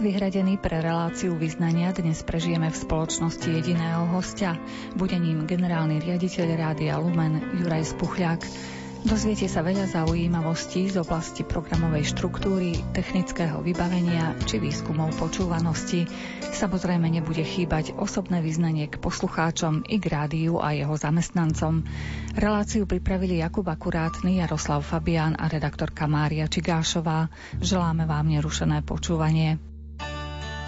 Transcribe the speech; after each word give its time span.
Vyhradený 0.00 0.56
pre 0.56 0.80
reláciu 0.80 1.36
vyznania 1.36 1.92
dnes 1.92 2.24
prežijeme 2.24 2.72
v 2.72 2.80
spoločnosti 2.88 3.44
jediného 3.44 4.08
hostia. 4.08 4.56
Bude 4.96 5.20
ním 5.20 5.44
generálny 5.44 6.00
riaditeľ 6.00 6.56
Rádia 6.56 6.96
Lumen 6.96 7.36
Juraj 7.60 7.92
Spuchľák. 7.92 8.40
Dozviete 9.04 9.44
sa 9.44 9.60
veľa 9.60 9.92
zaujímavostí 9.92 10.88
z 10.88 11.04
oblasti 11.04 11.44
programovej 11.44 12.16
štruktúry, 12.16 12.80
technického 12.96 13.60
vybavenia 13.60 14.40
či 14.48 14.56
výskumov 14.56 15.20
počúvanosti. 15.20 16.08
Samozrejme 16.48 17.04
nebude 17.04 17.44
chýbať 17.44 17.92
osobné 18.00 18.40
vyznanie 18.40 18.88
k 18.88 18.96
poslucháčom 19.04 19.84
i 19.84 20.00
k 20.00 20.16
rádiu 20.16 20.64
a 20.64 20.72
jeho 20.72 20.96
zamestnancom. 20.96 21.84
Reláciu 22.40 22.88
pripravili 22.88 23.44
Jakub 23.44 23.68
Akurátny, 23.68 24.40
Jaroslav 24.40 24.80
Fabián 24.80 25.36
a 25.36 25.44
redaktorka 25.44 26.08
Mária 26.08 26.48
Čigášová. 26.48 27.28
Želáme 27.60 28.08
vám 28.08 28.32
nerušené 28.32 28.80
počúvanie. 28.80 29.69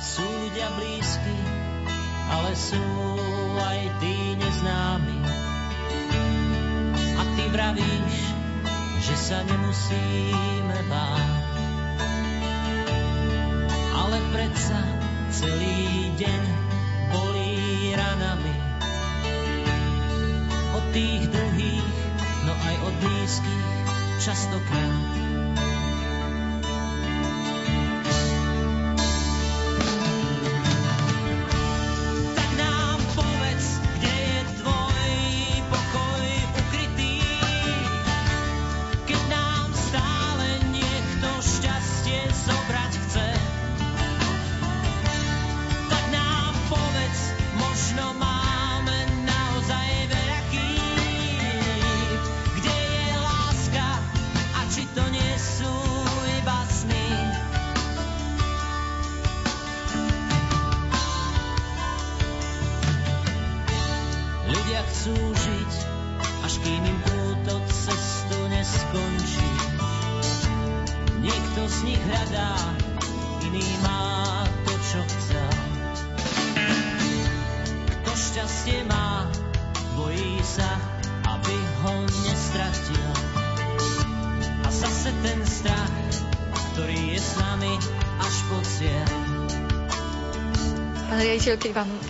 Sú 0.03 0.27
ľudia 0.27 0.69
blízky, 0.75 1.39
ale 2.29 2.53
sú 2.59 2.83
aj 3.63 3.81
tí 4.03 4.35
neznámi 4.37 5.23
ty 7.37 7.49
vravíš, 7.49 8.17
že 9.01 9.15
sa 9.17 9.39
nemusíme 9.43 10.79
báť. 10.87 11.55
Ale 13.93 14.19
predsa 14.35 14.81
celý 15.33 16.13
deň 16.21 16.43
bolí 17.09 17.97
ranami. 17.97 18.57
Od 20.77 20.85
tých 20.93 21.23
druhých, 21.33 21.89
no 22.45 22.53
aj 22.53 22.77
od 22.85 22.95
blízkych 23.01 23.67
častokrát. 24.21 25.32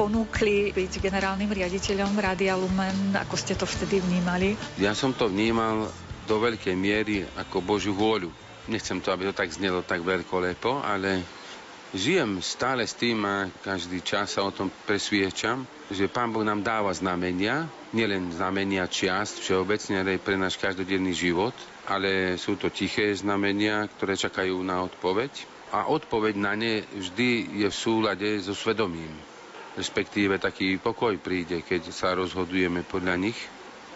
Ponúkli 0.03 0.75
byť 0.75 0.99
generálnym 0.99 1.47
riaditeľom 1.47 2.19
Rádia 2.19 2.59
Lumen, 2.59 3.15
ako 3.15 3.39
ste 3.39 3.55
to 3.55 3.71
vtedy 3.71 4.03
vnímali? 4.03 4.59
Ja 4.75 4.99
som 4.99 5.15
to 5.15 5.31
vnímal 5.31 5.95
do 6.27 6.37
veľkej 6.43 6.75
miery 6.75 7.23
ako 7.39 7.63
Božiu 7.63 7.95
vôľu. 7.95 8.35
Nechcem 8.67 8.99
to, 8.99 9.15
aby 9.15 9.31
to 9.31 9.39
tak 9.39 9.55
znelo 9.55 9.87
tak 9.87 10.03
veľkolepo, 10.03 10.83
ale 10.83 11.23
žijem 11.95 12.43
stále 12.43 12.83
s 12.83 12.99
tým 12.99 13.23
a 13.23 13.47
každý 13.63 14.03
čas 14.03 14.35
sa 14.35 14.43
o 14.43 14.51
tom 14.51 14.75
presviečam, 14.91 15.63
že 15.87 16.11
Pán 16.11 16.35
Boh 16.35 16.43
nám 16.43 16.67
dáva 16.67 16.91
znamenia, 16.91 17.71
nielen 17.95 18.35
znamenia 18.35 18.91
čiast 18.91 19.39
všeobecne, 19.39 20.03
ale 20.03 20.19
aj 20.19 20.25
pre 20.27 20.35
náš 20.35 20.59
každodenný 20.59 21.15
život, 21.15 21.55
ale 21.87 22.35
sú 22.43 22.59
to 22.59 22.75
tiché 22.75 23.15
znamenia, 23.15 23.87
ktoré 23.87 24.19
čakajú 24.19 24.67
na 24.67 24.83
odpoveď 24.83 25.31
a 25.71 25.87
odpoveď 25.87 26.35
na 26.43 26.59
ne 26.59 26.83
vždy 26.91 27.63
je 27.63 27.69
v 27.71 27.77
súlade 27.77 28.27
so 28.43 28.51
svedomím. 28.51 29.32
Respektíve 29.73 30.37
taký 30.37 30.77
pokoj 30.77 31.17
príde, 31.17 31.65
keď 31.65 31.89
sa 31.89 32.13
rozhodujeme 32.13 32.85
podľa 32.85 33.17
nich. 33.19 33.39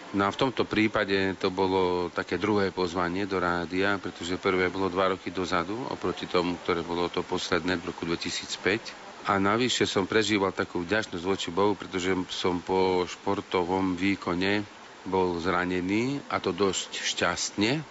No 0.09 0.25
a 0.25 0.31
v 0.31 0.39
tomto 0.39 0.63
prípade 0.63 1.13
to 1.35 1.51
bolo 1.51 2.07
také 2.09 2.39
druhé 2.39 2.71
pozvanie 2.71 3.27
do 3.27 3.37
rádia, 3.37 3.99
pretože 3.99 4.39
prvé 4.39 4.71
bolo 4.71 4.87
dva 4.87 5.13
roky 5.13 5.29
dozadu, 5.29 5.75
oproti 5.91 6.25
tomu, 6.25 6.55
ktoré 6.63 6.79
bolo 6.81 7.11
to 7.11 7.21
posledné 7.21 7.77
v 7.77 7.91
roku 7.91 8.07
2005. 8.07 9.05
A 9.27 9.35
navyše 9.35 9.83
som 9.83 10.07
prežíval 10.07 10.55
takú 10.55 10.79
vďačnosť 10.81 11.19
voči 11.21 11.51
Bohu, 11.51 11.75
pretože 11.75 12.09
som 12.31 12.63
po 12.63 13.03
športovom 13.03 13.93
výkone 13.93 14.63
bol 15.03 15.35
zranený 15.37 16.23
a 16.27 16.39
to 16.39 16.49
dosť 16.51 16.89
šťastne. 17.03 17.83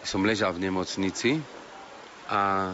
Som 0.00 0.24
ležal 0.24 0.56
v 0.56 0.64
nemocnici 0.66 1.36
a 2.26 2.72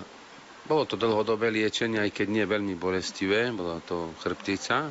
bolo 0.66 0.82
to 0.84 0.98
dlhodobé 0.98 1.48
liečenie, 1.54 2.02
aj 2.02 2.10
keď 2.10 2.26
nie 2.26 2.44
veľmi 2.44 2.74
bolestivé, 2.74 3.54
bola 3.54 3.78
to 3.86 4.10
chrbtica. 4.20 4.90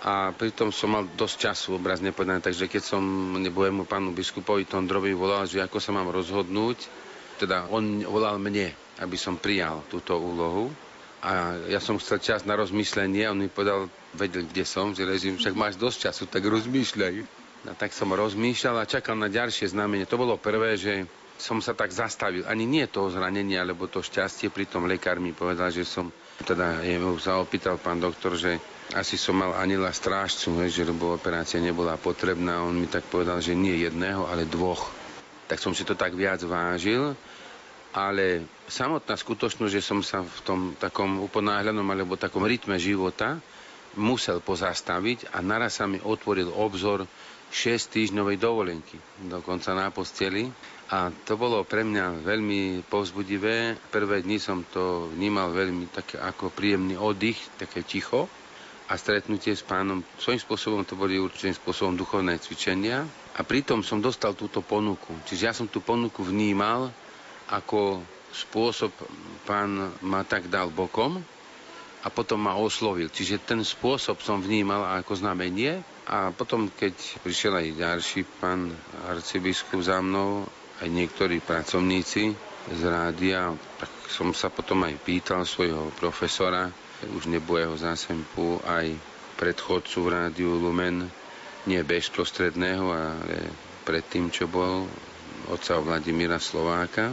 A 0.00 0.32
pritom 0.32 0.72
som 0.72 0.96
mal 0.96 1.04
dosť 1.04 1.36
času, 1.36 1.76
obrazne 1.76 2.16
povedané, 2.16 2.40
takže 2.40 2.72
keď 2.72 2.82
som 2.96 3.04
nebojemu 3.36 3.84
pánu 3.84 4.16
biskupovi 4.16 4.64
Tondrovi 4.64 5.12
volal, 5.12 5.44
že 5.44 5.60
ako 5.60 5.76
sa 5.76 5.92
mám 5.92 6.08
rozhodnúť, 6.08 6.88
teda 7.36 7.68
on 7.68 8.00
volal 8.08 8.40
mne, 8.40 8.72
aby 8.96 9.16
som 9.20 9.36
prijal 9.36 9.84
túto 9.92 10.16
úlohu. 10.16 10.72
A 11.20 11.52
ja 11.68 11.84
som 11.84 12.00
chcel 12.00 12.16
čas 12.24 12.48
na 12.48 12.56
rozmýšlenie, 12.56 13.28
on 13.28 13.44
mi 13.44 13.52
povedal, 13.52 13.92
vedel, 14.16 14.48
kde 14.48 14.64
som, 14.64 14.96
že 14.96 15.04
ležím, 15.04 15.36
však 15.36 15.52
máš 15.52 15.76
dosť 15.76 16.08
času, 16.08 16.22
tak 16.32 16.48
rozmýšľaj. 16.48 17.14
A 17.68 17.76
tak 17.76 17.92
som 17.92 18.08
rozmýšľal 18.08 18.80
a 18.80 18.88
čakal 18.88 19.20
na 19.20 19.28
ďalšie 19.28 19.68
znamenie. 19.68 20.08
To 20.08 20.16
bolo 20.16 20.40
prvé, 20.40 20.80
že 20.80 21.04
som 21.40 21.64
sa 21.64 21.72
tak 21.72 21.88
zastavil. 21.88 22.44
Ani 22.44 22.68
nie 22.68 22.84
toho 22.84 23.08
zranenia, 23.08 23.64
alebo 23.64 23.88
to 23.88 24.04
šťastie. 24.04 24.52
Pritom 24.52 24.84
lekár 24.84 25.16
mi 25.16 25.32
povedal, 25.32 25.72
že 25.72 25.88
som, 25.88 26.12
teda 26.44 26.84
jemu 26.84 27.16
sa 27.16 27.40
pán 27.80 27.96
doktor, 27.98 28.36
že 28.36 28.60
asi 28.92 29.16
som 29.16 29.40
mal 29.40 29.56
anila 29.56 29.88
strážcu, 29.88 30.52
že 30.68 30.84
lebo 30.84 31.16
operácia 31.16 31.56
nebola 31.56 31.96
potrebná. 31.96 32.60
On 32.60 32.76
mi 32.76 32.86
tak 32.86 33.08
povedal, 33.08 33.40
že 33.40 33.56
nie 33.56 33.80
jedného, 33.80 34.28
ale 34.28 34.44
dvoch. 34.44 34.92
Tak 35.48 35.58
som 35.58 35.72
si 35.72 35.82
to 35.82 35.96
tak 35.96 36.12
viac 36.12 36.44
vážil. 36.44 37.16
Ale 37.90 38.46
samotná 38.70 39.18
skutočnosť, 39.18 39.72
že 39.72 39.82
som 39.82 39.98
sa 40.04 40.22
v 40.22 40.38
tom 40.46 40.60
takom 40.78 41.18
uponáhľanom 41.26 41.82
alebo 41.90 42.14
takom 42.14 42.46
rytme 42.46 42.78
života 42.78 43.40
musel 43.98 44.38
pozastaviť 44.38 45.34
a 45.34 45.42
naraz 45.42 45.82
sa 45.82 45.90
mi 45.90 45.98
otvoril 45.98 46.54
obzor 46.54 47.02
6 47.50 47.90
týždňovej 47.90 48.36
dovolenky, 48.38 48.94
dokonca 49.26 49.74
na 49.74 49.90
posteli. 49.90 50.46
A 50.90 51.14
to 51.22 51.38
bolo 51.38 51.62
pre 51.62 51.86
mňa 51.86 52.26
veľmi 52.26 52.82
povzbudivé. 52.90 53.78
Prvé 53.94 54.26
dni 54.26 54.42
som 54.42 54.66
to 54.66 55.06
vnímal 55.14 55.54
veľmi 55.54 55.86
také 55.86 56.18
ako 56.18 56.50
príjemný 56.50 56.98
oddych, 56.98 57.38
také 57.62 57.86
ticho 57.86 58.26
a 58.90 58.98
stretnutie 58.98 59.54
s 59.54 59.62
pánom. 59.62 60.02
Svojím 60.18 60.42
spôsobom 60.42 60.82
to 60.82 60.98
boli 60.98 61.14
určitým 61.14 61.54
spôsobom 61.54 61.94
duchovné 61.94 62.42
cvičenia. 62.42 63.06
A 63.38 63.46
pritom 63.46 63.86
som 63.86 64.02
dostal 64.02 64.34
túto 64.34 64.66
ponuku. 64.66 65.14
Čiže 65.30 65.42
ja 65.46 65.54
som 65.54 65.70
tú 65.70 65.78
ponuku 65.78 66.26
vnímal 66.26 66.90
ako 67.46 68.02
spôsob, 68.34 68.90
pán 69.46 69.94
ma 70.02 70.26
tak 70.26 70.50
dal 70.50 70.74
bokom 70.74 71.22
a 72.02 72.08
potom 72.10 72.42
ma 72.42 72.58
oslovil. 72.58 73.06
Čiže 73.14 73.46
ten 73.46 73.62
spôsob 73.62 74.18
som 74.26 74.42
vnímal 74.42 74.82
ako 74.98 75.22
znamenie 75.22 75.86
a 76.10 76.34
potom, 76.34 76.66
keď 76.66 76.94
prišiel 77.22 77.62
aj 77.62 77.78
ďalší 77.78 78.20
pán 78.42 78.74
arcibiskup 79.06 79.86
za 79.86 80.02
mnou, 80.02 80.50
aj 80.80 80.88
niektorí 80.88 81.44
pracovníci 81.44 82.32
z 82.68 82.82
rádia, 82.84 83.52
tak 83.80 83.90
som 84.08 84.32
sa 84.32 84.48
potom 84.48 84.84
aj 84.84 84.96
pýtal 85.00 85.44
svojho 85.44 85.92
profesora, 85.96 86.68
už 87.16 87.28
nebujeho 87.32 87.72
zásempu, 87.76 88.60
aj 88.64 88.92
predchodcu 89.40 89.96
v 90.04 90.08
rádiu 90.12 90.52
Lumen, 90.56 91.08
nie 91.64 91.80
bezprostredného, 91.80 92.84
ale 92.84 93.36
predtým, 93.84 94.28
čo 94.28 94.48
bol 94.48 94.84
otca 95.48 95.80
Vladimíra 95.80 96.36
Slováka. 96.36 97.12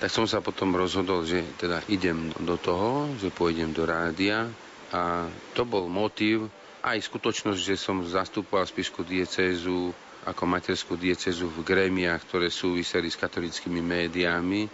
Tak 0.00 0.10
som 0.10 0.26
sa 0.28 0.42
potom 0.42 0.74
rozhodol, 0.74 1.24
že 1.24 1.40
teda 1.56 1.80
idem 1.88 2.32
do 2.42 2.58
toho, 2.58 3.08
že 3.16 3.32
pôjdem 3.32 3.70
do 3.72 3.86
rádia 3.86 4.50
a 4.92 5.30
to 5.56 5.64
bol 5.64 5.88
motív, 5.88 6.52
aj 6.82 6.98
skutočnosť, 6.98 7.60
že 7.62 7.76
som 7.78 8.02
zastupoval 8.02 8.66
spišku 8.66 9.06
diecézu 9.06 9.94
ako 10.22 10.42
materskú 10.46 10.94
diecezu 10.94 11.50
v 11.50 11.66
grémiách, 11.66 12.22
ktoré 12.26 12.46
súviseli 12.46 13.10
s 13.10 13.18
katolickými 13.18 13.82
médiami, 13.82 14.70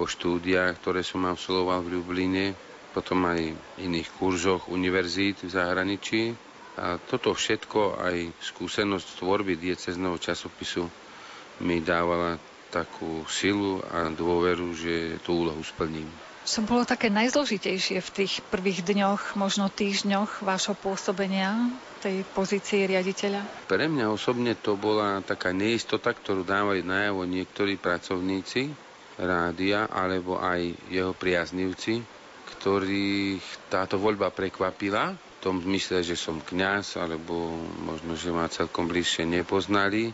po 0.00 0.08
štúdiách, 0.08 0.80
ktoré 0.80 1.04
som 1.04 1.28
absolvoval 1.28 1.84
v 1.84 2.00
Ljubline, 2.00 2.56
potom 2.96 3.28
aj 3.28 3.52
iných 3.84 4.08
kurzoch 4.16 4.72
univerzít 4.72 5.44
v 5.44 5.52
zahraničí. 5.52 6.22
A 6.80 6.96
toto 6.96 7.36
všetko, 7.36 8.00
aj 8.00 8.32
skúsenosť 8.40 9.20
tvorby 9.20 9.60
diecezného 9.60 10.16
časopisu 10.16 10.88
mi 11.60 11.84
dávala 11.84 12.40
takú 12.72 13.28
silu 13.28 13.84
a 13.92 14.08
dôveru, 14.08 14.72
že 14.72 15.20
tú 15.20 15.44
úlohu 15.44 15.60
splním. 15.60 16.08
Čo 16.48 16.64
bolo 16.64 16.88
také 16.88 17.12
najzložitejšie 17.12 18.00
v 18.00 18.10
tých 18.16 18.40
prvých 18.48 18.80
dňoch, 18.80 19.36
možno 19.36 19.68
týždňoch 19.68 20.40
vášho 20.40 20.72
pôsobenia 20.72 21.68
tej 22.00 22.24
pozícii 22.26 22.88
riaditeľa? 22.88 23.68
Pre 23.68 23.84
mňa 23.86 24.06
osobne 24.08 24.56
to 24.56 24.74
bola 24.74 25.20
taká 25.20 25.52
neistota, 25.52 26.10
ktorú 26.10 26.42
dávali 26.42 26.80
najavo 26.80 27.22
niektorí 27.22 27.76
pracovníci 27.76 28.72
rádia 29.16 29.84
alebo 29.86 30.36
aj 30.36 30.60
jeho 30.88 31.12
priaznivci, 31.12 32.00
ktorých 32.50 33.44
táto 33.68 33.96
voľba 33.96 34.32
prekvapila 34.32 35.12
v 35.12 35.36
tom 35.38 35.60
zmysle, 35.60 36.00
že 36.00 36.16
som 36.16 36.40
kňaz 36.40 36.96
alebo 36.96 37.52
možno, 37.78 38.12
že 38.12 38.28
ma 38.28 38.48
celkom 38.48 38.88
bližšie 38.88 39.24
nepoznali 39.24 40.10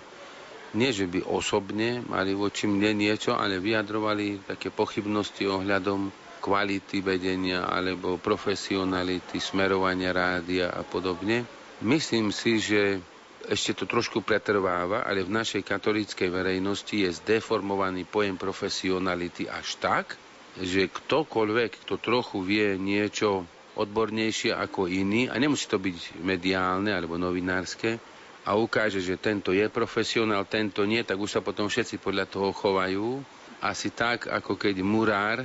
nie 0.75 0.93
že 0.93 1.09
by 1.09 1.25
osobne 1.25 2.05
mali 2.05 2.35
voči 2.35 2.69
mne 2.69 2.93
niečo, 2.93 3.33
ale 3.33 3.57
vyjadrovali 3.57 4.45
také 4.45 4.69
pochybnosti 4.69 5.49
ohľadom 5.49 6.13
kvality 6.39 7.01
vedenia 7.01 7.65
alebo 7.65 8.21
profesionality, 8.21 9.41
smerovania 9.41 10.13
rádia 10.13 10.69
a 10.69 10.85
podobne. 10.85 11.49
Myslím 11.85 12.33
si, 12.33 12.57
že 12.57 13.05
ešte 13.47 13.77
to 13.77 13.85
trošku 13.85 14.25
pretrváva, 14.25 15.05
ale 15.05 15.23
v 15.23 15.37
našej 15.37 15.61
katolíckej 15.61 16.33
verejnosti 16.33 17.05
je 17.05 17.11
zdeformovaný 17.13 18.09
pojem 18.09 18.35
profesionality 18.35 19.47
až 19.47 19.77
tak, 19.79 20.17
že 20.57 20.89
ktokoľvek, 20.89 21.85
kto 21.85 22.01
trochu 22.01 22.41
vie 22.41 22.81
niečo 22.81 23.45
odbornejšie 23.77 24.57
ako 24.57 24.89
iný, 24.89 25.29
a 25.29 25.37
nemusí 25.37 25.69
to 25.69 25.77
byť 25.77 26.25
mediálne 26.25 26.97
alebo 26.97 27.21
novinárske, 27.21 28.01
a 28.47 28.55
ukáže, 28.55 29.03
že 29.03 29.19
tento 29.19 29.51
je 29.51 29.67
profesionál, 29.67 30.47
tento 30.47 30.87
nie, 30.87 31.03
tak 31.03 31.19
už 31.19 31.39
sa 31.39 31.41
potom 31.43 31.67
všetci 31.67 31.99
podľa 31.99 32.31
toho 32.31 32.55
chovajú. 32.55 33.19
Asi 33.59 33.91
tak, 33.91 34.31
ako 34.31 34.55
keď 34.55 34.87
murár, 34.87 35.43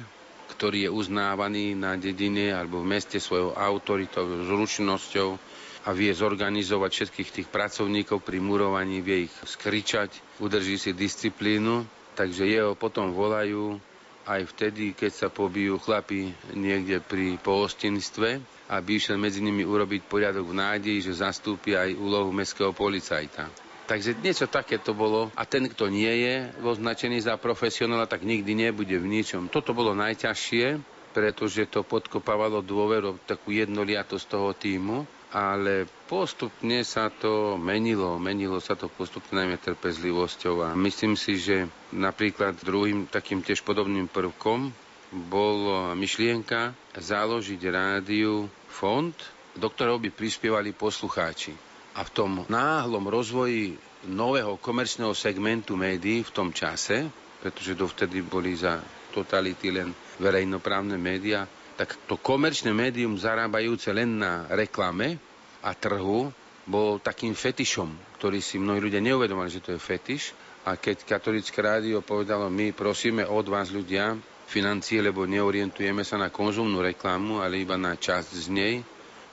ktorý 0.54 0.86
je 0.86 0.92
uznávaný 0.94 1.74
na 1.74 1.98
dedine 1.98 2.54
alebo 2.54 2.86
v 2.86 2.94
meste 2.94 3.18
svojou 3.18 3.58
autoritou, 3.58 4.46
zručnosťou 4.46 5.51
a 5.82 5.90
vie 5.92 6.14
zorganizovať 6.14 6.90
všetkých 6.94 7.30
tých 7.42 7.48
pracovníkov 7.50 8.22
pri 8.22 8.38
murovaní, 8.38 9.02
vie 9.02 9.26
ich 9.26 9.34
skričať, 9.34 10.14
udrží 10.38 10.78
si 10.78 10.94
disciplínu, 10.94 11.82
takže 12.14 12.46
jeho 12.46 12.78
potom 12.78 13.10
volajú 13.10 13.82
aj 14.30 14.46
vtedy, 14.54 14.94
keď 14.94 15.12
sa 15.12 15.28
pobijú 15.34 15.82
chlapi 15.82 16.30
niekde 16.54 17.02
pri 17.02 17.42
pohostinstve, 17.42 18.38
aby 18.70 18.90
išiel 18.96 19.18
medzi 19.18 19.42
nimi 19.42 19.66
urobiť 19.66 20.06
poriadok 20.06 20.46
v 20.46 20.60
nádeji, 20.62 21.00
že 21.02 21.26
zastúpi 21.26 21.74
aj 21.74 21.98
úlohu 21.98 22.30
mestského 22.30 22.70
policajta. 22.72 23.50
Takže 23.90 24.16
niečo 24.22 24.46
také 24.48 24.78
to 24.80 24.94
bolo 24.94 25.34
a 25.34 25.44
ten, 25.44 25.66
kto 25.68 25.90
nie 25.92 26.14
je 26.24 26.36
označený 26.64 27.26
za 27.26 27.36
profesionála, 27.36 28.06
tak 28.08 28.22
nikdy 28.24 28.54
nebude 28.70 28.94
v 28.96 29.10
ničom. 29.10 29.50
Toto 29.52 29.74
bolo 29.76 29.92
najťažšie, 29.98 30.80
pretože 31.12 31.68
to 31.68 31.84
podkopávalo 31.84 32.64
dôveru, 32.64 33.20
takú 33.28 33.52
jednoliatosť 33.52 34.26
toho 34.30 34.54
týmu 34.56 35.04
ale 35.32 35.88
postupne 36.12 36.84
sa 36.84 37.08
to 37.08 37.56
menilo. 37.56 38.20
Menilo 38.20 38.60
sa 38.60 38.76
to 38.76 38.92
postupne 38.92 39.32
najmä 39.32 39.56
trpezlivosťou 39.58 40.56
a 40.68 40.70
myslím 40.76 41.16
si, 41.16 41.40
že 41.40 41.66
napríklad 41.96 42.60
druhým 42.60 43.08
takým 43.08 43.40
tiež 43.40 43.64
podobným 43.64 44.12
prvkom 44.12 44.76
bol 45.12 45.60
myšlienka 45.96 46.72
založiť 46.96 47.62
rádiu 47.68 48.48
fond, 48.68 49.16
do 49.56 49.68
ktorého 49.68 50.00
by 50.00 50.12
prispievali 50.12 50.72
poslucháči. 50.72 51.52
A 51.96 52.08
v 52.08 52.12
tom 52.12 52.32
náhlom 52.48 53.04
rozvoji 53.08 53.76
nového 54.08 54.56
komerčného 54.56 55.12
segmentu 55.12 55.76
médií 55.76 56.24
v 56.24 56.32
tom 56.32 56.56
čase, 56.56 57.08
pretože 57.44 57.76
dovtedy 57.76 58.24
boli 58.24 58.56
za 58.56 58.80
totality 59.12 59.76
len 59.76 59.92
verejnoprávne 60.18 60.96
médiá, 60.96 61.44
tak 61.82 61.98
to 62.06 62.14
komerčné 62.14 62.70
médium 62.78 63.18
zarábajúce 63.18 63.90
len 63.90 64.22
na 64.22 64.46
reklame 64.54 65.18
a 65.66 65.74
trhu 65.74 66.30
bol 66.70 67.02
takým 67.02 67.34
fetišom, 67.34 67.90
ktorý 68.22 68.38
si 68.38 68.62
mnohí 68.62 68.78
ľudia 68.78 69.02
neuvedomali, 69.02 69.50
že 69.50 69.66
to 69.66 69.74
je 69.74 69.82
fetiš. 69.82 70.38
A 70.62 70.78
keď 70.78 71.10
katolické 71.10 71.58
rádio 71.58 72.06
povedalo, 72.06 72.54
my 72.54 72.70
prosíme 72.70 73.26
od 73.26 73.50
vás 73.50 73.74
ľudia 73.74 74.14
financie, 74.46 75.02
lebo 75.02 75.26
neorientujeme 75.26 76.06
sa 76.06 76.22
na 76.22 76.30
konzumnú 76.30 76.86
reklamu, 76.86 77.42
ale 77.42 77.66
iba 77.66 77.82
na 77.82 77.98
časť 77.98 78.30
z 78.30 78.48
nej, 78.54 78.76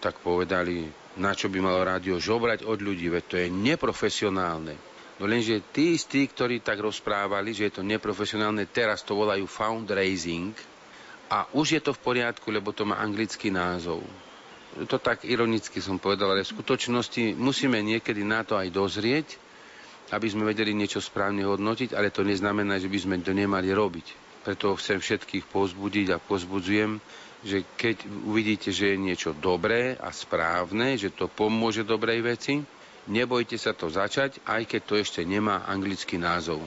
tak 0.01 0.17
povedali, 0.25 0.89
na 1.21 1.37
čo 1.37 1.53
by 1.53 1.61
malo 1.61 1.85
rádio 1.85 2.17
žobrať 2.17 2.65
od 2.65 2.81
ľudí, 2.81 3.13
veď 3.13 3.25
to 3.29 3.37
je 3.45 3.53
neprofesionálne. 3.53 4.73
No 5.21 5.29
lenže 5.29 5.61
tí 5.69 6.01
istí, 6.01 6.25
ktorí 6.25 6.65
tak 6.65 6.81
rozprávali, 6.81 7.53
že 7.53 7.69
je 7.69 7.73
to 7.77 7.83
neprofesionálne, 7.85 8.65
teraz 8.73 9.05
to 9.05 9.13
volajú 9.13 9.45
fundraising, 9.45 10.57
a 11.29 11.45
už 11.53 11.77
je 11.77 11.81
to 11.81 11.93
v 11.93 12.01
poriadku, 12.03 12.49
lebo 12.49 12.73
to 12.73 12.89
má 12.89 12.97
anglický 12.99 13.53
názov. 13.53 14.01
To 14.79 14.97
tak 14.97 15.25
ironicky 15.25 15.81
som 15.81 15.97
povedal, 15.97 16.33
ale 16.33 16.45
v 16.45 16.53
skutočnosti 16.55 17.37
musíme 17.37 17.81
niekedy 17.81 18.25
na 18.25 18.45
to 18.45 18.57
aj 18.57 18.69
dozrieť, 18.69 19.29
aby 20.09 20.27
sme 20.29 20.49
vedeli 20.49 20.73
niečo 20.73 21.05
správne 21.05 21.45
hodnotiť, 21.45 21.93
ale 21.93 22.09
to 22.09 22.25
neznamená, 22.25 22.81
že 22.81 22.89
by 22.89 22.99
sme 22.99 23.17
to 23.21 23.37
nemali 23.37 23.69
robiť. 23.69 24.07
Preto 24.45 24.73
chcem 24.81 24.97
všetkých 24.97 25.45
pozbudiť 25.51 26.07
a 26.17 26.23
pozbudzujem, 26.23 26.97
že 27.45 27.63
keď 27.77 28.09
uvidíte, 28.25 28.73
že 28.73 28.95
je 28.95 28.99
niečo 28.99 29.37
dobré 29.37 29.95
a 30.01 30.09
správne, 30.11 30.97
že 30.97 31.13
to 31.13 31.29
pomôže 31.29 31.85
dobrej 31.85 32.25
veci, 32.25 32.65
nebojte 33.07 33.61
sa 33.61 33.77
to 33.77 33.93
začať, 33.93 34.41
aj 34.49 34.63
keď 34.65 34.81
to 34.85 34.95
ešte 34.97 35.21
nemá 35.23 35.65
anglický 35.69 36.17
názov. 36.17 36.65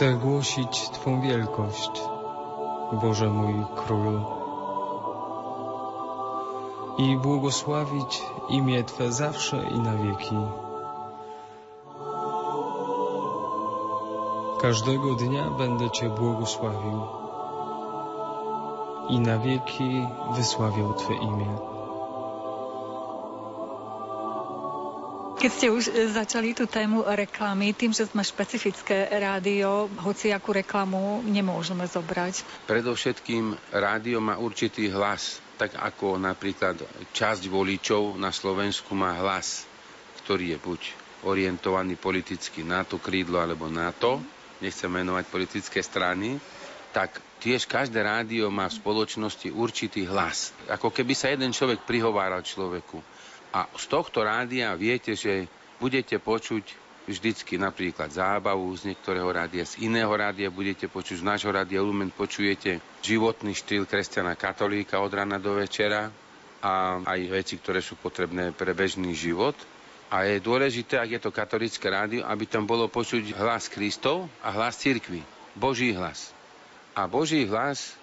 Chcę 0.00 0.14
głosić 0.14 0.90
Twą 0.90 1.20
wielkość, 1.20 1.90
Boże 2.92 3.28
mój 3.30 3.54
Królu, 3.76 4.20
i 6.98 7.16
błogosławić 7.16 8.22
imię 8.48 8.84
Twe 8.84 9.12
zawsze 9.12 9.64
i 9.70 9.78
na 9.78 9.96
wieki. 9.96 10.36
Każdego 14.60 15.14
dnia 15.14 15.50
będę 15.50 15.90
Cię 15.90 16.08
błogosławił 16.08 17.00
i 19.08 19.20
na 19.20 19.38
wieki 19.38 20.06
wysławiał 20.36 20.94
Twe 20.94 21.14
imię. 21.14 21.79
Keď 25.40 25.52
ste 25.56 25.72
už 25.72 25.84
e, 25.88 25.92
začali 26.12 26.52
tú 26.52 26.68
tému 26.68 27.00
reklamy, 27.00 27.72
tým, 27.72 27.96
že 27.96 28.04
sme 28.04 28.20
špecifické 28.20 29.08
rádio, 29.08 29.88
hoci 30.04 30.36
akú 30.36 30.52
reklamu 30.52 31.24
nemôžeme 31.24 31.88
zobrať. 31.88 32.44
Predovšetkým 32.68 33.56
rádio 33.72 34.20
má 34.20 34.36
určitý 34.36 34.92
hlas, 34.92 35.40
tak 35.56 35.80
ako 35.80 36.20
napríklad 36.20 36.84
časť 37.16 37.48
voličov 37.48 38.20
na 38.20 38.36
Slovensku 38.36 38.92
má 38.92 39.16
hlas, 39.16 39.64
ktorý 40.20 40.52
je 40.52 40.58
buď 40.60 40.80
orientovaný 41.24 41.96
politicky 41.96 42.60
na 42.60 42.84
to 42.84 43.00
krídlo 43.00 43.40
alebo 43.40 43.72
na 43.72 43.96
to, 43.96 44.20
nechcem 44.60 44.92
menovať 44.92 45.24
politické 45.32 45.80
strany, 45.80 46.36
tak 46.92 47.16
tiež 47.40 47.64
každé 47.64 48.04
rádio 48.04 48.52
má 48.52 48.68
v 48.68 48.76
spoločnosti 48.76 49.48
určitý 49.48 50.04
hlas. 50.04 50.52
Ako 50.68 50.92
keby 50.92 51.16
sa 51.16 51.32
jeden 51.32 51.56
človek 51.56 51.88
prihováral 51.88 52.44
človeku. 52.44 53.00
A 53.50 53.66
z 53.74 53.84
tohto 53.90 54.22
rádia 54.22 54.70
viete, 54.78 55.18
že 55.18 55.50
budete 55.82 56.22
počuť 56.22 56.90
vždycky 57.10 57.58
napríklad 57.58 58.14
zábavu 58.14 58.70
z 58.78 58.94
niektorého 58.94 59.26
rádia, 59.26 59.66
z 59.66 59.82
iného 59.90 60.10
rádia 60.14 60.52
budete 60.52 60.86
počuť, 60.86 61.24
z 61.24 61.26
nášho 61.26 61.50
rádia 61.50 61.82
Lumen 61.82 62.14
počujete 62.14 62.78
životný 63.02 63.58
štýl 63.58 63.90
kresťana 63.90 64.38
katolíka 64.38 65.02
od 65.02 65.10
rana 65.10 65.42
do 65.42 65.58
večera 65.58 66.14
a 66.62 67.00
aj 67.02 67.20
veci, 67.32 67.58
ktoré 67.58 67.82
sú 67.82 67.98
potrebné 67.98 68.54
pre 68.54 68.70
bežný 68.76 69.16
život. 69.16 69.56
A 70.10 70.26
je 70.26 70.42
dôležité, 70.42 70.98
ak 70.98 71.10
je 71.18 71.20
to 71.22 71.30
katolické 71.30 71.86
rádio, 71.86 72.26
aby 72.26 72.44
tam 72.46 72.66
bolo 72.66 72.90
počuť 72.90 73.34
hlas 73.38 73.70
Kristov 73.70 74.26
a 74.42 74.50
hlas 74.54 74.78
cirkvi. 74.78 75.22
Boží 75.54 75.94
hlas. 75.94 76.34
A 76.98 77.06
Boží 77.06 77.46
hlas, 77.46 77.94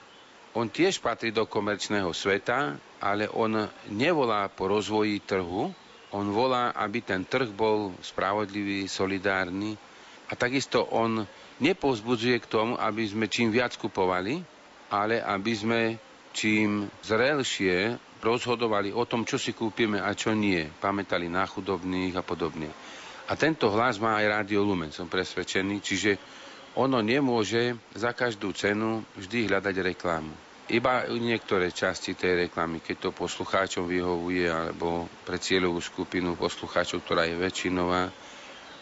on 0.55 0.71
tiež 0.71 1.03
patrí 1.03 1.35
do 1.35 1.43
komerčného 1.43 2.11
sveta, 2.15 2.79
ale 3.01 3.29
on 3.29 3.67
nevolá 3.93 4.49
po 4.49 4.69
rozvoji 4.71 5.21
trhu, 5.21 5.69
on 6.15 6.25
volá, 6.31 6.71
aby 6.71 7.03
ten 7.03 7.27
trh 7.27 7.51
bol 7.51 7.91
spravodlivý, 7.99 8.87
solidárny 8.87 9.75
a 10.27 10.33
takisto 10.39 10.87
on 10.95 11.27
nepovzbudzuje 11.59 12.37
k 12.41 12.47
tomu, 12.47 12.73
aby 12.79 13.03
sme 13.03 13.27
čím 13.27 13.51
viac 13.51 13.75
kupovali, 13.75 14.39
ale 14.87 15.19
aby 15.19 15.53
sme 15.53 15.81
čím 16.31 16.87
zrelšie 17.03 17.97
rozhodovali 18.21 18.93
o 18.93 19.03
tom, 19.05 19.25
čo 19.27 19.37
si 19.37 19.53
kúpime 19.53 20.01
a 20.01 20.13
čo 20.13 20.33
nie. 20.33 20.65
Pamätali 20.79 21.29
na 21.29 21.45
chudobných 21.45 22.17
a 22.17 22.23
podobne. 22.25 22.69
A 23.27 23.35
tento 23.35 23.67
hlas 23.73 23.99
má 23.99 24.17
aj 24.23 24.41
Rádio 24.41 24.63
Lumen, 24.63 24.95
som 24.95 25.11
presvedčený, 25.11 25.83
čiže 25.83 26.15
ono 26.79 27.03
nemôže 27.03 27.75
za 27.97 28.15
každú 28.15 28.53
cenu 28.55 29.03
vždy 29.19 29.51
hľadať 29.51 29.75
reklamu. 29.81 30.46
Iba 30.67 31.07
niektoré 31.07 31.71
časti 31.71 32.11
tej 32.11 32.47
reklamy, 32.47 32.83
keď 32.83 33.07
to 33.07 33.09
poslucháčom 33.15 33.87
vyhovuje, 33.87 34.51
alebo 34.51 35.07
pre 35.23 35.39
cieľovú 35.39 35.79
skupinu 35.79 36.35
poslucháčov, 36.35 37.07
ktorá 37.07 37.23
je 37.23 37.39
väčšinová, 37.39 38.11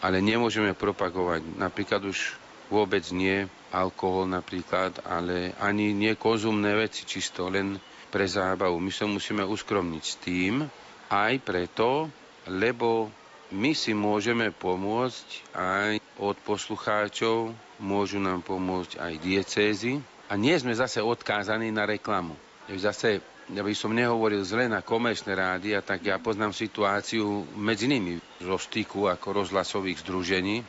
ale 0.02 0.18
nemôžeme 0.18 0.74
propagovať 0.74 1.46
napríklad 1.54 2.02
už 2.10 2.34
vôbec 2.66 3.06
nie 3.14 3.46
alkohol 3.70 4.26
napríklad, 4.26 4.98
ale 5.06 5.54
ani 5.62 5.94
nie 5.94 6.18
konzumné 6.18 6.74
veci, 6.74 7.06
čisto 7.06 7.46
len 7.46 7.78
pre 8.10 8.26
zábavu. 8.26 8.82
My 8.82 8.90
sa 8.90 9.06
musíme 9.06 9.46
uskromniť 9.46 10.02
s 10.02 10.14
tým, 10.18 10.66
aj 11.06 11.34
preto, 11.46 12.10
lebo 12.50 13.10
my 13.54 13.70
si 13.78 13.94
môžeme 13.94 14.50
pomôcť 14.50 15.54
aj 15.54 15.90
od 16.18 16.34
poslucháčov, 16.42 17.54
môžu 17.78 18.18
nám 18.18 18.42
pomôcť 18.42 18.98
aj 18.98 19.12
diecézy, 19.22 20.02
a 20.26 20.34
nie 20.34 20.54
sme 20.58 20.74
zase 20.74 20.98
odkázaní 20.98 21.70
na 21.70 21.86
reklamu. 21.86 22.34
Zase, 22.66 23.22
ja 23.46 23.62
by 23.62 23.74
som 23.78 23.94
nehovoril 23.94 24.42
zle 24.42 24.66
na 24.66 24.82
komerčné 24.82 25.38
rády, 25.38 25.70
a 25.78 25.80
tak 25.82 26.02
ja 26.02 26.18
poznám 26.18 26.50
situáciu 26.50 27.46
medzi 27.54 27.86
nimi 27.86 28.18
zo 28.42 28.58
styku 28.58 29.06
ako 29.06 29.46
rozhlasových 29.46 30.02
združení, 30.02 30.66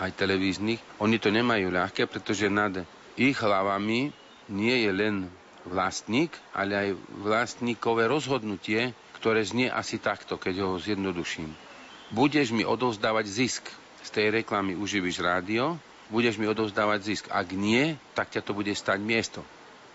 aj 0.00 0.10
televíznych. 0.16 0.80
Oni 1.04 1.20
to 1.20 1.28
nemajú 1.28 1.70
ľahké, 1.70 2.08
pretože 2.08 2.48
nad 2.48 2.82
ich 3.14 3.36
hlavami 3.38 4.10
nie 4.50 4.76
je 4.88 4.90
len 4.90 5.14
vlastník, 5.68 6.34
ale 6.52 6.72
aj 6.74 6.88
vlastníkové 7.24 8.08
rozhodnutie, 8.08 8.92
ktoré 9.20 9.40
znie 9.44 9.72
asi 9.72 10.00
takto, 10.00 10.36
keď 10.36 10.64
ho 10.64 10.70
zjednoduším. 10.76 11.48
Budeš 12.12 12.52
mi 12.52 12.66
odovzdávať 12.66 13.24
zisk 13.24 13.64
z 14.04 14.08
tej 14.12 14.44
reklamy 14.44 14.76
Uživíš 14.76 15.24
rádio, 15.24 15.80
budeš 16.14 16.38
mi 16.38 16.46
odovzdávať 16.46 17.00
zisk. 17.02 17.24
Ak 17.34 17.50
nie, 17.50 17.98
tak 18.14 18.30
ťa 18.30 18.46
to 18.46 18.54
bude 18.54 18.70
stať 18.70 19.02
miesto. 19.02 19.42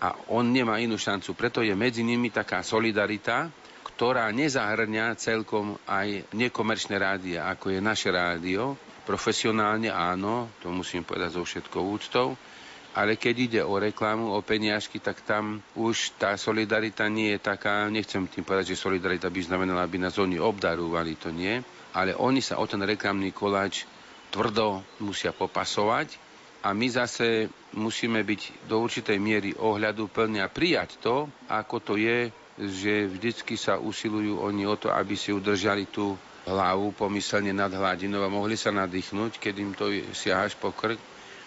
A 0.04 0.12
on 0.28 0.52
nemá 0.52 0.76
inú 0.76 1.00
šancu. 1.00 1.32
Preto 1.32 1.64
je 1.64 1.72
medzi 1.72 2.04
nimi 2.04 2.28
taká 2.28 2.60
solidarita, 2.60 3.48
ktorá 3.84 4.28
nezahrňa 4.32 5.16
celkom 5.16 5.80
aj 5.88 6.28
nekomerčné 6.36 6.96
rádia, 6.96 7.48
ako 7.48 7.72
je 7.72 7.80
naše 7.80 8.08
rádio. 8.12 8.76
Profesionálne 9.04 9.88
áno, 9.88 10.52
to 10.60 10.68
musím 10.68 11.04
povedať 11.04 11.36
so 11.36 11.44
všetkou 11.44 11.84
úctou, 11.84 12.36
ale 12.96 13.20
keď 13.20 13.34
ide 13.36 13.60
o 13.60 13.76
reklamu, 13.76 14.32
o 14.32 14.40
peniažky, 14.40 15.04
tak 15.04 15.20
tam 15.22 15.60
už 15.76 16.16
tá 16.16 16.34
solidarita 16.40 17.06
nie 17.12 17.36
je 17.36 17.40
taká, 17.44 17.92
nechcem 17.92 18.24
tým 18.24 18.42
povedať, 18.42 18.72
že 18.72 18.82
solidarita 18.82 19.28
by 19.28 19.40
znamenala, 19.44 19.84
aby 19.84 20.00
nás 20.00 20.16
oni 20.16 20.40
obdarúvali, 20.40 21.20
to 21.20 21.28
nie, 21.28 21.60
ale 21.92 22.16
oni 22.16 22.40
sa 22.40 22.56
o 22.56 22.64
ten 22.64 22.80
reklamný 22.82 23.36
koláč 23.36 23.84
tvrdo 24.30 24.80
musia 25.02 25.34
popasovať 25.34 26.14
a 26.62 26.70
my 26.76 26.86
zase 26.88 27.48
musíme 27.74 28.20
byť 28.20 28.68
do 28.68 28.80
určitej 28.80 29.18
miery 29.18 29.50
ohľadu 29.56 30.10
plne 30.12 30.44
a 30.44 30.48
prijať 30.52 31.00
to, 31.00 31.26
ako 31.48 31.76
to 31.80 31.94
je, 31.96 32.28
že 32.60 33.08
vždycky 33.08 33.56
sa 33.56 33.80
usilujú 33.80 34.44
oni 34.44 34.68
o 34.68 34.76
to, 34.76 34.92
aby 34.92 35.16
si 35.16 35.32
udržali 35.32 35.88
tú 35.88 36.14
hlavu 36.44 36.92
pomyselne 36.92 37.52
nad 37.52 37.72
hladinou 37.72 38.20
a 38.20 38.32
mohli 38.32 38.56
sa 38.56 38.68
nadýchnuť, 38.70 39.40
keď 39.40 39.54
im 39.56 39.72
to 39.72 39.88
siahaš 40.12 40.56
po 40.56 40.72
krk. 40.72 41.00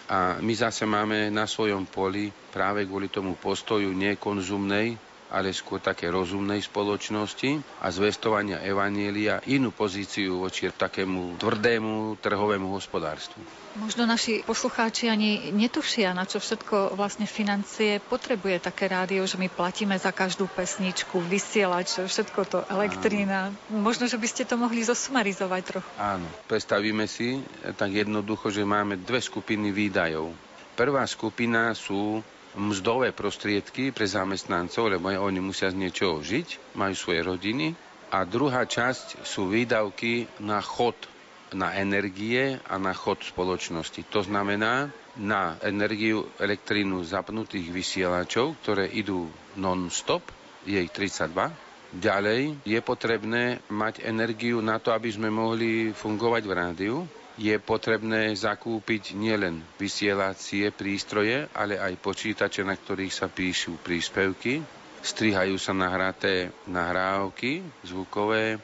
A 0.04 0.36
my 0.42 0.52
zase 0.52 0.84
máme 0.84 1.32
na 1.32 1.48
svojom 1.48 1.88
poli 1.88 2.28
práve 2.52 2.84
kvôli 2.84 3.08
tomu 3.08 3.38
postoju 3.40 3.88
nekonzumnej, 3.96 4.98
ale 5.32 5.50
skôr 5.56 5.80
také 5.80 6.12
rozumnej 6.12 6.60
spoločnosti 6.60 7.62
a 7.80 7.88
zvestovania 7.88 8.60
Evanielia 8.60 9.40
inú 9.48 9.72
pozíciu 9.72 10.44
voči 10.44 10.68
takému 10.68 11.40
tvrdému 11.40 12.20
trhovému 12.20 12.68
hospodárstvu. 12.74 13.40
Možno 13.74 14.06
naši 14.06 14.46
poslucháči 14.46 15.10
ani 15.10 15.50
netušia, 15.50 16.14
na 16.14 16.22
čo 16.22 16.38
všetko 16.38 16.94
vlastne 16.94 17.26
financie 17.26 17.98
potrebuje 17.98 18.62
také 18.62 18.86
rádio, 18.86 19.26
že 19.26 19.34
my 19.34 19.50
platíme 19.50 19.98
za 19.98 20.14
každú 20.14 20.46
pesničku, 20.46 21.18
vysielač, 21.18 21.98
všetko 21.98 22.40
to, 22.46 22.58
elektrína. 22.70 23.50
Áno. 23.50 23.82
Možno, 23.82 24.06
že 24.06 24.14
by 24.14 24.28
ste 24.30 24.46
to 24.46 24.54
mohli 24.54 24.86
zosumarizovať 24.86 25.62
trochu. 25.66 25.90
Áno, 25.98 26.26
predstavíme 26.46 27.10
si 27.10 27.42
tak 27.74 27.90
jednoducho, 27.90 28.54
že 28.54 28.62
máme 28.62 28.94
dve 29.02 29.18
skupiny 29.18 29.74
výdajov. 29.74 30.30
Prvá 30.78 31.02
skupina 31.10 31.74
sú 31.74 32.22
mzdové 32.54 33.10
prostriedky 33.10 33.90
pre 33.90 34.06
zamestnancov, 34.06 34.88
lebo 34.88 35.10
oni 35.10 35.42
musia 35.42 35.70
z 35.70 35.78
niečoho 35.78 36.22
žiť, 36.22 36.74
majú 36.78 36.94
svoje 36.94 37.20
rodiny. 37.22 37.66
A 38.14 38.22
druhá 38.22 38.62
časť 38.62 39.26
sú 39.26 39.50
výdavky 39.50 40.26
na 40.38 40.62
chod, 40.62 40.94
na 41.50 41.74
energie 41.74 42.58
a 42.62 42.78
na 42.78 42.94
chod 42.94 43.22
spoločnosti. 43.22 44.06
To 44.10 44.22
znamená 44.22 44.86
na 45.18 45.58
energiu 45.62 46.26
elektrínu 46.38 47.02
zapnutých 47.02 47.70
vysielačov, 47.70 48.58
ktoré 48.62 48.86
idú 48.90 49.26
non-stop, 49.54 50.22
je 50.62 50.78
ich 50.78 50.90
32. 50.90 51.50
Ďalej 51.94 52.58
je 52.66 52.80
potrebné 52.82 53.62
mať 53.70 54.02
energiu 54.02 54.58
na 54.58 54.82
to, 54.82 54.90
aby 54.90 55.14
sme 55.14 55.30
mohli 55.30 55.94
fungovať 55.94 56.42
v 56.42 56.52
rádiu, 56.52 56.96
je 57.34 57.54
potrebné 57.58 58.30
zakúpiť 58.30 59.18
nielen 59.18 59.58
vysielacie 59.74 60.70
prístroje, 60.70 61.50
ale 61.50 61.82
aj 61.82 61.98
počítače, 61.98 62.62
na 62.62 62.78
ktorých 62.78 63.14
sa 63.14 63.26
píšu 63.26 63.78
príspevky. 63.82 64.62
Strihajú 65.04 65.58
sa 65.60 65.76
nahraté 65.76 66.54
nahrávky 66.70 67.60
zvukové, 67.84 68.56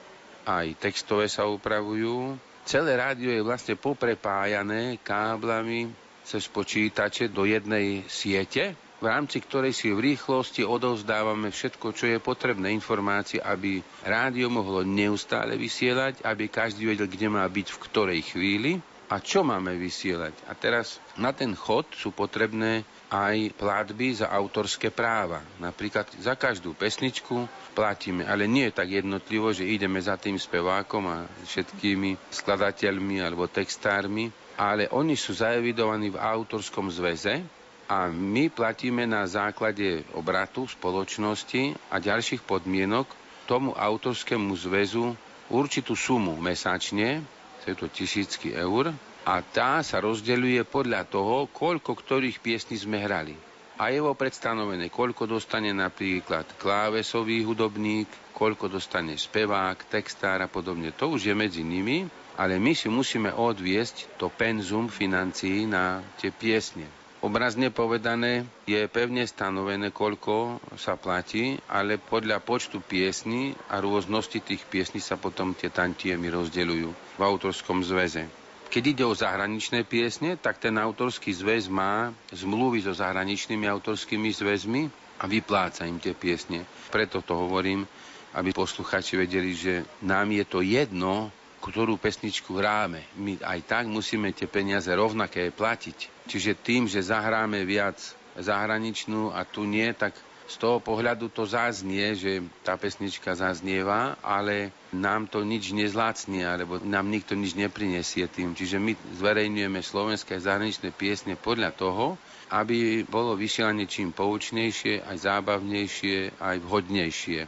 aj 0.46 0.66
textové 0.80 1.28
sa 1.28 1.44
upravujú. 1.50 2.38
Celé 2.64 2.96
rádio 2.96 3.34
je 3.34 3.42
vlastne 3.44 3.74
poprepájané 3.76 4.96
káblami 5.02 5.90
cez 6.22 6.46
počítače 6.46 7.28
do 7.28 7.42
jednej 7.42 8.06
siete, 8.06 8.78
v 9.00 9.08
rámci 9.08 9.40
ktorej 9.40 9.72
si 9.72 9.88
v 9.88 10.12
rýchlosti 10.12 10.60
odovzdávame 10.60 11.48
všetko, 11.48 11.96
čo 11.96 12.04
je 12.04 12.20
potrebné 12.20 12.68
informácie, 12.70 13.40
aby 13.40 13.80
rádio 14.04 14.52
mohlo 14.52 14.84
neustále 14.84 15.56
vysielať, 15.56 16.20
aby 16.20 16.52
každý 16.52 16.84
vedel, 16.84 17.08
kde 17.08 17.32
má 17.32 17.48
byť 17.48 17.66
v 17.72 17.80
ktorej 17.88 18.20
chvíli 18.22 18.72
a 19.10 19.18
čo 19.18 19.42
máme 19.42 19.74
vysielať. 19.74 20.36
A 20.46 20.54
teraz 20.54 21.00
na 21.18 21.32
ten 21.34 21.56
chod 21.56 21.88
sú 21.96 22.12
potrebné 22.12 22.84
aj 23.10 23.56
platby 23.58 24.20
za 24.22 24.30
autorské 24.30 24.94
práva. 24.94 25.42
Napríklad 25.58 26.06
za 26.22 26.38
každú 26.38 26.78
pesničku 26.78 27.48
platíme, 27.74 28.22
ale 28.22 28.46
nie 28.46 28.70
je 28.70 28.78
tak 28.78 28.92
jednotlivo, 28.92 29.50
že 29.50 29.66
ideme 29.66 29.98
za 29.98 30.14
tým 30.14 30.38
spevákom 30.38 31.08
a 31.10 31.16
všetkými 31.42 32.20
skladateľmi 32.30 33.18
alebo 33.18 33.50
textármi, 33.50 34.30
ale 34.54 34.86
oni 34.92 35.18
sú 35.18 35.34
zaevidovaní 35.34 36.14
v 36.14 36.20
autorskom 36.22 36.86
zväze, 36.86 37.42
a 37.90 38.06
my 38.06 38.46
platíme 38.54 39.02
na 39.02 39.26
základe 39.26 40.06
obratu 40.14 40.62
spoločnosti 40.70 41.74
a 41.90 41.98
ďalších 41.98 42.46
podmienok 42.46 43.10
tomu 43.50 43.74
autorskému 43.74 44.54
zväzu 44.54 45.18
určitú 45.50 45.98
sumu 45.98 46.38
mesačne, 46.38 47.18
je 47.66 47.74
to 47.74 47.90
tisícky 47.90 48.54
eur, 48.54 48.94
a 49.26 49.34
tá 49.42 49.82
sa 49.82 49.98
rozdeľuje 49.98 50.62
podľa 50.70 51.02
toho, 51.10 51.50
koľko 51.50 51.98
ktorých 51.98 52.38
piesní 52.38 52.78
sme 52.78 53.02
hrali. 53.02 53.34
A 53.82 53.90
je 53.90 53.98
vo 53.98 54.14
predstanovené, 54.14 54.86
koľko 54.86 55.26
dostane 55.26 55.74
napríklad 55.74 56.46
klávesový 56.62 57.42
hudobník, 57.42 58.06
koľko 58.30 58.70
dostane 58.70 59.18
spevák, 59.18 59.76
textár 59.90 60.38
a 60.40 60.48
podobne. 60.48 60.94
To 60.94 61.18
už 61.18 61.26
je 61.26 61.34
medzi 61.34 61.66
nimi, 61.66 62.06
ale 62.38 62.56
my 62.62 62.70
si 62.70 62.86
musíme 62.86 63.34
odviesť 63.34 64.14
to 64.14 64.30
penzum 64.30 64.86
financií 64.86 65.66
na 65.66 66.04
tie 66.20 66.30
piesne. 66.30 66.99
Obrazne 67.20 67.68
povedané 67.68 68.48
je 68.64 68.80
pevne 68.88 69.28
stanovené, 69.28 69.92
koľko 69.92 70.56
sa 70.80 70.96
platí, 70.96 71.60
ale 71.68 72.00
podľa 72.00 72.40
počtu 72.40 72.80
piesní 72.80 73.52
a 73.68 73.76
rôznosti 73.76 74.40
tých 74.40 74.64
piesní 74.64 75.04
sa 75.04 75.20
potom 75.20 75.52
tie 75.52 75.68
tantiemy 75.68 76.32
rozdeľujú 76.32 76.88
v 76.88 77.20
autorskom 77.20 77.84
zväze. 77.84 78.24
Keď 78.72 78.82
ide 78.86 79.04
o 79.04 79.12
zahraničné 79.12 79.84
piesne, 79.84 80.40
tak 80.40 80.64
ten 80.64 80.80
autorský 80.80 81.34
zväz 81.36 81.68
má 81.68 82.08
zmluvy 82.32 82.88
so 82.88 82.96
zahraničnými 82.96 83.68
autorskými 83.68 84.32
zväzmi 84.32 84.88
a 85.20 85.28
vypláca 85.28 85.84
im 85.84 86.00
tie 86.00 86.16
piesne. 86.16 86.64
Preto 86.88 87.20
to 87.20 87.36
hovorím, 87.36 87.84
aby 88.32 88.54
posluchači 88.54 89.20
vedeli, 89.20 89.52
že 89.52 89.74
nám 90.00 90.32
je 90.32 90.44
to 90.48 90.64
jedno, 90.64 91.28
ktorú 91.60 92.00
pesničku 92.00 92.56
hráme. 92.56 93.04
My 93.20 93.36
aj 93.44 93.60
tak 93.68 93.84
musíme 93.86 94.32
tie 94.32 94.48
peniaze 94.48 94.88
rovnaké 94.90 95.52
platiť. 95.52 96.26
Čiže 96.26 96.56
tým, 96.58 96.88
že 96.88 97.04
zahráme 97.04 97.62
viac 97.68 98.00
zahraničnú 98.40 99.30
a 99.30 99.44
tu 99.44 99.68
nie, 99.68 99.92
tak 99.92 100.16
z 100.50 100.58
toho 100.58 100.82
pohľadu 100.82 101.30
to 101.30 101.46
zaznie, 101.46 102.18
že 102.18 102.42
tá 102.66 102.74
pesnička 102.74 103.38
zaznieva, 103.38 104.18
ale 104.18 104.74
nám 104.90 105.30
to 105.30 105.46
nič 105.46 105.70
nezlácnie, 105.70 106.42
alebo 106.42 106.82
nám 106.82 107.06
nikto 107.06 107.38
nič 107.38 107.54
neprinesie 107.54 108.26
tým. 108.26 108.58
Čiže 108.58 108.82
my 108.82 108.98
zverejňujeme 109.22 109.78
slovenské 109.78 110.42
zahraničné 110.42 110.90
piesne 110.90 111.38
podľa 111.38 111.70
toho, 111.78 112.18
aby 112.50 113.06
bolo 113.06 113.38
vysielanie 113.38 113.86
čím 113.86 114.10
poučnejšie, 114.10 115.06
aj 115.06 115.16
zábavnejšie, 115.22 116.42
aj 116.42 116.56
vhodnejšie. 116.66 117.46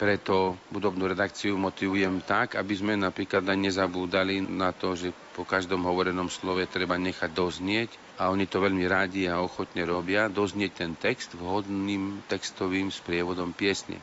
Preto 0.00 0.56
budobnú 0.72 1.04
redakciu 1.12 1.60
motivujem 1.60 2.24
tak, 2.24 2.56
aby 2.56 2.72
sme 2.72 2.96
napríklad 2.96 3.44
aj 3.44 3.58
nezabúdali 3.60 4.40
na 4.40 4.72
to, 4.72 4.96
že 4.96 5.12
po 5.36 5.44
každom 5.44 5.84
hovorenom 5.84 6.32
slove 6.32 6.64
treba 6.64 6.96
nechať 6.96 7.28
doznieť 7.28 7.90
a 8.16 8.32
oni 8.32 8.48
to 8.48 8.64
veľmi 8.64 8.88
rádi 8.88 9.28
a 9.28 9.44
ochotne 9.44 9.84
robia, 9.84 10.32
doznieť 10.32 10.72
ten 10.72 10.96
text 10.96 11.36
vhodným 11.36 12.24
textovým 12.32 12.88
sprievodom 12.88 13.52
piesne. 13.52 14.00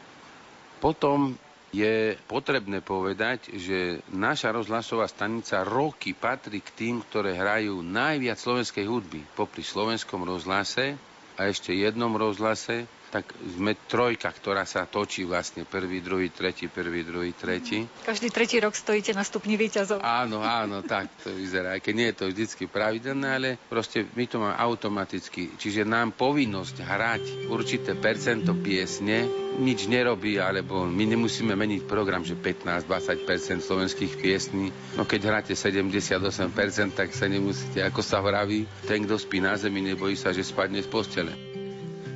Potom 0.77 1.33
je 1.73 2.13
potrebné 2.29 2.85
povedať, 2.85 3.57
že 3.57 4.05
naša 4.13 4.53
rozhlasová 4.53 5.09
stanica 5.09 5.65
roky 5.65 6.13
patrí 6.13 6.61
k 6.61 6.77
tým, 6.77 6.95
ktoré 7.09 7.33
hrajú 7.33 7.81
najviac 7.81 8.37
slovenskej 8.37 8.85
hudby. 8.85 9.25
Popri 9.33 9.65
slovenskom 9.65 10.29
rozhlase 10.29 10.93
a 11.41 11.49
ešte 11.49 11.73
jednom 11.73 12.13
rozhlase 12.13 12.85
tak 13.17 13.33
sme 13.33 13.73
trojka, 13.73 14.29
ktorá 14.29 14.61
sa 14.69 14.85
točí 14.85 15.25
vlastne 15.25 15.65
prvý, 15.65 16.05
druhý, 16.05 16.29
tretí, 16.29 16.69
prvý, 16.69 17.01
druhý, 17.01 17.33
tretí. 17.33 17.89
Každý 18.05 18.29
tretí 18.29 18.61
rok 18.61 18.77
stojíte 18.77 19.17
na 19.17 19.25
stupni 19.25 19.57
výťazov. 19.57 20.05
Áno, 20.05 20.45
áno, 20.45 20.85
tak 20.85 21.09
to 21.25 21.33
vyzerá. 21.33 21.73
Aj 21.73 21.81
keď 21.81 21.93
nie 21.97 22.07
je 22.13 22.17
to 22.21 22.25
vždycky 22.29 22.69
pravidelné, 22.69 23.27
ale 23.33 23.49
proste 23.57 24.05
my 24.13 24.25
to 24.29 24.37
máme 24.37 24.53
automaticky. 24.53 25.49
Čiže 25.57 25.81
nám 25.81 26.13
povinnosť 26.13 26.77
hrať 26.77 27.23
určité 27.49 27.97
percento 27.97 28.53
piesne 28.53 29.25
nič 29.57 29.89
nerobí, 29.89 30.37
alebo 30.37 30.85
my 30.85 31.17
nemusíme 31.17 31.57
meniť 31.57 31.89
program, 31.89 32.21
že 32.21 32.37
15-20% 32.37 33.65
slovenských 33.65 34.13
piesní. 34.21 34.69
No 34.93 35.09
keď 35.09 35.33
hráte 35.33 35.53
78%, 35.57 36.13
tak 36.93 37.09
sa 37.17 37.25
nemusíte, 37.25 37.81
ako 37.81 38.05
sa 38.05 38.21
vraví, 38.21 38.69
ten, 38.85 39.09
kto 39.09 39.17
spí 39.17 39.41
na 39.41 39.57
zemi, 39.57 39.81
nebojí 39.81 40.13
sa, 40.13 40.29
že 40.29 40.45
spadne 40.45 40.85
z 40.85 40.89
postele. 40.93 41.46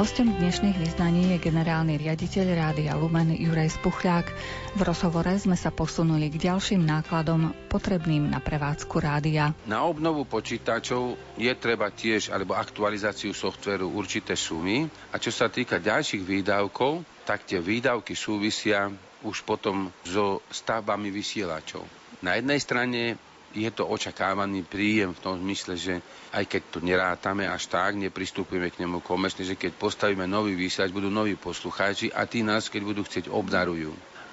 Hostom 0.00 0.32
dnešných 0.32 0.80
vyznaní 0.80 1.36
je 1.36 1.44
generálny 1.52 2.00
riaditeľ 2.00 2.56
Rádia 2.56 2.96
Lumen 2.96 3.36
Juraj 3.36 3.76
Spuchľák. 3.76 4.32
V 4.72 4.80
rozhovore 4.80 5.28
sme 5.36 5.60
sa 5.60 5.68
posunuli 5.68 6.32
k 6.32 6.48
ďalším 6.48 6.88
nákladom 6.88 7.52
potrebným 7.68 8.32
na 8.32 8.40
prevádzku 8.40 8.96
rádia. 8.96 9.52
Na 9.68 9.84
obnovu 9.84 10.24
počítačov 10.24 11.20
je 11.36 11.52
treba 11.52 11.92
tiež, 11.92 12.32
alebo 12.32 12.56
aktualizáciu 12.56 13.36
softveru 13.36 13.92
určité 13.92 14.40
sumy. 14.40 14.88
A 15.12 15.20
čo 15.20 15.28
sa 15.28 15.52
týka 15.52 15.76
ďalších 15.76 16.24
výdavkov, 16.24 17.04
tak 17.28 17.44
tie 17.44 17.60
výdavky 17.60 18.16
súvisia 18.16 18.88
už 19.20 19.44
potom 19.44 19.92
so 20.08 20.40
stavbami 20.48 21.12
vysielačov. 21.12 21.84
Na 22.24 22.40
jednej 22.40 22.56
strane 22.56 23.20
je 23.50 23.70
to 23.74 23.82
očakávaný 23.86 24.62
príjem 24.62 25.10
v 25.10 25.22
tom 25.22 25.34
zmysle, 25.38 25.74
že 25.74 25.94
aj 26.30 26.46
keď 26.46 26.62
to 26.70 26.78
nerátame 26.78 27.50
až 27.50 27.66
tak, 27.66 27.98
nepristúpime 27.98 28.70
k 28.70 28.86
nemu 28.86 29.02
komerčne, 29.02 29.42
že 29.42 29.58
keď 29.58 29.74
postavíme 29.74 30.26
nový 30.30 30.54
vysielač, 30.54 30.94
budú 30.94 31.10
noví 31.10 31.34
poslucháči 31.34 32.14
a 32.14 32.26
tí 32.30 32.46
nás, 32.46 32.70
keď 32.70 32.82
budú 32.86 33.02
chcieť, 33.02 33.26
obdarujú. 33.26 33.90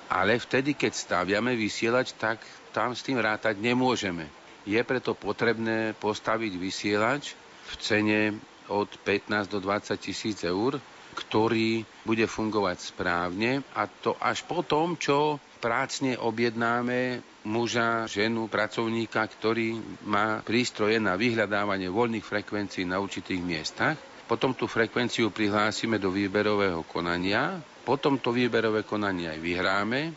Ale 0.08 0.38
vtedy, 0.40 0.78
keď 0.78 0.94
staviame 0.94 1.58
vysielač, 1.58 2.14
tak 2.16 2.40
tam 2.72 2.94
s 2.94 3.02
tým 3.04 3.18
rátať 3.18 3.58
nemôžeme. 3.58 4.30
Je 4.64 4.80
preto 4.86 5.18
potrebné 5.18 5.98
postaviť 5.98 6.54
vysielač 6.56 7.34
v 7.68 7.74
cene 7.82 8.22
od 8.70 8.88
15 9.02 9.48
do 9.50 9.60
20 9.64 9.98
tisíc 9.98 10.44
eur, 10.44 10.78
ktorý 11.18 11.82
bude 12.06 12.30
fungovať 12.30 12.78
správne 12.94 13.66
a 13.74 13.90
to 13.90 14.14
až 14.22 14.46
po 14.46 14.62
čo 15.02 15.42
prácne 15.58 16.14
objednáme 16.22 17.26
muža, 17.48 18.04
ženu, 18.12 18.52
pracovníka, 18.52 19.24
ktorý 19.24 19.80
má 20.04 20.44
prístroje 20.44 21.00
na 21.00 21.16
vyhľadávanie 21.16 21.88
voľných 21.88 22.28
frekvencií 22.28 22.84
na 22.84 23.00
určitých 23.00 23.40
miestach. 23.40 23.96
Potom 24.28 24.52
tú 24.52 24.68
frekvenciu 24.68 25.32
prihlásime 25.32 25.96
do 25.96 26.12
výberového 26.12 26.84
konania, 26.84 27.56
potom 27.88 28.20
to 28.20 28.36
výberové 28.36 28.84
konanie 28.84 29.32
aj 29.32 29.40
vyhráme 29.40 30.12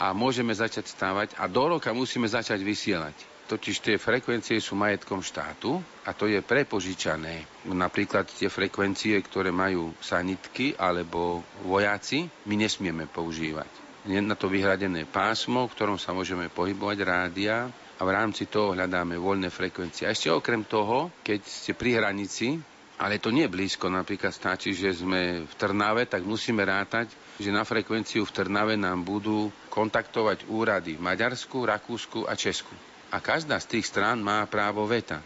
a 0.00 0.16
môžeme 0.16 0.56
začať 0.56 0.88
stávať 0.88 1.28
a 1.36 1.44
do 1.44 1.76
roka 1.76 1.92
musíme 1.92 2.24
začať 2.24 2.64
vysielať. 2.64 3.12
Totiž 3.44 3.76
tie 3.84 3.96
frekvencie 4.00 4.62
sú 4.62 4.78
majetkom 4.78 5.20
štátu 5.20 5.76
a 6.08 6.14
to 6.16 6.24
je 6.24 6.40
prepožičané. 6.40 7.44
Napríklad 7.68 8.24
tie 8.32 8.48
frekvencie, 8.48 9.18
ktoré 9.20 9.52
majú 9.52 9.92
sanitky 10.00 10.72
alebo 10.80 11.44
vojaci, 11.66 12.24
my 12.48 12.54
nesmieme 12.56 13.04
používať. 13.04 13.89
Na 14.08 14.32
to 14.32 14.48
vyhradené 14.48 15.04
pásmo, 15.04 15.68
v 15.68 15.74
ktorom 15.76 15.98
sa 16.00 16.16
môžeme 16.16 16.48
pohybovať 16.48 16.98
rádia 17.04 17.68
a 17.68 18.02
v 18.02 18.10
rámci 18.16 18.48
toho 18.48 18.72
hľadáme 18.72 19.20
voľné 19.20 19.52
frekvencie. 19.52 20.08
A 20.08 20.16
ešte 20.16 20.32
okrem 20.32 20.64
toho, 20.64 21.12
keď 21.20 21.44
ste 21.44 21.76
pri 21.76 22.00
hranici, 22.00 22.56
ale 22.96 23.20
to 23.20 23.28
nie 23.28 23.44
je 23.44 23.52
blízko, 23.52 23.92
napríklad 23.92 24.32
stačí, 24.32 24.72
že 24.72 24.96
sme 24.96 25.44
v 25.44 25.52
Trnave, 25.56 26.08
tak 26.08 26.24
musíme 26.24 26.64
rátať, 26.64 27.12
že 27.36 27.52
na 27.52 27.60
frekvenciu 27.64 28.24
v 28.24 28.32
Trnave 28.32 28.76
nám 28.76 29.04
budú 29.04 29.52
kontaktovať 29.68 30.48
úrady 30.48 30.96
v 30.96 31.04
Maďarsku, 31.04 31.60
Rakúsku 31.64 32.24
a 32.24 32.32
Česku. 32.32 32.72
A 33.12 33.20
každá 33.20 33.60
z 33.60 33.68
tých 33.76 33.88
strán 33.88 34.20
má 34.24 34.44
právo 34.48 34.84
veta. 34.88 35.20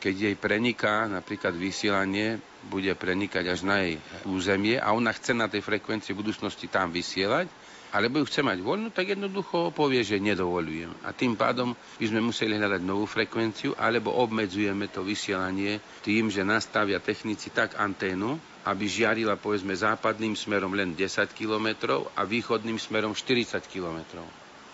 Keď 0.00 0.14
jej 0.32 0.36
preniká 0.36 1.08
napríklad 1.08 1.56
vysielanie, 1.56 2.40
bude 2.68 2.92
prenikať 2.92 3.44
až 3.52 3.60
na 3.64 3.84
jej 3.84 3.96
územie 4.24 4.76
a 4.76 4.92
ona 4.92 5.12
chce 5.12 5.32
na 5.32 5.48
tej 5.48 5.64
frekvencii 5.64 6.12
v 6.12 6.20
budúcnosti 6.20 6.68
tam 6.68 6.92
vysielať, 6.92 7.48
alebo 7.94 8.18
ju 8.18 8.26
chce 8.26 8.42
mať 8.42 8.58
voľnú, 8.58 8.90
tak 8.90 9.14
jednoducho 9.14 9.70
povie, 9.70 10.02
že 10.02 10.18
nedovolujem. 10.18 10.90
A 11.06 11.14
tým 11.14 11.38
pádom 11.38 11.78
by 11.96 12.04
sme 12.10 12.26
museli 12.26 12.58
hľadať 12.58 12.82
novú 12.82 13.06
frekvenciu, 13.06 13.78
alebo 13.78 14.10
obmedzujeme 14.18 14.90
to 14.90 15.06
vysielanie 15.06 15.78
tým, 16.02 16.26
že 16.26 16.42
nastavia 16.42 16.98
technici 16.98 17.54
tak 17.54 17.78
anténu, 17.78 18.34
aby 18.66 18.84
žiarila 18.90 19.38
povedzme 19.38 19.70
západným 19.78 20.34
smerom 20.34 20.74
len 20.74 20.98
10 20.98 21.30
km 21.38 21.70
a 22.18 22.26
východným 22.26 22.82
smerom 22.82 23.14
40 23.14 23.62
km 23.70 24.02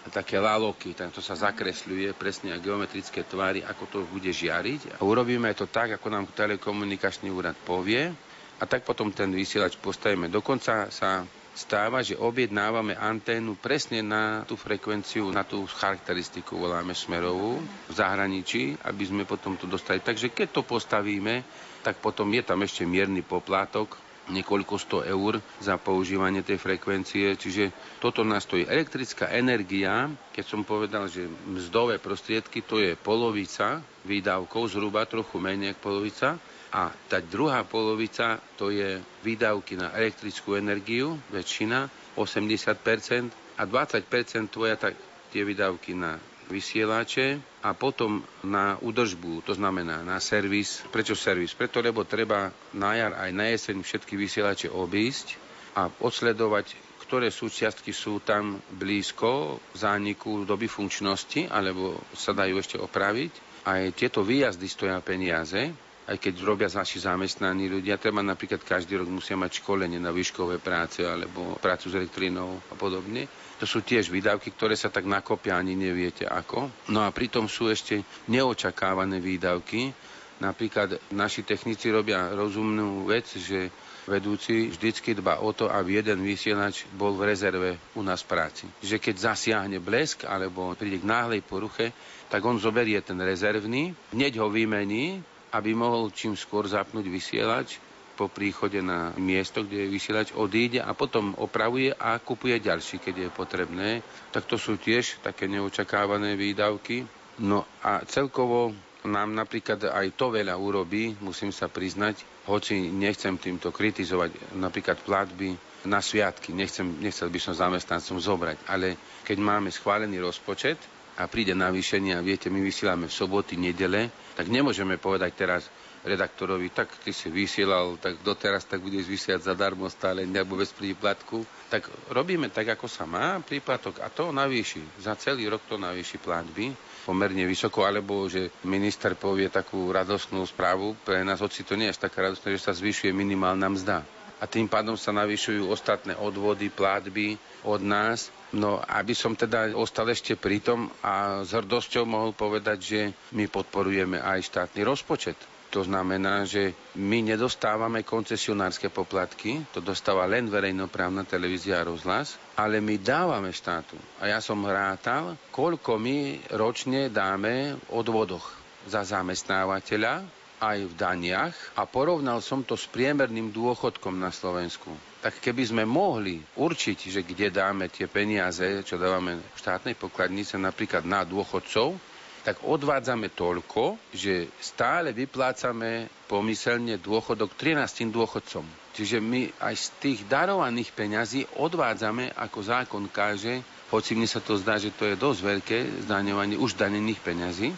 také 0.09 0.41
laloky, 0.41 0.97
tak 0.97 1.13
to 1.13 1.21
sa 1.21 1.37
zakresľuje 1.37 2.17
presne 2.17 2.57
a 2.57 2.59
geometrické 2.59 3.23
tvary, 3.29 3.61
ako 3.61 3.85
to 3.87 3.99
bude 4.09 4.27
žiariť. 4.27 4.97
A 4.97 5.05
urobíme 5.05 5.53
to 5.53 5.69
tak, 5.69 5.93
ako 5.93 6.09
nám 6.09 6.25
telekomunikačný 6.33 7.29
úrad 7.29 7.55
povie 7.63 8.09
a 8.57 8.65
tak 8.65 8.83
potom 8.83 9.13
ten 9.13 9.29
vysielač 9.31 9.77
postavíme. 9.77 10.33
Dokonca 10.33 10.89
sa 10.89 11.21
stáva, 11.61 12.01
že 12.01 12.17
objednávame 12.17 12.97
anténu 12.97 13.61
presne 13.61 14.01
na 14.01 14.49
tú 14.49 14.57
frekvenciu, 14.57 15.29
na 15.29 15.45
tú 15.45 15.69
charakteristiku, 15.69 16.57
voláme 16.57 16.97
smerovú, 16.97 17.61
v 17.61 17.93
zahraničí, 17.93 18.81
aby 18.89 19.05
sme 19.05 19.23
potom 19.29 19.61
to 19.61 19.69
dostali. 19.69 20.01
Takže 20.01 20.33
keď 20.33 20.49
to 20.57 20.63
postavíme, 20.65 21.45
tak 21.85 22.01
potom 22.01 22.33
je 22.33 22.41
tam 22.41 22.65
ešte 22.65 22.89
mierny 22.89 23.21
poplatok, 23.21 24.01
niekoľko 24.31 24.75
sto 24.79 24.99
eur 25.03 25.43
za 25.59 25.75
používanie 25.77 26.41
tej 26.47 26.57
frekvencie, 26.57 27.35
čiže 27.35 27.75
toto 27.99 28.23
nás 28.23 28.47
stojí. 28.47 28.65
Elektrická 28.65 29.29
energia, 29.35 30.07
keď 30.31 30.45
som 30.47 30.63
povedal, 30.63 31.11
že 31.11 31.27
mzdové 31.27 31.99
prostriedky, 31.99 32.63
to 32.63 32.79
je 32.79 32.95
polovica 32.95 33.83
výdavkov, 34.07 34.71
zhruba 34.71 35.05
trochu 35.05 35.37
menej 35.43 35.75
polovica, 35.77 36.39
a 36.71 36.95
tá 37.11 37.19
druhá 37.19 37.67
polovica 37.67 38.39
to 38.55 38.71
je 38.71 39.03
výdavky 39.27 39.75
na 39.75 39.91
elektrickú 39.91 40.55
energiu, 40.55 41.19
väčšina, 41.35 41.91
80%, 42.15 43.59
a 43.59 43.63
20% 43.67 44.49
tvoja 44.49 44.79
tak 44.79 44.95
tie 45.35 45.43
výdavky 45.45 45.93
na 45.93 46.17
vysielače 46.51 47.39
a 47.63 47.71
potom 47.79 48.23
na 48.43 48.75
údržbu, 48.83 49.47
to 49.47 49.55
znamená 49.55 50.03
na 50.03 50.19
servis. 50.19 50.83
Prečo 50.91 51.15
servis? 51.15 51.55
Preto, 51.55 51.79
lebo 51.79 52.03
treba 52.03 52.51
na 52.75 52.91
jar 52.99 53.15
aj 53.15 53.31
na 53.31 53.47
jeseň 53.55 53.77
všetky 53.85 54.19
vysielače 54.19 54.67
obísť 54.73 55.39
a 55.79 55.87
odsledovať, 55.87 56.75
ktoré 57.07 57.31
súčiastky 57.31 57.95
sú 57.95 58.19
tam 58.23 58.59
blízko 58.75 59.63
zániku 59.79 60.43
doby 60.43 60.67
funkčnosti, 60.67 61.47
alebo 61.47 61.99
sa 62.15 62.35
dajú 62.35 62.59
ešte 62.59 62.77
opraviť. 62.79 63.33
Aj 63.67 63.83
tieto 63.95 64.27
výjazdy 64.27 64.67
stoja 64.67 64.99
peniaze, 65.05 65.71
aj 66.09 66.17
keď 66.17 66.35
robia 66.43 66.69
naši 66.73 67.03
zamestnaní 67.03 67.69
ľudia, 67.69 68.01
treba 68.01 68.25
napríklad 68.25 68.65
každý 68.65 68.97
rok 68.99 69.09
musia 69.13 69.37
mať 69.37 69.61
školenie 69.61 70.01
na 70.01 70.11
výškové 70.11 70.59
práce 70.59 71.05
alebo 71.05 71.59
prácu 71.61 71.93
s 71.93 71.99
elektrinou 71.99 72.59
a 72.71 72.75
podobne. 72.75 73.29
To 73.61 73.69
sú 73.69 73.85
tiež 73.85 74.09
výdavky, 74.09 74.57
ktoré 74.57 74.73
sa 74.73 74.89
tak 74.89 75.05
nakopia, 75.05 75.61
ani 75.61 75.77
neviete 75.77 76.25
ako. 76.25 76.89
No 76.89 77.05
a 77.05 77.13
pritom 77.13 77.45
sú 77.45 77.69
ešte 77.69 78.01
neočakávané 78.33 79.21
výdavky. 79.21 79.93
Napríklad 80.41 80.97
naši 81.13 81.45
technici 81.45 81.93
robia 81.93 82.33
rozumnú 82.33 83.05
vec, 83.05 83.29
že 83.37 83.69
vedúci 84.09 84.73
vždycky 84.73 85.13
dba 85.13 85.45
o 85.45 85.53
to, 85.53 85.69
aby 85.69 86.01
jeden 86.01 86.25
vysielač 86.25 86.89
bol 86.97 87.13
v 87.15 87.29
rezerve 87.29 87.71
u 87.93 88.01
nás 88.01 88.25
práci. 88.25 88.65
Že 88.81 88.97
keď 88.97 89.15
zasiahne 89.37 89.77
blesk 89.77 90.25
alebo 90.25 90.73
príde 90.73 91.05
k 91.05 91.07
náhlej 91.07 91.45
poruche, 91.45 91.93
tak 92.33 92.41
on 92.41 92.57
zoberie 92.57 92.99
ten 93.05 93.21
rezervný, 93.21 93.93
hneď 94.17 94.41
ho 94.41 94.49
vymení 94.49 95.21
aby 95.51 95.75
mohol 95.75 96.11
čím 96.11 96.35
skôr 96.35 96.67
zapnúť 96.67 97.07
vysielač 97.07 97.79
po 98.15 98.29
príchode 98.29 98.85
na 98.85 99.17
miesto, 99.17 99.65
kde 99.65 99.89
je 99.89 99.95
vysielač, 99.97 100.29
odíde 100.37 100.85
a 100.85 100.93
potom 100.93 101.33
opravuje 101.41 101.89
a 101.89 102.21
kupuje 102.21 102.61
ďalší, 102.61 103.01
keď 103.01 103.15
je 103.17 103.29
potrebné. 103.33 103.89
Tak 104.29 104.45
to 104.45 104.61
sú 104.61 104.77
tiež 104.77 105.25
také 105.25 105.49
neočakávané 105.49 106.37
výdavky. 106.37 107.09
No 107.41 107.65
a 107.81 108.05
celkovo 108.05 108.77
nám 109.09 109.33
napríklad 109.33 109.89
aj 109.89 110.13
to 110.13 110.29
veľa 110.29 110.53
urobí, 110.61 111.17
musím 111.25 111.49
sa 111.49 111.73
priznať, 111.73 112.21
hoci 112.45 112.93
nechcem 112.93 113.41
týmto 113.41 113.73
kritizovať 113.73 114.53
napríklad 114.61 115.01
platby 115.01 115.57
na 115.89 116.05
sviatky, 116.05 116.53
nechcem, 116.53 117.01
nechcel 117.01 117.33
by 117.33 117.41
som 117.41 117.57
zamestnancom 117.57 118.21
zobrať, 118.21 118.69
ale 118.69 119.01
keď 119.25 119.37
máme 119.41 119.73
schválený 119.73 120.21
rozpočet, 120.21 120.77
a 121.19 121.29
príde 121.29 121.53
navýšenie 121.53 122.17
a 122.17 122.25
viete, 122.25 122.49
my 122.49 122.65
vysielame 122.65 123.05
v 123.05 123.13
soboty, 123.13 123.61
nedele, 123.61 124.09
tak 124.41 124.49
nemôžeme 124.49 124.97
povedať 124.97 125.37
teraz 125.37 125.69
redaktorovi, 126.01 126.73
tak 126.73 126.89
ty 127.05 127.13
si 127.13 127.29
vysielal, 127.29 128.01
tak 128.01 128.25
doteraz 128.25 128.65
tak 128.65 128.81
budeš 128.81 129.05
vysielať 129.05 129.53
zadarmo 129.53 129.85
stále 129.93 130.25
nebo 130.25 130.57
bez 130.57 130.73
príplatku. 130.73 131.45
Tak 131.69 131.93
robíme 132.09 132.49
tak, 132.49 132.73
ako 132.73 132.89
sa 132.89 133.05
má 133.05 133.37
príplatok 133.45 134.01
a 134.01 134.09
to 134.09 134.33
navýši. 134.33 135.05
Za 135.05 135.13
celý 135.21 135.45
rok 135.53 135.69
to 135.69 135.77
navýši 135.77 136.17
platby 136.25 136.73
pomerne 137.05 137.45
vysoko, 137.45 137.85
alebo 137.85 138.33
že 138.33 138.49
minister 138.65 139.13
povie 139.13 139.53
takú 139.53 139.93
radostnú 139.93 140.41
správu 140.49 140.97
pre 141.05 141.21
nás, 141.21 141.45
hoci 141.45 141.61
to 141.61 141.77
nie 141.77 141.93
je 141.93 142.01
taká 142.01 142.33
radostná, 142.33 142.49
že 142.57 142.65
sa 142.65 142.73
zvyšuje 142.73 143.13
minimálna 143.13 143.69
mzda 143.69 144.01
a 144.41 144.49
tým 144.49 144.65
pádom 144.65 144.97
sa 144.97 145.13
navyšujú 145.13 145.69
ostatné 145.69 146.17
odvody, 146.17 146.73
platby 146.73 147.37
od 147.61 147.85
nás. 147.85 148.33
No, 148.51 148.83
aby 148.83 149.15
som 149.15 149.39
teda 149.39 149.71
ostal 149.79 150.11
ešte 150.11 150.35
pri 150.35 150.59
tom 150.59 150.91
a 151.07 151.47
s 151.47 151.55
hrdosťou 151.55 152.03
mohol 152.03 152.35
povedať, 152.35 152.79
že 152.83 153.01
my 153.31 153.47
podporujeme 153.47 154.19
aj 154.19 154.43
štátny 154.43 154.83
rozpočet. 154.83 155.39
To 155.71 155.87
znamená, 155.87 156.43
že 156.51 156.75
my 156.99 157.23
nedostávame 157.23 158.03
koncesionárske 158.03 158.91
poplatky, 158.91 159.63
to 159.71 159.79
dostáva 159.79 160.27
len 160.27 160.51
verejnoprávna 160.51 161.23
televízia 161.23 161.79
a 161.79 161.87
rozhlas, 161.87 162.35
ale 162.59 162.83
my 162.83 162.99
dávame 162.99 163.55
štátu. 163.55 163.95
A 164.19 164.27
ja 164.27 164.43
som 164.43 164.59
rátal, 164.67 165.39
koľko 165.55 165.95
my 165.95 166.43
ročne 166.59 167.07
dáme 167.07 167.79
odvodoch 167.95 168.51
za 168.91 169.07
zamestnávateľa, 169.07 170.40
aj 170.61 170.79
v 170.87 170.95
daniach 170.95 171.57
a 171.75 171.89
porovnal 171.89 172.45
som 172.45 172.61
to 172.61 172.77
s 172.77 172.85
priemerným 172.87 173.49
dôchodkom 173.51 174.21
na 174.21 174.29
Slovensku. 174.29 174.93
Tak 175.25 175.41
keby 175.41 175.65
sme 175.65 175.85
mohli 175.89 176.41
určiť, 176.57 176.99
že 177.09 177.21
kde 177.25 177.49
dáme 177.49 177.89
tie 177.89 178.09
peniaze, 178.09 178.85
čo 178.85 179.01
dávame 179.01 179.41
štátnej 179.57 179.97
pokladnice 179.97 180.61
napríklad 180.61 181.09
na 181.09 181.25
dôchodcov, 181.25 181.97
tak 182.41 182.65
odvádzame 182.65 183.37
toľko, 183.37 184.01
že 184.17 184.49
stále 184.65 185.13
vyplácame 185.13 186.09
pomyselne 186.25 186.97
dôchodok 186.97 187.53
13 187.53 188.09
dôchodcom. 188.09 188.65
Čiže 188.97 189.21
my 189.21 189.61
aj 189.61 189.75
z 189.77 189.87
tých 190.01 190.21
darovaných 190.25 190.91
peňazí 190.97 191.41
odvádzame, 191.61 192.33
ako 192.37 192.59
zákon 192.65 193.05
káže, 193.13 193.61
hoci 193.93 194.17
mne 194.17 194.29
sa 194.31 194.41
to 194.41 194.57
zdá, 194.57 194.81
že 194.81 194.95
to 194.95 195.05
je 195.05 195.21
dosť 195.21 195.41
veľké 195.45 195.79
zdaňovanie 196.09 196.57
už 196.57 196.81
danených 196.81 197.21
peňazí, 197.21 197.69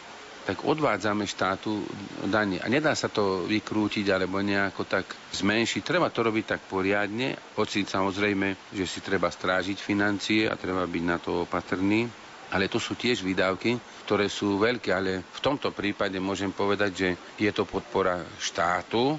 tak 0.42 0.66
odvádzame 0.66 1.22
štátu 1.24 1.86
dane. 2.26 2.58
A 2.58 2.66
nedá 2.66 2.92
sa 2.98 3.06
to 3.06 3.46
vykrútiť 3.46 4.10
alebo 4.10 4.42
nejako 4.42 4.82
tak 4.84 5.06
zmenšiť. 5.30 5.82
Treba 5.82 6.10
to 6.10 6.26
robiť 6.26 6.44
tak 6.58 6.60
poriadne, 6.66 7.38
hoci 7.54 7.86
samozrejme, 7.86 8.74
že 8.74 8.84
si 8.84 8.98
treba 8.98 9.30
strážiť 9.30 9.78
financie 9.78 10.50
a 10.50 10.58
treba 10.58 10.82
byť 10.84 11.04
na 11.06 11.18
to 11.22 11.46
opatrný. 11.46 12.10
Ale 12.52 12.68
to 12.68 12.76
sú 12.76 12.92
tiež 12.98 13.24
výdavky, 13.24 13.80
ktoré 14.04 14.28
sú 14.28 14.60
veľké, 14.60 14.92
ale 14.92 15.24
v 15.24 15.40
tomto 15.40 15.72
prípade 15.72 16.20
môžem 16.20 16.52
povedať, 16.52 16.90
že 16.92 17.08
je 17.40 17.48
to 17.48 17.64
podpora 17.64 18.20
štátu, 18.36 19.16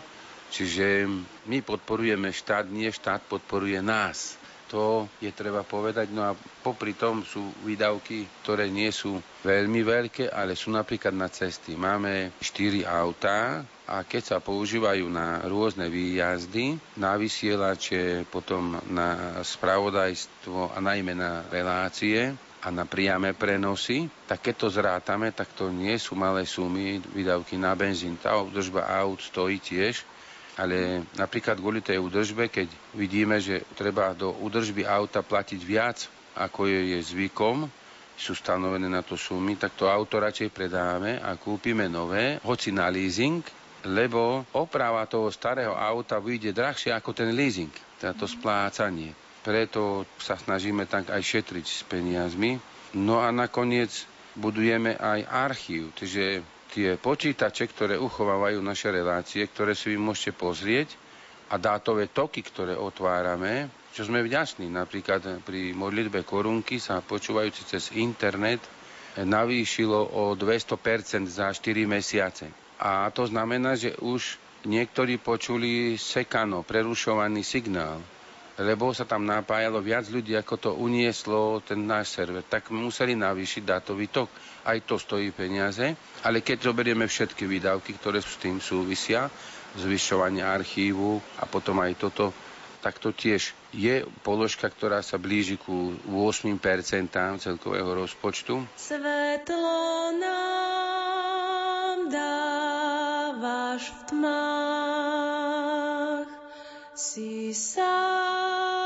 čiže 0.53 1.09
my 1.49 1.65
podporujeme 1.65 2.29
štát, 2.29 2.69
nie 2.69 2.93
štát 2.93 3.25
podporuje 3.25 3.81
nás. 3.81 4.37
To 4.73 5.05
je 5.21 5.29
treba 5.29 5.61
povedať. 5.61 6.09
No 6.09 6.25
a 6.25 6.33
popri 6.65 6.97
tom 6.97 7.21
sú 7.21 7.45
výdavky, 7.61 8.25
ktoré 8.41 8.73
nie 8.73 8.89
sú 8.89 9.21
veľmi 9.45 9.85
veľké, 9.85 10.33
ale 10.33 10.57
sú 10.57 10.73
napríklad 10.73 11.13
na 11.13 11.29
cesty. 11.29 11.77
Máme 11.77 12.33
4 12.41 12.81
autá 12.89 13.61
a 13.85 14.01
keď 14.01 14.21
sa 14.33 14.37
používajú 14.41 15.05
na 15.13 15.45
rôzne 15.45 15.93
výjazdy, 15.93 16.81
na 16.97 17.13
vysielače, 17.21 18.25
potom 18.33 18.81
na 18.89 19.37
spravodajstvo 19.45 20.73
a 20.73 20.77
najmä 20.81 21.13
na 21.13 21.45
relácie, 21.53 22.33
a 22.63 22.71
na 22.71 22.87
priame 22.87 23.35
prenosy, 23.35 24.07
tak 24.23 24.39
keď 24.39 24.55
to 24.55 24.67
zrátame, 24.71 25.35
tak 25.35 25.51
to 25.51 25.67
nie 25.67 25.99
sú 25.99 26.15
malé 26.15 26.47
sumy, 26.47 26.95
výdavky 27.11 27.59
na 27.59 27.75
benzín. 27.75 28.15
Tá 28.15 28.39
údržba 28.39 28.87
aut 28.87 29.19
stojí 29.19 29.59
tiež, 29.59 30.07
ale 30.57 31.01
napríklad 31.17 31.57
kvôli 31.57 31.81
tej 31.81 31.97
údržbe, 31.97 32.49
keď 32.49 32.69
vidíme, 32.93 33.41
že 33.41 33.65
treba 33.73 34.13
do 34.13 34.29
údržby 34.37 34.85
auta 34.85 35.25
platiť 35.25 35.61
viac, 35.65 36.05
ako 36.37 36.69
je, 36.69 36.97
je 36.97 36.99
zvykom, 37.01 37.65
sú 38.13 38.37
stanovené 38.37 38.85
na 38.85 39.01
to 39.01 39.17
sumy, 39.17 39.57
tak 39.57 39.73
to 39.73 39.89
auto 39.89 40.21
radšej 40.21 40.53
predáme 40.53 41.17
a 41.17 41.33
kúpime 41.33 41.89
nové, 41.89 42.37
hoci 42.45 42.69
na 42.69 42.85
leasing, 42.87 43.41
lebo 43.83 44.45
oprava 44.55 45.03
toho 45.09 45.33
starého 45.33 45.73
auta 45.73 46.21
vyjde 46.21 46.53
drahšie 46.53 46.93
ako 46.93 47.11
ten 47.11 47.33
leasing, 47.33 47.73
teda 47.99 48.13
to 48.13 48.29
splácanie. 48.29 49.11
Preto 49.43 50.07
sa 50.21 50.39
snažíme 50.39 50.87
tak 50.87 51.11
aj 51.11 51.19
šetriť 51.19 51.65
s 51.67 51.83
peniazmi. 51.83 52.55
No 52.95 53.19
a 53.19 53.27
nakoniec 53.33 53.91
budujeme 54.39 54.95
aj 54.95 55.27
archív, 55.27 55.91
čiže 55.99 56.39
tie 56.73 56.97
počítače, 56.97 57.69
ktoré 57.69 57.95
uchovávajú 57.95 58.57
naše 58.59 58.89
relácie, 58.89 59.45
ktoré 59.45 59.77
si 59.77 59.93
vy 59.93 60.01
môžete 60.01 60.33
pozrieť 60.33 60.97
a 61.47 61.61
dátové 61.61 62.09
toky, 62.09 62.41
ktoré 62.41 62.73
otvárame, 62.73 63.69
čo 63.93 64.01
sme 64.03 64.25
vďační. 64.25 64.67
Napríklad 64.67 65.45
pri 65.45 65.71
modlitbe 65.71 66.25
korunky 66.25 66.81
sa 66.81 66.97
počúvajúci 66.99 67.69
cez 67.69 67.93
internet 67.93 68.65
navýšilo 69.15 70.17
o 70.17 70.33
200% 70.33 70.73
za 71.29 71.53
4 71.53 71.61
mesiace. 71.85 72.49
A 72.81 73.05
to 73.13 73.29
znamená, 73.29 73.77
že 73.77 73.93
už 74.01 74.41
niektorí 74.65 75.21
počuli 75.21 75.93
sekano, 75.95 76.65
prerušovaný 76.65 77.45
signál 77.45 78.01
lebo 78.61 78.93
sa 78.93 79.09
tam 79.09 79.25
napájalo 79.25 79.81
viac 79.81 80.05
ľudí, 80.13 80.37
ako 80.37 80.55
to 80.61 80.69
unieslo 80.77 81.57
ten 81.65 81.81
náš 81.89 82.13
server. 82.13 82.45
Tak 82.45 82.69
museli 82.69 83.17
navýšiť 83.17 83.63
dátový 83.65 84.13
tok. 84.13 84.29
Aj 84.63 84.77
to 84.85 85.01
stojí 85.01 85.33
peniaze, 85.33 85.97
ale 86.23 86.45
keď 86.45 86.69
zoberieme 86.69 87.09
všetky 87.09 87.49
výdavky, 87.49 87.97
ktoré 87.97 88.21
s 88.21 88.37
tým 88.37 88.61
súvisia, 88.61 89.27
zvyšovanie 89.73 90.45
archívu 90.45 91.17
a 91.41 91.49
potom 91.49 91.81
aj 91.81 91.97
toto, 91.97 92.29
tak 92.83 92.99
to 92.99 93.15
tiež 93.15 93.55
je 93.71 94.03
položka, 94.27 94.67
ktorá 94.67 94.99
sa 94.99 95.15
blíži 95.15 95.55
ku 95.55 95.95
8% 96.05 96.59
celkového 97.39 97.95
rozpočtu. 97.95 98.67
Svetlo 98.75 100.11
nám 100.19 102.11
dávaš 102.11 103.87
v 103.87 103.99
tmách, 104.11 105.32
si 106.95 107.53
sám 107.53 108.82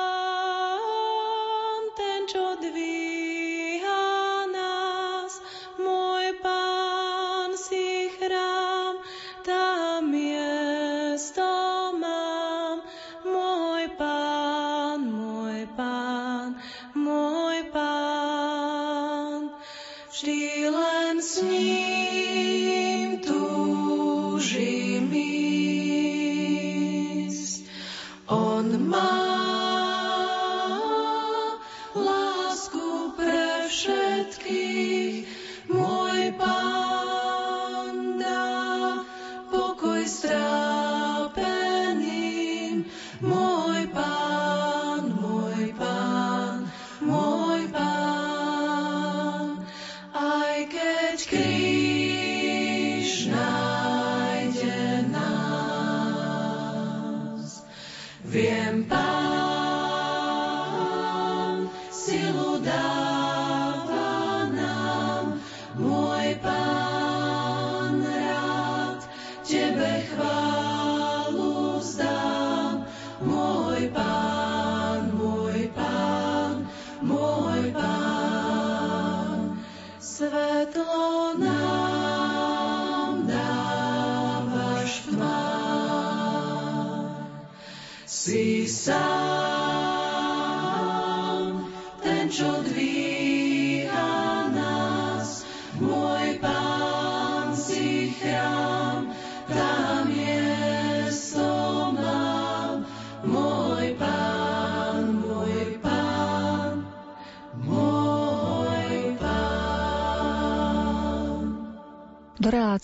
Do 80.78 81.08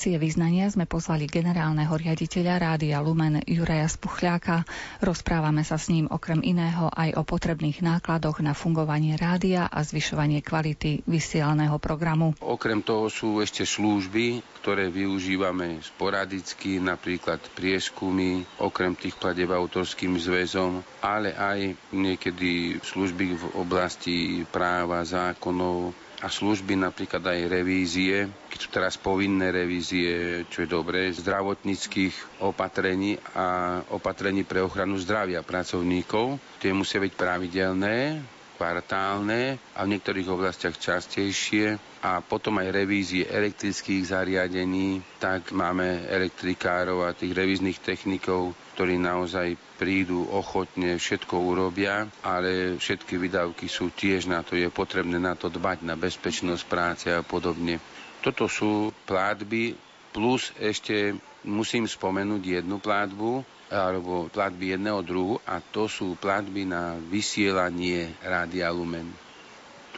relácie 0.04 0.20
vyznania 0.20 0.68
sme 0.68 0.84
pozvali 0.84 1.32
generálneho 1.32 1.96
riaditeľa 1.96 2.60
Rádia 2.60 3.00
Lumen 3.00 3.40
Juraja 3.48 3.88
Spuchľáka. 3.88 4.68
Rozprávame 5.00 5.64
sa 5.64 5.80
s 5.80 5.88
ním 5.88 6.12
okrem 6.12 6.44
iného 6.44 6.92
aj 6.92 7.16
o 7.16 7.24
potrebných 7.24 7.80
nákladoch 7.80 8.44
na 8.44 8.52
fungovanie 8.52 9.16
rádia 9.16 9.72
a 9.72 9.80
zvyšovanie 9.80 10.44
kvality 10.44 11.08
vysielaného 11.08 11.80
programu. 11.80 12.36
Okrem 12.44 12.84
toho 12.84 13.08
sú 13.08 13.40
ešte 13.40 13.64
služby, 13.64 14.44
ktoré 14.60 14.92
využívame 14.92 15.80
sporadicky, 15.80 16.84
napríklad 16.84 17.40
prieskumy, 17.56 18.44
okrem 18.60 19.00
tých 19.00 19.16
pladeb 19.16 19.56
autorským 19.56 20.20
zväzom, 20.20 20.84
ale 21.00 21.32
aj 21.32 21.80
niekedy 21.96 22.76
služby 22.84 23.40
v 23.40 23.44
oblasti 23.56 24.44
práva, 24.52 25.00
zákonov, 25.08 26.03
a 26.24 26.32
služby, 26.32 26.80
napríklad 26.80 27.20
aj 27.20 27.52
revízie, 27.52 28.16
keď 28.48 28.60
sú 28.64 28.70
teraz 28.72 28.96
povinné 28.96 29.52
revízie, 29.52 30.08
čo 30.48 30.64
je 30.64 30.72
dobré, 30.72 31.12
zdravotníckých 31.12 32.40
opatrení 32.40 33.20
a 33.36 33.80
opatrení 33.92 34.48
pre 34.48 34.64
ochranu 34.64 34.96
zdravia 34.96 35.44
pracovníkov. 35.44 36.40
Tie 36.64 36.72
musia 36.72 37.04
byť 37.04 37.14
pravidelné, 37.14 38.24
kvartálne 38.56 39.60
a 39.76 39.84
v 39.84 39.92
niektorých 39.92 40.32
oblastiach 40.32 40.80
častejšie 40.80 41.76
a 42.00 42.24
potom 42.24 42.64
aj 42.64 42.72
revízie 42.72 43.28
elektrických 43.28 44.08
zariadení, 44.08 45.04
tak 45.20 45.52
máme 45.52 46.08
elektrikárov 46.08 47.04
a 47.04 47.12
tých 47.12 47.36
revíznych 47.36 47.84
technikov, 47.84 48.56
ktorí 48.74 48.98
naozaj 48.98 49.54
prídu 49.78 50.26
ochotne, 50.34 50.98
všetko 50.98 51.36
urobia, 51.38 52.10
ale 52.26 52.82
všetky 52.82 53.22
výdavky 53.22 53.70
sú 53.70 53.94
tiež 53.94 54.26
na 54.26 54.42
to, 54.42 54.58
je 54.58 54.70
potrebné 54.74 55.22
na 55.22 55.38
to 55.38 55.54
dbať, 55.54 55.86
na 55.86 55.94
bezpečnosť 55.94 56.64
práce 56.66 57.08
a 57.14 57.22
podobne. 57.22 57.78
Toto 58.26 58.50
sú 58.50 58.90
plátby, 59.06 59.78
plus 60.10 60.50
ešte 60.58 61.14
musím 61.46 61.86
spomenúť 61.86 62.64
jednu 62.64 62.82
plátbu, 62.82 63.46
alebo 63.74 64.30
platby 64.30 64.78
jedného 64.78 65.02
druhu 65.02 65.42
a 65.50 65.58
to 65.58 65.90
sú 65.90 66.14
platby 66.22 66.70
na 66.70 66.94
vysielanie 67.10 68.14
Rádia 68.22 68.70
Lumen. 68.70 69.10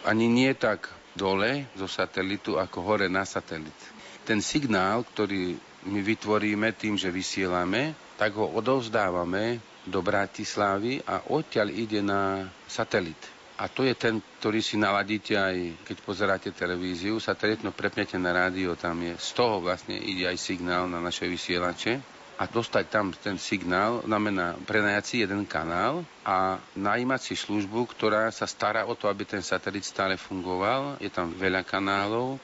Ani 0.08 0.32
nie 0.32 0.56
tak 0.56 0.88
dole 1.12 1.68
zo 1.76 1.88
satelitu, 1.88 2.56
ako 2.56 2.80
hore 2.84 3.08
na 3.12 3.28
satelit. 3.28 3.76
Ten 4.24 4.40
signál, 4.40 5.04
ktorý 5.04 5.60
my 5.86 6.00
vytvoríme 6.02 6.72
tým, 6.74 6.96
že 6.96 7.12
vysielame, 7.12 7.94
tak 8.16 8.36
ho 8.36 8.48
odovzdávame 8.50 9.60
do 9.86 10.02
Bratislavy 10.02 11.04
a 11.06 11.30
odtiaľ 11.30 11.68
ide 11.70 12.02
na 12.02 12.50
satelit. 12.66 13.18
A 13.56 13.72
to 13.72 13.88
je 13.88 13.96
ten, 13.96 14.20
ktorý 14.40 14.60
si 14.60 14.76
naladíte 14.76 15.40
aj, 15.40 15.88
keď 15.88 15.98
pozeráte 16.04 16.50
televíziu, 16.52 17.24
satelitno 17.24 17.72
prepnete 17.72 18.20
na 18.20 18.36
rádio, 18.36 18.76
tam 18.76 19.00
je, 19.00 19.16
z 19.16 19.30
toho 19.32 19.64
vlastne 19.64 19.96
ide 19.96 20.28
aj 20.28 20.36
signál 20.36 20.92
na 20.92 21.00
naše 21.00 21.24
vysielače. 21.24 22.16
a 22.36 22.52
dostať 22.52 22.86
tam 22.92 23.16
ten 23.16 23.40
signál, 23.40 24.04
znamená 24.04 24.60
prenajať 24.68 25.04
si 25.08 25.16
jeden 25.24 25.48
kanál 25.48 26.04
a 26.28 26.60
najímať 26.76 27.32
si 27.32 27.36
službu, 27.40 27.88
ktorá 27.96 28.28
sa 28.28 28.44
stará 28.44 28.84
o 28.84 28.92
to, 28.92 29.08
aby 29.08 29.24
ten 29.24 29.40
satelit 29.40 29.88
stále 29.88 30.20
fungoval. 30.20 31.00
Je 31.00 31.08
tam 31.08 31.32
veľa 31.32 31.64
kanálov 31.64 32.36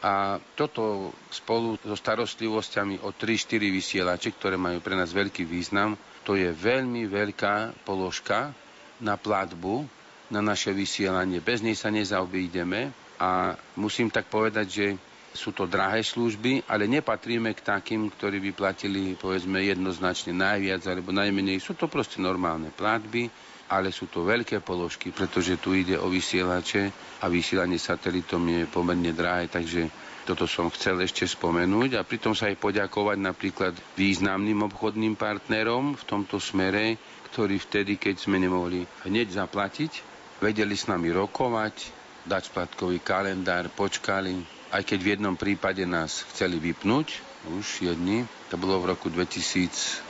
a 0.00 0.40
toto 0.56 1.12
spolu 1.28 1.76
so 1.84 1.92
starostlivosťami 1.92 3.04
o 3.04 3.12
3-4 3.12 3.60
vysielače, 3.68 4.32
ktoré 4.32 4.56
majú 4.56 4.80
pre 4.80 4.96
nás 4.96 5.12
veľký 5.12 5.44
význam, 5.44 5.92
to 6.24 6.40
je 6.40 6.48
veľmi 6.48 7.04
veľká 7.04 7.84
položka 7.84 8.52
na 9.00 9.20
platbu, 9.20 9.84
na 10.32 10.40
naše 10.40 10.72
vysielanie. 10.72 11.44
Bez 11.44 11.60
nej 11.60 11.76
sa 11.76 11.92
nezaobídeme 11.92 12.88
a 13.20 13.52
musím 13.76 14.08
tak 14.08 14.28
povedať, 14.32 14.66
že 14.68 14.86
sú 15.30 15.52
to 15.52 15.68
drahé 15.68 16.02
služby, 16.02 16.64
ale 16.66 16.90
nepatríme 16.90 17.54
k 17.54 17.62
takým, 17.62 18.10
ktorí 18.10 18.40
by 18.40 18.52
platili 18.56 19.14
povedzme 19.14 19.62
jednoznačne 19.62 20.34
najviac 20.34 20.82
alebo 20.90 21.14
najmenej. 21.14 21.62
Sú 21.62 21.78
to 21.78 21.86
proste 21.86 22.18
normálne 22.18 22.72
platby, 22.72 23.30
ale 23.70 23.94
sú 23.94 24.10
to 24.10 24.26
veľké 24.26 24.58
položky, 24.66 25.14
pretože 25.14 25.54
tu 25.62 25.78
ide 25.78 25.94
o 25.94 26.10
vysielače 26.10 26.90
a 27.22 27.30
vysielanie 27.30 27.78
satelitom 27.78 28.42
je 28.50 28.66
pomerne 28.66 29.14
drahé, 29.14 29.46
takže 29.46 29.86
toto 30.26 30.50
som 30.50 30.66
chcel 30.74 30.98
ešte 31.00 31.22
spomenúť 31.24 31.94
a 31.94 32.02
pritom 32.02 32.34
sa 32.34 32.50
aj 32.50 32.58
poďakovať 32.58 33.18
napríklad 33.22 33.74
významným 33.94 34.66
obchodným 34.66 35.14
partnerom 35.14 35.94
v 35.94 36.02
tomto 36.02 36.42
smere, 36.42 36.98
ktorí 37.30 37.62
vtedy, 37.62 37.94
keď 37.94 38.26
sme 38.26 38.42
nemohli 38.42 38.82
hneď 39.06 39.38
zaplatiť, 39.38 39.92
vedeli 40.42 40.74
s 40.74 40.90
nami 40.90 41.14
rokovať, 41.14 41.74
dať 42.26 42.42
splatkový 42.50 42.98
kalendár, 43.00 43.70
počkali, 43.70 44.34
aj 44.74 44.82
keď 44.82 44.98
v 44.98 45.10
jednom 45.14 45.34
prípade 45.38 45.86
nás 45.86 46.26
chceli 46.34 46.58
vypnúť, 46.58 47.30
už 47.54 47.86
jedni, 47.86 48.26
to 48.52 48.60
bolo 48.60 48.82
v 48.84 48.92
roku 48.92 49.08
2011, 49.08 50.04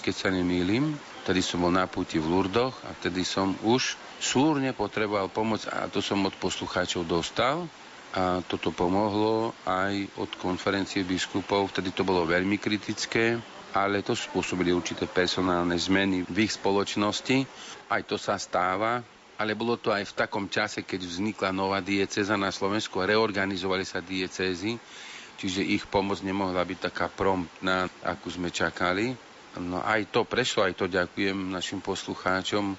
keď 0.00 0.14
sa 0.16 0.32
nemýlim, 0.32 0.96
Vtedy 1.22 1.38
som 1.38 1.62
bol 1.62 1.70
na 1.70 1.86
púti 1.86 2.18
v 2.18 2.26
Lurdoch 2.26 2.74
a 2.82 2.90
vtedy 2.98 3.22
som 3.22 3.54
už 3.62 3.94
súrne 4.18 4.74
potreboval 4.74 5.30
pomoc 5.30 5.62
a 5.70 5.86
to 5.86 6.02
som 6.02 6.18
od 6.26 6.34
poslucháčov 6.34 7.06
dostal 7.06 7.70
a 8.10 8.42
toto 8.44 8.74
pomohlo 8.74 9.54
aj 9.62 10.18
od 10.18 10.30
konferencie 10.42 11.06
biskupov. 11.06 11.70
Vtedy 11.70 11.94
to 11.94 12.02
bolo 12.02 12.26
veľmi 12.26 12.58
kritické, 12.58 13.38
ale 13.72 14.02
to 14.02 14.18
spôsobili 14.18 14.74
určité 14.74 15.06
personálne 15.06 15.78
zmeny 15.78 16.26
v 16.26 16.36
ich 16.44 16.58
spoločnosti. 16.58 17.46
Aj 17.86 18.02
to 18.02 18.18
sa 18.18 18.34
stáva 18.36 19.00
ale 19.42 19.58
bolo 19.58 19.74
to 19.74 19.90
aj 19.90 20.06
v 20.06 20.16
takom 20.22 20.46
čase, 20.46 20.86
keď 20.86 21.02
vznikla 21.02 21.50
nová 21.50 21.82
dieceza 21.82 22.38
na 22.38 22.54
Slovensku 22.54 23.02
a 23.02 23.10
reorganizovali 23.10 23.82
sa 23.82 23.98
diecézy, 23.98 24.78
čiže 25.34 25.66
ich 25.66 25.82
pomoc 25.90 26.22
nemohla 26.22 26.62
byť 26.62 26.78
taká 26.78 27.10
promptná, 27.10 27.90
akú 28.06 28.30
sme 28.30 28.54
čakali. 28.54 29.18
No 29.60 29.84
aj 29.84 30.08
to 30.08 30.24
prešlo, 30.24 30.64
aj 30.64 30.80
to 30.80 30.86
ďakujem 30.88 31.52
našim 31.52 31.84
poslucháčom 31.84 32.72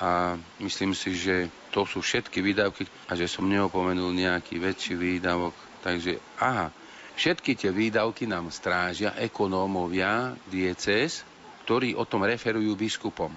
a 0.00 0.36
myslím 0.60 0.96
si, 0.96 1.12
že 1.12 1.48
to 1.72 1.84
sú 1.84 2.00
všetky 2.00 2.40
výdavky 2.40 2.88
a 3.08 3.12
že 3.16 3.28
som 3.28 3.44
neopomenul 3.44 4.12
nejaký 4.16 4.56
väčší 4.56 4.96
výdavok. 4.96 5.52
Takže 5.84 6.16
aha, 6.40 6.72
všetky 7.20 7.52
tie 7.56 7.68
výdavky 7.72 8.24
nám 8.24 8.48
strážia 8.48 9.12
ekonómovia 9.20 10.32
diecéz, 10.48 11.24
ktorí 11.68 11.92
o 11.92 12.08
tom 12.08 12.24
referujú 12.24 12.72
biskupom. 12.76 13.32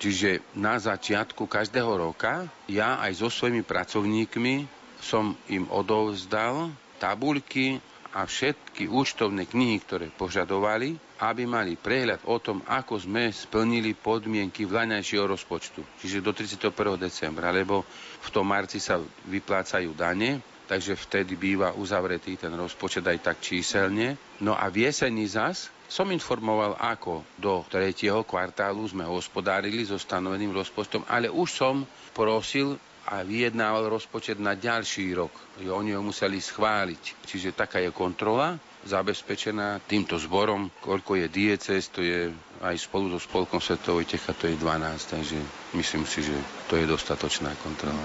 Čiže 0.00 0.42
na 0.58 0.80
začiatku 0.80 1.46
každého 1.46 1.94
roka 2.00 2.48
ja 2.66 2.98
aj 3.04 3.22
so 3.22 3.28
svojimi 3.28 3.60
pracovníkmi 3.62 4.66
som 4.98 5.36
im 5.52 5.68
odovzdal 5.70 6.72
tabuľky 6.96 7.78
a 8.12 8.28
všetky 8.28 8.88
účtovné 8.92 9.48
knihy, 9.48 9.80
ktoré 9.80 10.06
požadovali, 10.12 10.94
aby 11.24 11.48
mali 11.48 11.80
prehľad 11.80 12.28
o 12.28 12.36
tom, 12.36 12.60
ako 12.68 13.00
sme 13.00 13.32
splnili 13.32 13.96
podmienky 13.96 14.68
vlaňajšieho 14.68 15.24
rozpočtu. 15.24 15.80
Čiže 16.00 16.20
do 16.20 16.36
31. 16.36 16.72
decembra, 17.00 17.48
lebo 17.48 17.88
v 18.20 18.28
tom 18.28 18.44
marci 18.48 18.78
sa 18.78 19.00
vyplácajú 19.26 19.96
dane, 19.96 20.44
takže 20.68 20.96
vtedy 20.96 21.36
býva 21.36 21.72
uzavretý 21.72 22.36
ten 22.36 22.52
rozpočet 22.52 23.04
aj 23.04 23.18
tak 23.32 23.36
číselne. 23.40 24.20
No 24.44 24.56
a 24.56 24.68
v 24.68 24.88
jeseni 24.88 25.24
zas 25.24 25.72
som 25.92 26.08
informoval, 26.08 26.80
ako 26.80 27.20
do 27.36 27.68
tretieho 27.68 28.24
kvartálu 28.24 28.80
sme 28.88 29.04
hospodárili 29.04 29.84
so 29.84 30.00
stanoveným 30.00 30.56
rozpočtom, 30.56 31.04
ale 31.04 31.28
už 31.28 31.48
som 31.52 31.84
prosil 32.16 32.80
a 33.06 33.22
vyjednával 33.22 33.90
rozpočet 33.90 34.38
na 34.38 34.54
ďalší 34.54 35.10
rok. 35.12 35.34
Oni 35.58 35.90
ho 35.90 36.02
museli 36.02 36.38
schváliť. 36.38 37.26
Čiže 37.26 37.50
taká 37.52 37.82
je 37.82 37.90
kontrola 37.90 38.54
zabezpečená 38.82 39.82
týmto 39.86 40.18
zborom. 40.18 40.70
Koľko 40.78 41.14
je 41.16 41.26
dieces, 41.26 41.86
to 41.88 42.02
je 42.02 42.30
aj 42.62 42.76
spolu 42.78 43.10
so 43.10 43.18
Spolkom 43.18 43.58
Svetovej 43.58 44.06
Techa, 44.06 44.34
to 44.34 44.46
je 44.46 44.58
12. 44.58 45.14
Takže 45.14 45.38
myslím 45.74 46.04
si, 46.06 46.22
že 46.22 46.34
to 46.66 46.78
je 46.78 46.86
dostatočná 46.86 47.54
kontrola. 47.62 48.02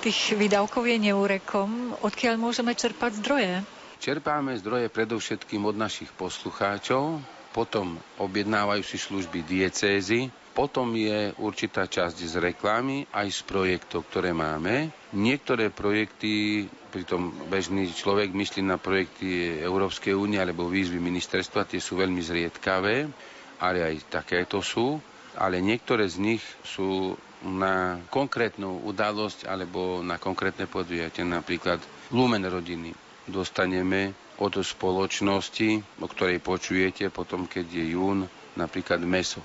Tých 0.00 0.36
výdavkov 0.36 0.84
je 0.84 0.98
neúrekom. 1.00 1.96
Odkiaľ 2.04 2.36
môžeme 2.36 2.76
čerpať 2.76 3.24
zdroje? 3.24 3.64
Čerpáme 3.96 4.52
zdroje 4.60 4.92
predovšetkým 4.92 5.64
od 5.64 5.80
našich 5.80 6.12
poslucháčov, 6.12 7.24
potom 7.56 7.96
objednávajú 8.20 8.84
si 8.84 9.00
služby 9.00 9.40
diecézy, 9.40 10.28
potom 10.54 10.94
je 10.94 11.34
určitá 11.42 11.90
časť 11.90 12.16
z 12.16 12.34
reklamy, 12.38 13.02
aj 13.10 13.26
z 13.28 13.40
projektov, 13.42 14.06
ktoré 14.06 14.30
máme. 14.30 14.86
Niektoré 15.10 15.74
projekty, 15.74 16.64
pritom 16.94 17.34
bežný 17.50 17.90
človek 17.90 18.30
myslí 18.30 18.62
na 18.62 18.78
projekty 18.78 19.58
Európskej 19.58 20.14
únie 20.14 20.38
alebo 20.38 20.70
výzvy 20.70 21.02
ministerstva, 21.02 21.66
tie 21.66 21.82
sú 21.82 21.98
veľmi 21.98 22.22
zriedkavé, 22.22 23.10
ale 23.58 23.78
aj 23.82 23.94
takéto 24.08 24.62
sú. 24.62 25.02
Ale 25.34 25.58
niektoré 25.58 26.06
z 26.06 26.22
nich 26.22 26.42
sú 26.62 27.18
na 27.42 27.98
konkrétnu 28.06 28.86
udalosť 28.86 29.50
alebo 29.50 29.98
na 30.00 30.22
konkrétne 30.22 30.70
podujatie, 30.70 31.26
napríklad 31.26 31.82
Lumen 32.14 32.46
rodiny 32.46 32.94
dostaneme 33.26 34.14
od 34.38 34.54
spoločnosti, 34.54 35.98
o 35.98 36.06
ktorej 36.06 36.38
počujete 36.38 37.10
potom, 37.10 37.50
keď 37.50 37.66
je 37.66 37.84
jún, 37.98 38.22
napríklad 38.54 39.02
meso 39.02 39.42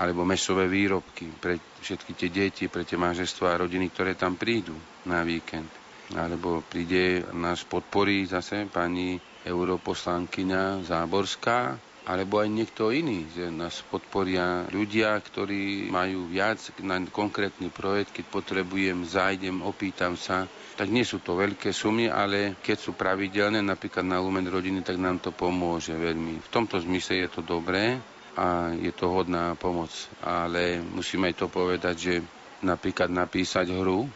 alebo 0.00 0.24
mesové 0.24 0.64
výrobky 0.64 1.28
pre 1.28 1.60
všetky 1.84 2.16
tie 2.16 2.30
deti, 2.32 2.64
pre 2.72 2.88
tie 2.88 2.96
manžestva 2.96 3.52
a 3.52 3.60
rodiny, 3.60 3.92
ktoré 3.92 4.16
tam 4.16 4.40
prídu 4.40 4.72
na 5.04 5.20
víkend. 5.20 5.68
Alebo 6.16 6.64
príde, 6.64 7.22
nás 7.36 7.62
podporí 7.62 8.24
zase 8.24 8.64
pani 8.66 9.20
europoslankyňa 9.44 10.82
Záborská, 10.88 11.76
alebo 12.08 12.40
aj 12.40 12.48
niekto 12.48 12.90
iný, 12.90 13.28
že 13.30 13.52
nás 13.52 13.84
podporia 13.86 14.66
ľudia, 14.72 15.14
ktorí 15.20 15.92
majú 15.92 16.26
viac 16.26 16.58
na 16.80 16.98
konkrétny 17.04 17.68
projekt, 17.70 18.16
keď 18.16 18.24
potrebujem, 18.26 19.04
zájdem, 19.06 19.60
opýtam 19.62 20.16
sa. 20.16 20.48
Tak 20.74 20.88
nie 20.88 21.04
sú 21.04 21.20
to 21.20 21.36
veľké 21.36 21.70
sumy, 21.70 22.08
ale 22.08 22.56
keď 22.58 22.76
sú 22.80 22.96
pravidelné, 22.96 23.60
napríklad 23.60 24.02
na 24.02 24.16
Lumen 24.18 24.48
rodiny, 24.48 24.80
tak 24.80 24.96
nám 24.96 25.20
to 25.20 25.30
pomôže 25.30 25.92
veľmi. 25.92 26.40
V 26.40 26.48
tomto 26.50 26.80
zmysle 26.80 27.20
je 27.22 27.28
to 27.30 27.44
dobré 27.44 28.00
a 28.36 28.70
je 28.74 28.92
to 28.92 29.10
hodná 29.10 29.54
pomoc. 29.54 29.90
Ale 30.20 30.78
musíme 30.82 31.30
aj 31.30 31.36
to 31.36 31.46
povedať, 31.46 31.96
že 31.96 32.14
napríklad 32.62 33.08
napísať 33.08 33.72
hru 33.72 34.06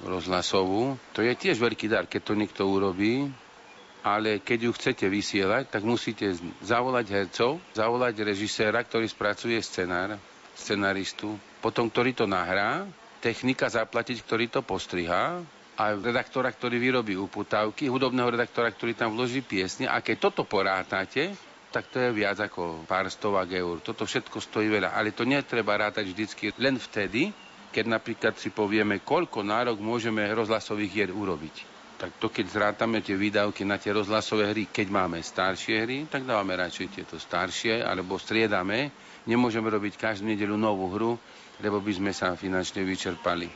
rozhlasovú, 0.00 0.96
to 1.12 1.20
je 1.20 1.32
tiež 1.36 1.60
veľký 1.60 1.86
dar, 1.86 2.08
keď 2.08 2.22
to 2.24 2.34
niekto 2.34 2.62
urobí, 2.64 3.28
ale 4.00 4.40
keď 4.40 4.58
ju 4.64 4.72
chcete 4.72 5.04
vysielať, 5.04 5.68
tak 5.68 5.84
musíte 5.84 6.32
zavolať 6.64 7.06
hercov, 7.12 7.60
zavolať 7.76 8.24
režiséra, 8.24 8.80
ktorý 8.80 9.04
spracuje 9.04 9.60
scenár, 9.60 10.16
scenaristu, 10.56 11.36
potom 11.60 11.92
ktorý 11.92 12.16
to 12.16 12.24
nahrá, 12.24 12.88
technika 13.20 13.68
zaplatiť, 13.68 14.24
ktorý 14.24 14.48
to 14.48 14.64
postrihá, 14.64 15.44
a 15.80 15.96
redaktora, 15.96 16.52
ktorý 16.52 16.76
vyrobí 16.76 17.16
uputávky, 17.16 17.88
hudobného 17.88 18.36
redaktora, 18.36 18.68
ktorý 18.68 18.92
tam 18.92 19.16
vloží 19.16 19.40
piesne. 19.40 19.88
A 19.88 20.04
keď 20.04 20.28
toto 20.28 20.44
porátate, 20.44 21.32
tak 21.70 21.86
to 21.90 22.02
je 22.02 22.10
viac 22.10 22.38
ako 22.42 22.82
pár 22.84 23.06
stovák 23.06 23.50
eur. 23.54 23.78
Toto 23.80 24.02
všetko 24.02 24.42
stojí 24.42 24.66
veľa, 24.66 24.94
ale 24.94 25.14
to 25.14 25.22
netreba 25.22 25.78
rátať 25.78 26.10
vždycky 26.10 26.50
len 26.58 26.76
vtedy, 26.76 27.30
keď 27.70 27.84
napríklad 27.86 28.34
si 28.34 28.50
povieme, 28.50 29.00
koľko 29.00 29.46
nárok 29.46 29.78
môžeme 29.78 30.26
rozhlasových 30.34 30.90
hier 30.90 31.10
urobiť 31.14 31.70
tak 32.00 32.16
to 32.16 32.32
keď 32.32 32.46
zrátame 32.48 33.04
tie 33.04 33.12
výdavky 33.12 33.60
na 33.68 33.76
tie 33.76 33.92
rozhlasové 33.92 34.56
hry, 34.56 34.72
keď 34.72 34.88
máme 34.88 35.20
staršie 35.20 35.84
hry, 35.84 35.98
tak 36.08 36.24
dávame 36.24 36.56
radšej 36.56 36.96
tieto 36.96 37.20
staršie, 37.20 37.84
alebo 37.84 38.16
striedame. 38.16 38.88
Nemôžeme 39.28 39.68
robiť 39.68 40.00
každú 40.00 40.32
nedelu 40.32 40.56
novú 40.56 40.88
hru, 40.96 41.12
lebo 41.60 41.76
by 41.84 41.92
sme 41.92 42.16
sa 42.16 42.32
finančne 42.32 42.88
vyčerpali. 42.88 43.52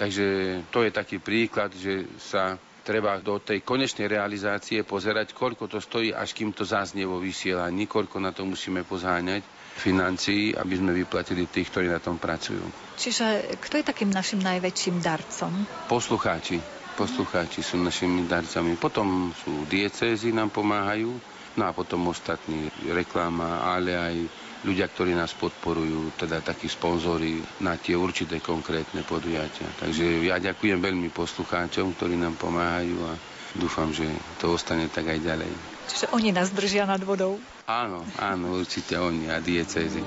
Takže 0.00 0.26
to 0.72 0.88
je 0.88 0.90
taký 0.90 1.20
príklad, 1.20 1.68
že 1.76 2.08
sa 2.16 2.56
treba 2.82 3.16
do 3.22 3.38
tej 3.38 3.62
konečnej 3.62 4.10
realizácie 4.10 4.82
pozerať, 4.82 5.32
koľko 5.32 5.70
to 5.70 5.78
stojí, 5.78 6.10
až 6.10 6.34
kým 6.34 6.50
to 6.52 6.66
zaznie 6.66 7.06
vo 7.06 7.22
vysielaní, 7.22 7.86
koľko 7.86 8.18
na 8.18 8.34
to 8.34 8.42
musíme 8.44 8.82
pozháňať 8.82 9.46
financií, 9.72 10.52
aby 10.52 10.74
sme 10.76 10.92
vyplatili 10.92 11.48
tých, 11.48 11.72
ktorí 11.72 11.88
na 11.88 12.02
tom 12.02 12.20
pracujú. 12.20 12.60
Čiže 13.00 13.56
kto 13.56 13.80
je 13.80 13.84
takým 13.86 14.10
našim 14.12 14.42
najväčším 14.44 15.00
darcom? 15.00 15.64
Poslucháči 15.88 16.82
poslucháči 16.92 17.64
sú 17.64 17.80
našimi 17.80 18.28
darcami. 18.28 18.76
Potom 18.76 19.32
sú 19.32 19.64
diecézy, 19.64 20.28
nám 20.28 20.52
pomáhajú 20.52 21.16
No 21.52 21.68
a 21.68 21.76
potom 21.76 22.08
ostatní 22.08 22.72
reklama, 22.88 23.60
ale 23.60 23.92
aj 23.92 24.16
ľudia, 24.62 24.86
ktorí 24.86 25.12
nás 25.12 25.34
podporujú, 25.34 26.14
teda 26.16 26.38
takí 26.40 26.66
sponzory 26.66 27.42
na 27.58 27.74
tie 27.74 27.98
určité 27.98 28.38
konkrétne 28.38 29.02
podujatia. 29.02 29.66
Takže 29.76 30.22
ja 30.22 30.38
ďakujem 30.38 30.78
veľmi 30.78 31.10
poslucháčom, 31.10 31.94
ktorí 31.94 32.14
nám 32.14 32.38
pomáhajú 32.38 32.96
a 33.02 33.12
dúfam, 33.54 33.90
že 33.90 34.06
to 34.38 34.54
ostane 34.54 34.86
tak 34.86 35.10
aj 35.10 35.18
ďalej. 35.20 35.50
Čiže 35.90 36.06
oni 36.14 36.30
nás 36.30 36.54
držia 36.54 36.86
nad 36.86 37.02
vodou? 37.02 37.36
Áno, 37.66 38.06
áno, 38.16 38.58
určite 38.58 38.96
oni 38.96 39.28
a 39.28 39.38
diecezy. 39.38 40.02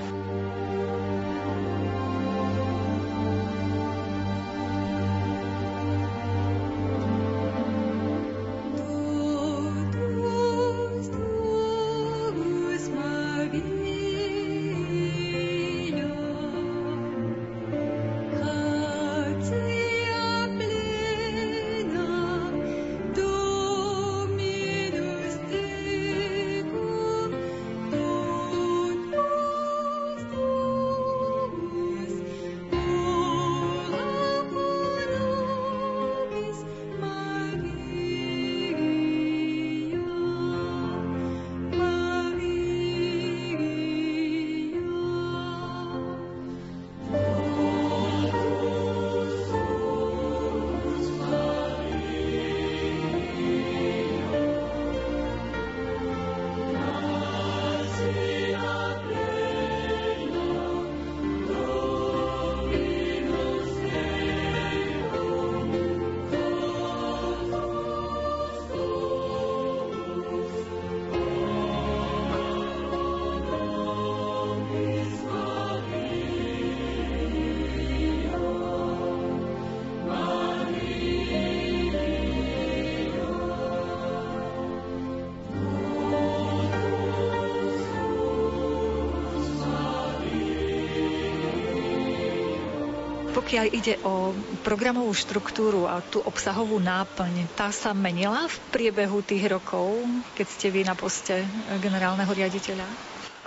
Pokiaľ 93.46 93.66
ide 93.70 93.94
o 94.02 94.34
programovú 94.66 95.14
štruktúru 95.14 95.86
a 95.86 96.02
tú 96.02 96.18
obsahovú 96.18 96.82
náplň, 96.82 97.46
tá 97.54 97.70
sa 97.70 97.94
menila 97.94 98.50
v 98.50 98.56
priebehu 98.74 99.22
tých 99.22 99.46
rokov, 99.46 100.02
keď 100.34 100.46
ste 100.50 100.66
vy 100.74 100.82
na 100.82 100.98
poste 100.98 101.46
generálneho 101.78 102.26
riaditeľa? 102.26 102.82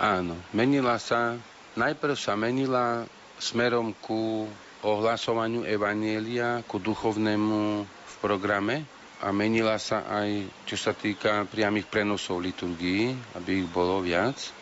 Áno, 0.00 0.40
menila 0.56 0.96
sa. 0.96 1.36
Najprv 1.76 2.16
sa 2.16 2.32
menila 2.32 3.04
smerom 3.36 3.92
ku 4.00 4.48
ohlasovaniu 4.80 5.68
Evanielia, 5.68 6.64
ku 6.64 6.80
duchovnému 6.80 7.84
v 7.84 8.14
programe 8.24 8.88
a 9.20 9.28
menila 9.36 9.76
sa 9.76 10.08
aj, 10.08 10.48
čo 10.64 10.80
sa 10.80 10.96
týka 10.96 11.44
priamých 11.44 11.92
prenosov 11.92 12.40
liturgií, 12.40 13.12
aby 13.36 13.60
ich 13.60 13.68
bolo 13.68 14.00
viac. 14.00 14.59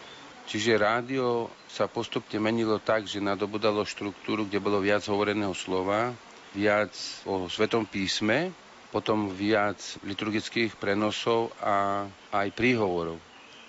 Čiže 0.48 0.80
rádio 0.80 1.46
sa 1.68 1.84
postupne 1.86 2.40
menilo 2.40 2.80
tak, 2.80 3.04
že 3.04 3.20
nadobudalo 3.20 3.84
štruktúru, 3.84 4.48
kde 4.48 4.58
bolo 4.58 4.80
viac 4.80 5.04
hovoreného 5.04 5.52
slova, 5.52 6.16
viac 6.56 6.90
o 7.28 7.46
Svetom 7.46 7.84
písme, 7.84 8.48
potom 8.88 9.28
viac 9.28 9.76
liturgických 10.00 10.80
prenosov 10.80 11.52
a 11.60 12.08
aj 12.32 12.48
príhovorov 12.56 13.20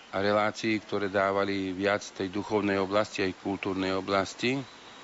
a 0.10 0.18
relácií, 0.18 0.82
ktoré 0.82 1.06
dávali 1.08 1.70
viac 1.70 2.02
tej 2.02 2.34
duchovnej 2.34 2.82
oblasti 2.82 3.22
aj 3.22 3.38
kultúrnej 3.38 3.94
oblasti. 3.94 4.58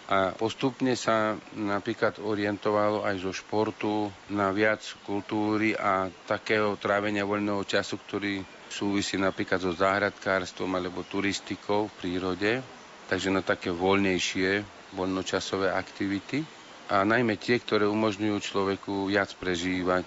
A 0.05 0.29
postupne 0.31 0.93
sa 0.93 1.33
napríklad 1.51 2.21
orientovalo 2.21 3.01
aj 3.01 3.25
zo 3.25 3.31
športu 3.33 3.93
na 4.29 4.53
viac 4.53 4.85
kultúry 5.01 5.73
a 5.73 6.07
takého 6.29 6.77
trávenia 6.77 7.25
voľného 7.25 7.65
času, 7.65 7.97
ktorý 7.99 8.45
súvisí 8.75 9.15
napríklad 9.15 9.63
so 9.63 9.71
záhradkárstvom 9.71 10.67
alebo 10.75 11.07
turistikou 11.07 11.87
v 11.87 11.95
prírode, 12.03 12.59
takže 13.07 13.31
na 13.31 13.39
také 13.39 13.71
voľnejšie, 13.71 14.67
voľnočasové 14.91 15.71
aktivity 15.71 16.43
a 16.91 17.07
najmä 17.07 17.39
tie, 17.39 17.57
ktoré 17.57 17.87
umožňujú 17.87 18.37
človeku 18.43 18.93
viac 19.07 19.31
prežívať 19.39 20.05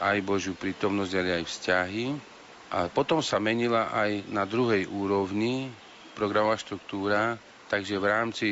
aj 0.00 0.16
Božiu 0.24 0.56
prítomnosť, 0.56 1.12
ale 1.12 1.30
aj 1.38 1.44
vzťahy. 1.44 2.04
A 2.74 2.90
potom 2.90 3.22
sa 3.22 3.38
menila 3.38 3.94
aj 3.94 4.26
na 4.32 4.42
druhej 4.42 4.90
úrovni 4.90 5.70
programová 6.18 6.58
štruktúra, 6.58 7.38
takže 7.70 8.00
v 8.00 8.06
rámci 8.10 8.48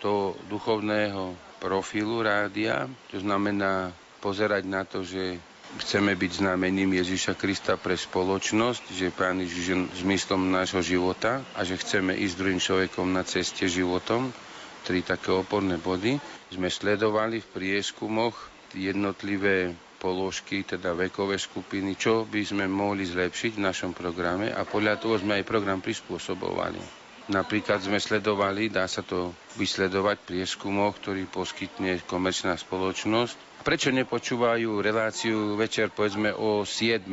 toho 0.00 0.32
duchovného 0.48 1.36
profilu 1.60 2.24
rádia, 2.24 2.88
to 3.12 3.20
znamená 3.20 3.92
pozerať 4.24 4.64
na 4.64 4.88
to, 4.88 5.04
že 5.04 5.36
Chceme 5.78 6.18
byť 6.18 6.42
znamením 6.42 6.98
Ježiša 6.98 7.38
Krista 7.38 7.78
pre 7.78 7.94
spoločnosť, 7.94 8.90
že 8.90 9.14
Pán 9.14 9.38
Ježiš 9.38 9.64
je 9.70 9.76
zmyslom 10.02 10.50
nášho 10.50 10.82
života 10.82 11.46
a 11.54 11.62
že 11.62 11.78
chceme 11.78 12.10
ísť 12.18 12.34
druhým 12.34 12.58
človekom 12.58 13.06
na 13.06 13.22
ceste 13.22 13.70
životom. 13.70 14.34
Tri 14.82 15.06
také 15.06 15.30
oporné 15.30 15.78
body. 15.78 16.18
Sme 16.50 16.66
sledovali 16.66 17.38
v 17.38 17.50
prieskumoch 17.54 18.34
jednotlivé 18.74 19.70
položky, 20.00 20.64
teda 20.64 20.96
vekové 20.96 21.38
skupiny, 21.38 21.94
čo 21.94 22.26
by 22.26 22.42
sme 22.42 22.64
mohli 22.66 23.06
zlepšiť 23.06 23.60
v 23.60 23.64
našom 23.68 23.92
programe 23.94 24.50
a 24.50 24.66
podľa 24.66 24.98
toho 24.98 25.20
sme 25.20 25.38
aj 25.38 25.44
program 25.46 25.78
prispôsobovali. 25.78 26.99
Napríklad 27.30 27.78
sme 27.78 27.96
sledovali, 27.96 28.68
dá 28.68 28.84
sa 28.84 29.00
to 29.00 29.30
vysledovať 29.54 30.18
prieskumoch, 30.20 30.98
ktorý 30.98 31.24
poskytne 31.24 32.02
komerčná 32.04 32.54
spoločnosť, 32.54 33.50
Prečo 33.60 33.92
nepočúvajú 33.92 34.80
reláciu 34.80 35.52
večer 35.52 35.92
povedzme 35.92 36.32
o 36.32 36.64
7. 36.64 37.04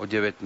o 0.00 0.04
19. 0.08 0.40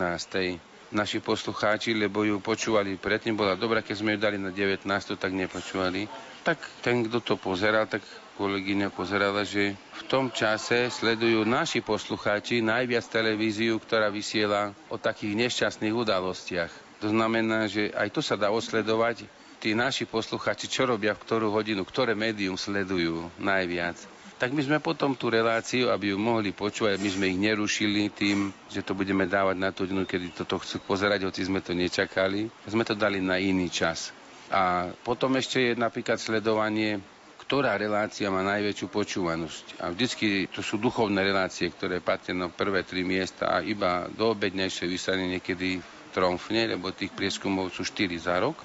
naši 0.91 1.19
poslucháči, 1.23 1.95
lebo 1.95 2.27
ju 2.27 2.43
počúvali 2.43 2.99
predtým, 2.99 3.39
bola 3.39 3.55
dobrá, 3.55 3.79
keď 3.79 3.97
sme 4.03 4.11
ju 4.13 4.27
dali 4.27 4.35
na 4.35 4.51
19. 4.51 4.83
tak 5.15 5.31
nepočúvali. 5.31 6.11
Tak 6.43 6.59
ten, 6.83 7.07
kto 7.07 7.23
to 7.23 7.35
pozeral, 7.39 7.87
tak 7.87 8.03
kolegyňa 8.35 8.91
pozerala, 8.91 9.47
že 9.47 9.79
v 9.79 10.03
tom 10.11 10.35
čase 10.35 10.91
sledujú 10.91 11.47
naši 11.47 11.87
poslucháči 11.87 12.59
najviac 12.59 13.07
televíziu, 13.07 13.79
ktorá 13.79 14.11
vysiela 14.11 14.75
o 14.91 14.99
takých 14.99 15.39
nešťastných 15.39 15.95
udalostiach. 15.95 16.88
To 16.99 17.09
znamená, 17.11 17.71
že 17.71 17.95
aj 17.95 18.09
to 18.11 18.21
sa 18.21 18.35
dá 18.35 18.51
osledovať. 18.51 19.27
Tí 19.59 19.75
naši 19.75 20.07
poslucháči, 20.07 20.71
čo 20.71 20.87
robia, 20.87 21.19
v 21.19 21.23
ktorú 21.27 21.51
hodinu, 21.51 21.83
ktoré 21.83 22.15
médium 22.15 22.55
sledujú 22.55 23.27
najviac 23.43 24.19
tak 24.39 24.55
my 24.55 24.63
sme 24.63 24.79
potom 24.79 25.19
tú 25.19 25.35
reláciu, 25.35 25.91
aby 25.91 26.15
ju 26.15 26.19
mohli 26.19 26.55
počúvať, 26.55 27.03
my 27.03 27.11
sme 27.11 27.27
ich 27.35 27.39
nerušili 27.43 28.07
tým, 28.15 28.55
že 28.71 28.87
to 28.87 28.95
budeme 28.95 29.27
dávať 29.27 29.57
na 29.59 29.75
tú 29.75 29.83
hodinu, 29.83 30.07
kedy 30.07 30.31
toto 30.31 30.63
chcú 30.63 30.79
pozerať, 30.87 31.27
hoci 31.27 31.43
sme 31.43 31.59
to 31.59 31.75
nečakali. 31.75 32.47
Sme 32.71 32.87
to 32.87 32.95
dali 32.95 33.19
na 33.19 33.35
iný 33.43 33.67
čas. 33.67 34.15
A 34.49 34.95
potom 35.03 35.35
ešte 35.35 35.61
je 35.61 35.73
napríklad 35.75 36.23
sledovanie, 36.23 37.03
ktorá 37.43 37.75
relácia 37.75 38.31
má 38.31 38.47
najväčšiu 38.47 38.87
počúvanosť. 38.87 39.83
A 39.83 39.91
vždycky 39.91 40.47
to 40.55 40.63
sú 40.63 40.79
duchovné 40.79 41.19
relácie, 41.19 41.75
ktoré 41.75 41.99
patria 41.99 42.39
na 42.39 42.47
prvé 42.47 42.87
tri 42.87 43.03
miesta 43.03 43.51
a 43.51 43.59
iba 43.59 44.07
do 44.07 44.39
obednejšie 44.39 44.87
vysadenie 44.87 45.43
niekedy 45.43 45.83
tromfne, 46.19 46.75
lebo 46.75 46.91
tých 46.91 47.15
prieskumov 47.15 47.71
sú 47.71 47.87
4 47.87 48.11
za 48.19 48.43
rok. 48.43 48.59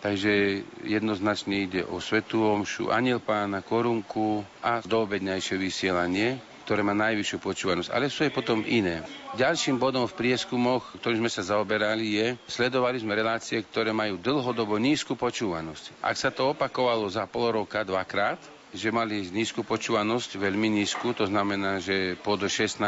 Takže 0.00 0.64
jednoznačne 0.86 1.66
ide 1.66 1.82
o 1.84 2.00
Svetú 2.00 2.46
Omšu, 2.46 2.88
Aniel 2.88 3.20
Pána, 3.20 3.60
Korunku 3.60 4.40
a 4.64 4.80
doobedňajšie 4.80 5.60
vysielanie, 5.60 6.40
ktoré 6.64 6.80
má 6.86 6.94
najvyššiu 6.94 7.38
počúvanosť. 7.42 7.90
Ale 7.92 8.08
sú 8.08 8.24
aj 8.24 8.32
potom 8.32 8.62
iné. 8.64 9.04
Ďalším 9.36 9.76
bodom 9.76 10.06
v 10.06 10.16
prieskumoch, 10.16 10.96
ktorým 11.02 11.26
sme 11.26 11.30
sa 11.34 11.42
zaoberali, 11.42 12.16
je, 12.16 12.26
sledovali 12.48 13.02
sme 13.02 13.18
relácie, 13.18 13.60
ktoré 13.60 13.92
majú 13.92 14.16
dlhodobo 14.16 14.78
nízku 14.80 15.18
počúvanosť. 15.18 16.00
Ak 16.00 16.16
sa 16.16 16.30
to 16.32 16.54
opakovalo 16.54 17.04
za 17.10 17.26
pol 17.26 17.60
roka 17.60 17.84
dvakrát, 17.84 18.40
že 18.70 18.94
mali 18.94 19.26
nízku 19.26 19.66
počúvanosť, 19.66 20.38
veľmi 20.38 20.80
nízku, 20.80 21.10
to 21.12 21.26
znamená, 21.26 21.82
že 21.82 22.14
pod 22.22 22.46
16% 22.46 22.80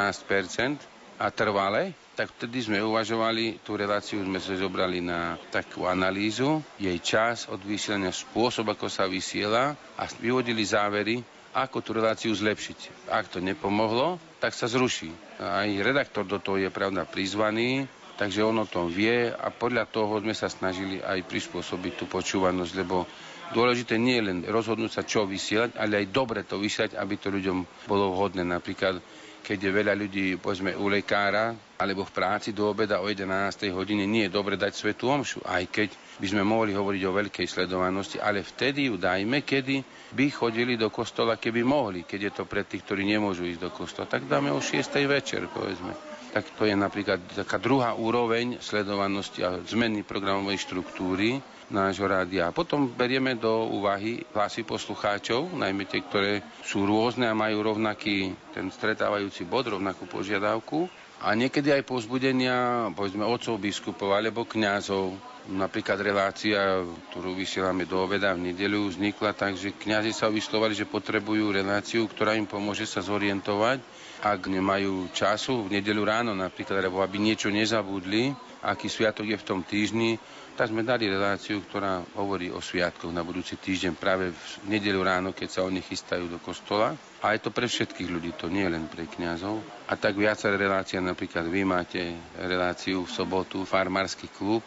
a 1.19 1.27
trvale, 1.29 1.93
tak 2.13 2.29
vtedy 2.37 2.61
sme 2.61 2.79
uvažovali, 2.85 3.65
tú 3.65 3.73
reláciu 3.73 4.21
sme 4.21 4.37
sa 4.37 4.53
zobrali 4.53 5.01
na 5.01 5.41
takú 5.49 5.89
analýzu, 5.89 6.61
jej 6.77 6.99
čas 7.01 7.49
od 7.49 7.65
vysielania, 7.65 8.13
spôsob, 8.13 8.69
ako 8.77 8.93
sa 8.93 9.09
vysiela 9.09 9.73
a 9.97 10.05
vyvodili 10.21 10.61
závery, 10.61 11.25
ako 11.57 11.81
tú 11.81 11.97
reláciu 11.97 12.33
zlepšiť. 12.33 13.09
Ak 13.13 13.33
to 13.33 13.41
nepomohlo, 13.41 14.21
tak 14.41 14.53
sa 14.57 14.69
zruší. 14.69 15.13
Aj 15.41 15.69
redaktor 15.69 16.25
do 16.29 16.41
toho 16.41 16.61
je 16.61 16.73
pravda 16.73 17.09
prizvaný, 17.09 17.89
takže 18.17 18.45
on 18.45 18.61
o 18.61 18.69
tom 18.69 18.93
vie 18.93 19.33
a 19.33 19.49
podľa 19.49 19.89
toho 19.89 20.21
sme 20.21 20.37
sa 20.37 20.53
snažili 20.53 21.01
aj 21.01 21.25
prispôsobiť 21.29 21.93
tú 21.97 22.05
počúvanosť, 22.09 22.73
lebo 22.77 23.05
dôležité 23.53 24.01
nie 24.01 24.21
je 24.21 24.27
len 24.33 24.39
rozhodnúť 24.49 25.01
sa, 25.01 25.03
čo 25.05 25.29
vysielať, 25.29 25.77
ale 25.77 26.05
aj 26.05 26.13
dobre 26.13 26.41
to 26.45 26.57
vysielať, 26.61 26.97
aby 26.97 27.15
to 27.21 27.29
ľuďom 27.29 27.89
bolo 27.89 28.17
vhodné. 28.17 28.45
Napríklad 28.45 29.01
keď 29.43 29.59
je 29.59 29.71
veľa 29.75 29.95
ľudí, 29.99 30.39
povedzme, 30.39 30.79
u 30.79 30.87
lekára 30.87 31.51
alebo 31.77 32.07
v 32.07 32.15
práci 32.15 32.55
do 32.55 32.71
obeda 32.71 33.03
o 33.03 33.11
11. 33.11 33.27
hodine, 33.75 34.07
nie 34.07 34.31
je 34.31 34.33
dobre 34.33 34.55
dať 34.55 34.71
svetú 34.71 35.11
omšu, 35.11 35.43
aj 35.43 35.67
keď 35.67 35.89
by 36.23 36.27
sme 36.31 36.47
mohli 36.47 36.71
hovoriť 36.71 37.03
o 37.03 37.17
veľkej 37.19 37.47
sledovanosti, 37.51 38.23
ale 38.23 38.47
vtedy 38.47 38.87
ju 38.87 38.95
dajme, 38.95 39.43
kedy 39.43 39.83
by 40.15 40.31
chodili 40.31 40.79
do 40.79 40.95
kostola, 40.95 41.43
keby 41.43 41.67
mohli, 41.67 42.07
keď 42.07 42.21
je 42.23 42.33
to 42.39 42.45
pre 42.47 42.63
tých, 42.63 42.87
ktorí 42.87 43.03
nemôžu 43.03 43.43
ísť 43.51 43.61
do 43.67 43.71
kostola, 43.75 44.07
tak 44.07 44.31
dáme 44.31 44.55
o 44.55 44.63
6. 44.63 44.79
večer, 45.11 45.51
povedzme. 45.51 45.91
Tak 46.33 46.57
to 46.57 46.65
je 46.65 46.73
napríklad 46.73 47.21
taká 47.45 47.59
druhá 47.61 47.93
úroveň 47.93 48.57
sledovanosti 48.63 49.43
a 49.45 49.61
zmeny 49.67 50.07
programovej 50.07 50.63
štruktúry, 50.65 51.43
nášho 51.73 52.05
rádia. 52.05 52.53
Potom 52.53 52.87
berieme 52.87 53.35
do 53.35 53.67
úvahy 53.73 54.23
hlasy 54.37 54.63
poslucháčov, 54.63 55.57
najmä 55.57 55.89
tie, 55.89 56.05
ktoré 56.05 56.45
sú 56.61 56.85
rôzne 56.85 57.27
a 57.27 57.35
majú 57.35 57.65
rovnaký 57.65 58.37
ten 58.53 58.69
stretávajúci 58.69 59.49
bod, 59.49 59.73
rovnakú 59.73 60.05
požiadavku. 60.07 60.87
A 61.23 61.33
niekedy 61.33 61.73
aj 61.73 61.89
pozbudenia, 61.89 62.91
povedzme, 62.93 63.25
otcov 63.25 63.57
biskupov 63.57 64.13
alebo 64.13 64.45
kňazov. 64.45 65.32
Napríklad 65.43 65.99
relácia, 65.99 66.87
ktorú 67.11 67.35
vysielame 67.35 67.83
do 67.83 67.99
obeda 67.99 68.31
v 68.31 68.55
nedelu, 68.55 68.87
vznikla 68.87 69.35
tak, 69.35 69.59
že 69.59 69.75
kňazi 69.75 70.15
sa 70.15 70.31
vyslovali, 70.31 70.71
že 70.71 70.87
potrebujú 70.87 71.51
reláciu, 71.51 72.07
ktorá 72.07 72.39
im 72.39 72.47
pomôže 72.47 72.87
sa 72.87 73.03
zorientovať, 73.03 73.83
ak 74.23 74.39
nemajú 74.47 75.11
času 75.11 75.67
v 75.67 75.83
nedelu 75.83 75.99
ráno 76.07 76.31
napríklad, 76.31 76.79
alebo 76.79 77.03
aby 77.03 77.19
niečo 77.19 77.51
nezabudli, 77.51 78.31
aký 78.63 78.87
sviatok 78.87 79.35
je 79.35 79.39
v 79.43 79.47
tom 79.47 79.67
týždni, 79.67 80.15
tak 80.55 80.71
sme 80.71 80.87
dali 80.87 81.11
reláciu, 81.11 81.59
ktorá 81.59 82.07
hovorí 82.15 82.47
o 82.55 82.63
sviatkoch 82.63 83.11
na 83.11 83.27
budúci 83.27 83.59
týždeň 83.59 83.99
práve 83.99 84.31
v 84.31 84.45
nedelu 84.71 85.03
ráno, 85.03 85.35
keď 85.35 85.49
sa 85.51 85.61
oni 85.67 85.83
chystajú 85.83 86.31
do 86.31 86.39
kostola. 86.39 86.95
A 87.19 87.35
je 87.35 87.43
to 87.43 87.51
pre 87.51 87.67
všetkých 87.67 88.07
ľudí, 88.07 88.31
to 88.39 88.47
nie 88.47 88.69
len 88.71 88.87
pre 88.87 89.11
kňazov. 89.11 89.59
A 89.91 89.99
tak 89.99 90.15
viaceré 90.15 90.55
relácie, 90.55 91.03
napríklad 91.03 91.51
vy 91.51 91.67
máte 91.67 92.15
reláciu 92.39 93.03
v 93.03 93.11
sobotu, 93.11 93.67
farmársky 93.67 94.31
klub, 94.31 94.63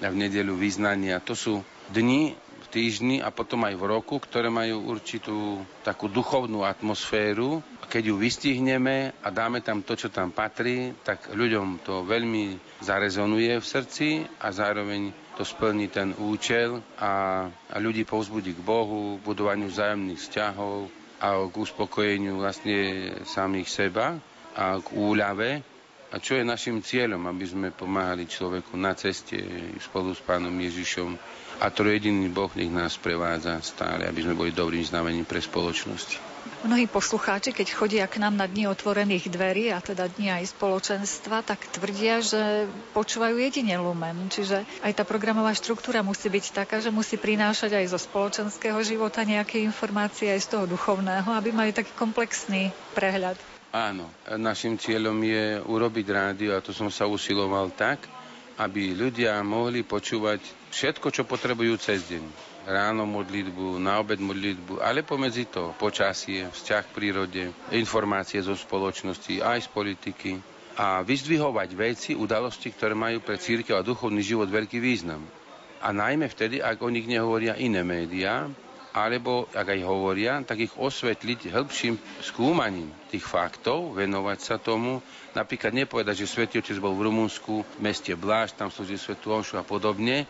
v 0.00 0.14
nedelu 0.16 0.52
vyznania. 0.52 1.22
To 1.24 1.32
sú 1.32 1.54
dni 1.90 2.34
v 2.36 2.66
týždni 2.68 3.16
a 3.22 3.30
potom 3.30 3.62
aj 3.62 3.78
v 3.78 3.84
roku, 3.86 4.18
ktoré 4.18 4.50
majú 4.50 4.90
určitú 4.90 5.36
takú 5.80 6.10
duchovnú 6.10 6.66
atmosféru. 6.66 7.62
Keď 7.86 8.10
ju 8.10 8.16
vystihneme 8.18 9.14
a 9.22 9.28
dáme 9.30 9.62
tam 9.62 9.86
to, 9.86 9.94
čo 9.94 10.10
tam 10.10 10.34
patrí, 10.34 10.90
tak 11.06 11.30
ľuďom 11.30 11.86
to 11.86 12.02
veľmi 12.02 12.58
zarezonuje 12.82 13.54
v 13.54 13.66
srdci 13.66 14.08
a 14.42 14.50
zároveň 14.50 15.14
to 15.38 15.46
splní 15.46 15.86
ten 15.86 16.10
účel 16.18 16.82
a, 16.98 17.46
a 17.46 17.76
ľudí 17.78 18.02
povzbudí 18.02 18.56
k 18.56 18.64
Bohu, 18.66 19.22
budovaniu 19.22 19.70
vzájomných 19.70 20.18
vzťahov 20.18 20.90
a 21.20 21.28
k 21.46 21.54
uspokojeniu 21.54 22.40
vlastne 22.40 22.76
samých 23.22 23.68
seba 23.70 24.18
a 24.56 24.80
k 24.80 24.86
úľave. 24.90 25.75
A 26.14 26.22
čo 26.22 26.38
je 26.38 26.46
našim 26.46 26.78
cieľom, 26.78 27.26
aby 27.26 27.46
sme 27.46 27.68
pomáhali 27.74 28.30
človeku 28.30 28.78
na 28.78 28.94
ceste 28.94 29.42
spolu 29.82 30.14
s 30.14 30.22
pánom 30.22 30.54
Ježišom 30.54 31.18
a 31.58 31.66
trojediný 31.72 32.30
Boh 32.30 32.52
nech 32.54 32.70
nás 32.70 32.94
prevádza 32.94 33.58
stále, 33.64 34.06
aby 34.06 34.22
sme 34.22 34.38
boli 34.38 34.52
dobrým 34.54 34.86
znamením 34.86 35.26
pre 35.26 35.42
spoločnosť. 35.42 36.36
Mnohí 36.62 36.86
poslucháči, 36.86 37.50
keď 37.50 37.74
chodia 37.74 38.04
k 38.06 38.22
nám 38.22 38.38
na 38.38 38.46
dni 38.46 38.70
otvorených 38.70 39.30
dverí, 39.30 39.74
a 39.74 39.82
teda 39.82 40.06
dni 40.06 40.40
aj 40.40 40.54
spoločenstva, 40.54 41.42
tak 41.42 41.66
tvrdia, 41.74 42.22
že 42.22 42.70
počúvajú 42.94 43.38
jedine 43.42 43.74
Lumen. 43.78 44.30
Čiže 44.30 44.62
aj 44.86 44.92
tá 44.94 45.02
programová 45.02 45.50
štruktúra 45.58 46.06
musí 46.06 46.30
byť 46.30 46.44
taká, 46.54 46.78
že 46.78 46.94
musí 46.94 47.18
prinášať 47.18 47.74
aj 47.74 47.86
zo 47.90 47.98
spoločenského 47.98 48.78
života 48.86 49.26
nejaké 49.26 49.58
informácie 49.62 50.30
aj 50.30 50.40
z 50.42 50.48
toho 50.54 50.64
duchovného, 50.70 51.26
aby 51.34 51.50
mali 51.50 51.74
taký 51.74 51.90
komplexný 51.98 52.70
prehľad. 52.94 53.55
Áno, 53.76 54.08
našim 54.40 54.80
cieľom 54.80 55.20
je 55.20 55.60
urobiť 55.60 56.06
rádio 56.08 56.56
a 56.56 56.64
to 56.64 56.72
som 56.72 56.88
sa 56.88 57.04
usiloval 57.04 57.68
tak, 57.76 58.08
aby 58.56 58.96
ľudia 58.96 59.36
mohli 59.44 59.84
počúvať 59.84 60.40
všetko, 60.72 61.12
čo 61.12 61.28
potrebujú 61.28 61.76
cez 61.76 62.08
deň 62.08 62.24
ráno 62.64 63.04
modlitbu, 63.04 63.76
na 63.76 64.00
obed 64.00 64.16
modlitbu, 64.16 64.80
ale 64.80 65.04
pomedzi 65.04 65.46
to 65.52 65.76
počasie, 65.76 66.48
vzťah 66.48 66.82
k 66.88 66.94
prírode, 66.96 67.42
informácie 67.76 68.40
zo 68.40 68.56
spoločnosti, 68.56 69.44
aj 69.44 69.68
z 69.68 69.68
politiky 69.68 70.30
a 70.80 71.04
vyzdvihovať 71.04 71.68
veci, 71.76 72.10
udalosti, 72.16 72.72
ktoré 72.72 72.96
majú 72.96 73.20
pre 73.20 73.36
církev 73.36 73.76
a 73.76 73.86
duchovný 73.86 74.24
život 74.24 74.48
veľký 74.48 74.80
význam. 74.80 75.20
A 75.84 75.92
najmä 75.92 76.26
vtedy, 76.32 76.64
ak 76.64 76.80
o 76.80 76.88
nich 76.88 77.04
nehovoria 77.04 77.60
iné 77.60 77.84
médiá, 77.84 78.48
alebo 78.96 79.44
ak 79.52 79.76
aj 79.76 79.80
hovoria, 79.84 80.40
tak 80.40 80.64
ich 80.64 80.72
osvetliť 80.72 81.52
hĺbším 81.52 82.00
skúmaním 82.24 82.88
tých 83.12 83.28
faktov, 83.28 83.92
venovať 83.92 84.38
sa 84.40 84.56
tomu. 84.56 85.04
Napríklad 85.36 85.76
nepovedať, 85.76 86.24
že 86.24 86.32
Svetý 86.32 86.64
Otec 86.64 86.80
bol 86.80 86.96
v 86.96 87.12
Rumunsku, 87.12 87.60
v 87.60 87.78
meste 87.84 88.16
Bláš, 88.16 88.56
tam 88.56 88.72
slúži 88.72 88.96
Svetú 88.96 89.36
Omšu 89.36 89.60
a 89.60 89.68
podobne, 89.68 90.24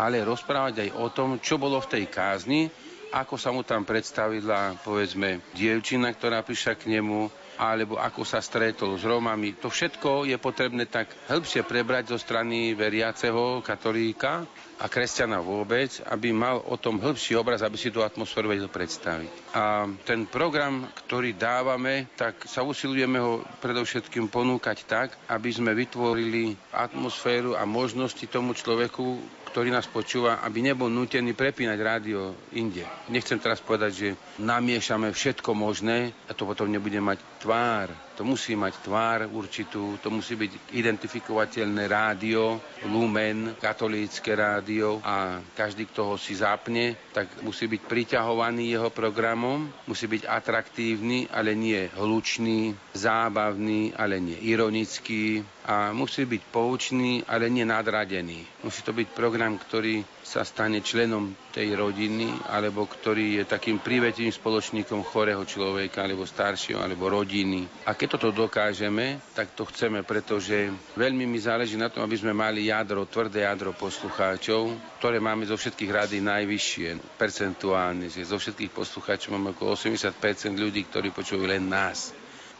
ale 0.00 0.24
rozprávať 0.24 0.88
aj 0.88 0.90
o 0.96 1.06
tom, 1.12 1.36
čo 1.44 1.60
bolo 1.60 1.76
v 1.76 1.92
tej 1.92 2.04
kázni, 2.08 2.72
ako 3.12 3.36
sa 3.36 3.52
mu 3.52 3.60
tam 3.68 3.84
predstavila, 3.84 4.80
povedzme, 4.80 5.44
dievčina, 5.52 6.08
ktorá 6.16 6.40
prišla 6.40 6.72
k 6.80 6.96
nemu, 6.96 7.28
alebo 7.56 7.96
ako 7.96 8.22
sa 8.22 8.40
stretol 8.44 8.96
s 8.96 9.04
Rómami. 9.04 9.56
To 9.60 9.72
všetko 9.72 10.28
je 10.28 10.36
potrebné 10.36 10.86
tak 10.88 11.12
hĺbšie 11.28 11.64
prebrať 11.64 12.12
zo 12.12 12.18
strany 12.20 12.76
veriaceho 12.76 13.64
katolíka 13.64 14.44
a 14.76 14.86
kresťana 14.92 15.40
vôbec, 15.40 15.88
aby 16.04 16.36
mal 16.36 16.60
o 16.68 16.76
tom 16.76 17.00
hĺbší 17.00 17.32
obraz, 17.40 17.64
aby 17.64 17.80
si 17.80 17.88
tú 17.88 18.04
atmosféru 18.04 18.52
vedel 18.52 18.68
predstaviť. 18.68 19.56
A 19.56 19.88
ten 20.04 20.28
program, 20.28 20.84
ktorý 21.04 21.32
dávame, 21.32 22.12
tak 22.12 22.44
sa 22.44 22.60
usilujeme 22.60 23.16
ho 23.16 23.40
predovšetkým 23.64 24.28
ponúkať 24.28 24.84
tak, 24.84 25.08
aby 25.32 25.48
sme 25.48 25.72
vytvorili 25.72 26.52
atmosféru 26.76 27.56
a 27.56 27.64
možnosti 27.64 28.28
tomu 28.28 28.52
človeku, 28.52 29.16
ktorý 29.56 29.72
nás 29.72 29.88
počúva, 29.88 30.44
aby 30.44 30.60
nebol 30.60 30.92
nutený 30.92 31.32
prepínať 31.32 31.80
rádio 31.80 32.36
inde. 32.52 32.84
Nechcem 33.08 33.40
teraz 33.40 33.56
povedať, 33.56 33.92
že 33.96 34.08
namiešame 34.36 35.08
všetko 35.16 35.56
možné 35.56 36.12
a 36.28 36.36
to 36.36 36.44
potom 36.44 36.68
nebude 36.68 37.00
mať 37.00 37.16
tvár. 37.40 37.88
To 38.16 38.24
musí 38.24 38.56
mať 38.56 38.80
tvár 38.80 39.28
určitú, 39.28 40.00
to 40.00 40.08
musí 40.08 40.40
byť 40.40 40.72
identifikovateľné 40.72 41.84
rádio, 41.84 42.56
lumen, 42.88 43.52
katolícke 43.60 44.32
rádio 44.32 45.04
a 45.04 45.44
každý, 45.52 45.84
kto 45.92 46.00
ho 46.08 46.16
si 46.16 46.32
zapne, 46.32 46.96
tak 47.12 47.28
musí 47.44 47.68
byť 47.68 47.82
priťahovaný 47.84 48.72
jeho 48.72 48.88
programom, 48.88 49.68
musí 49.84 50.08
byť 50.08 50.24
atraktívny, 50.24 51.28
ale 51.28 51.52
nie 51.52 51.92
hlučný, 51.92 52.72
zábavný, 52.96 53.92
ale 53.92 54.16
nie 54.16 54.40
ironický 54.48 55.44
a 55.68 55.92
musí 55.92 56.24
byť 56.24 56.42
poučný, 56.48 57.20
ale 57.28 57.52
nie 57.52 57.68
nadradený. 57.68 58.64
Musí 58.64 58.80
to 58.80 58.96
byť 58.96 59.12
program, 59.12 59.60
ktorý 59.60 60.15
sa 60.26 60.42
stane 60.42 60.82
členom 60.82 61.30
tej 61.54 61.78
rodiny, 61.78 62.50
alebo 62.50 62.82
ktorý 62.82 63.38
je 63.38 63.44
takým 63.46 63.78
privetým 63.78 64.34
spoločníkom 64.34 65.06
chorého 65.06 65.46
človeka, 65.46 66.02
alebo 66.02 66.26
staršieho, 66.26 66.82
alebo 66.82 67.06
rodiny. 67.06 67.86
A 67.86 67.94
keď 67.94 68.18
toto 68.18 68.34
dokážeme, 68.34 69.22
tak 69.38 69.54
to 69.54 69.62
chceme, 69.70 70.02
pretože 70.02 70.74
veľmi 70.98 71.30
mi 71.30 71.38
záleží 71.38 71.78
na 71.78 71.86
tom, 71.86 72.02
aby 72.02 72.18
sme 72.18 72.34
mali 72.34 72.66
jadro, 72.66 73.06
tvrdé 73.06 73.46
jadro 73.46 73.70
poslucháčov, 73.78 74.74
ktoré 74.98 75.22
máme 75.22 75.46
zo 75.46 75.54
všetkých 75.54 75.94
rady 75.94 76.18
najvyššie, 76.18 77.14
percentuálne, 77.14 78.10
že 78.10 78.26
zo 78.26 78.42
všetkých 78.42 78.74
poslucháčov 78.74 79.30
máme 79.38 79.54
okolo 79.54 79.78
80% 79.78 80.10
ľudí, 80.58 80.90
ktorí 80.90 81.14
počujú 81.14 81.46
len 81.46 81.70
nás. 81.70 82.10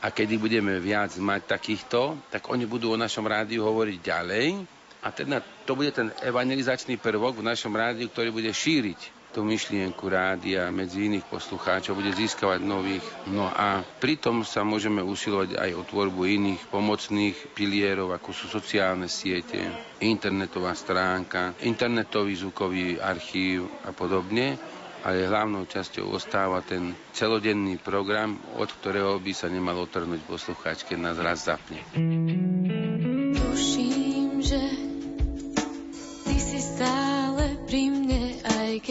A 0.06 0.14
kedy 0.14 0.38
budeme 0.38 0.78
viac 0.78 1.18
mať 1.18 1.58
takýchto, 1.58 2.30
tak 2.30 2.46
oni 2.46 2.62
budú 2.62 2.94
o 2.94 3.00
našom 3.00 3.26
rádiu 3.26 3.66
hovoriť 3.66 3.98
ďalej 3.98 4.75
a 5.06 5.14
teda 5.14 5.38
to 5.62 5.78
bude 5.78 5.94
ten 5.94 6.10
evangelizačný 6.18 6.98
prvok 6.98 7.38
v 7.38 7.46
našom 7.46 7.70
rádiu, 7.70 8.10
ktorý 8.10 8.34
bude 8.34 8.50
šíriť 8.50 9.30
tú 9.30 9.46
myšlienku 9.46 10.02
rádia 10.08 10.72
medzi 10.72 11.06
iných 11.06 11.28
poslucháčov, 11.30 12.00
bude 12.00 12.10
získavať 12.10 12.64
nových. 12.64 13.04
No 13.30 13.46
a 13.46 13.84
pritom 14.00 14.42
sa 14.42 14.64
môžeme 14.66 15.04
usilovať 15.04 15.60
aj 15.60 15.70
o 15.76 15.86
tvorbu 15.86 16.24
iných 16.24 16.62
pomocných 16.72 17.52
pilierov, 17.54 18.16
ako 18.16 18.32
sú 18.32 18.48
sociálne 18.48 19.06
siete, 19.06 19.60
internetová 20.02 20.72
stránka, 20.72 21.54
internetový 21.62 22.34
zvukový 22.34 22.98
archív 22.98 23.68
a 23.86 23.94
podobne 23.94 24.58
ale 25.06 25.22
hlavnou 25.22 25.70
časťou 25.70 26.18
ostáva 26.18 26.66
ten 26.66 26.90
celodenný 27.14 27.78
program, 27.78 28.42
od 28.58 28.66
ktorého 28.66 29.22
by 29.22 29.32
sa 29.38 29.46
nemalo 29.46 29.86
otrhnúť 29.86 30.18
poslucháč, 30.26 30.82
keď 30.82 30.98
nás 30.98 31.16
raz 31.22 31.46
zapne. 31.46 31.78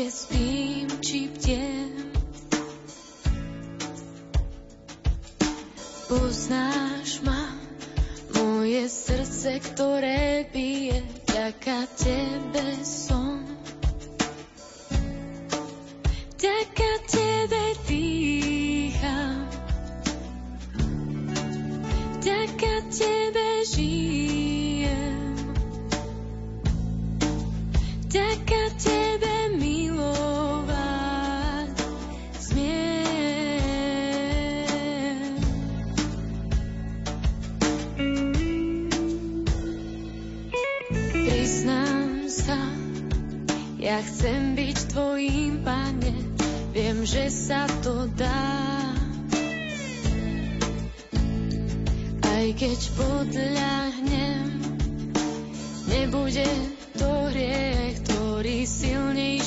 Keď 0.06 0.14
spím 0.14 0.88
či 1.02 1.34
bdiem. 1.34 2.14
Poznáš 6.06 7.26
ma, 7.26 7.58
moje 8.38 8.86
srdce, 8.86 9.66
ktoré 9.66 10.46
bije, 10.54 11.02
vďaka 11.26 11.90
tebe 11.98 12.86
som. 12.86 13.25
Viem, 47.06 47.30
že 47.30 47.30
sa 47.30 47.70
to 47.86 48.10
dá. 48.18 48.50
Aj 52.26 52.48
keď 52.58 52.80
podľahnem, 52.98 54.46
nebude 55.86 56.50
to 56.98 57.10
hriech, 57.30 58.02
ktorý 58.06 58.66
silnejší 58.66 59.45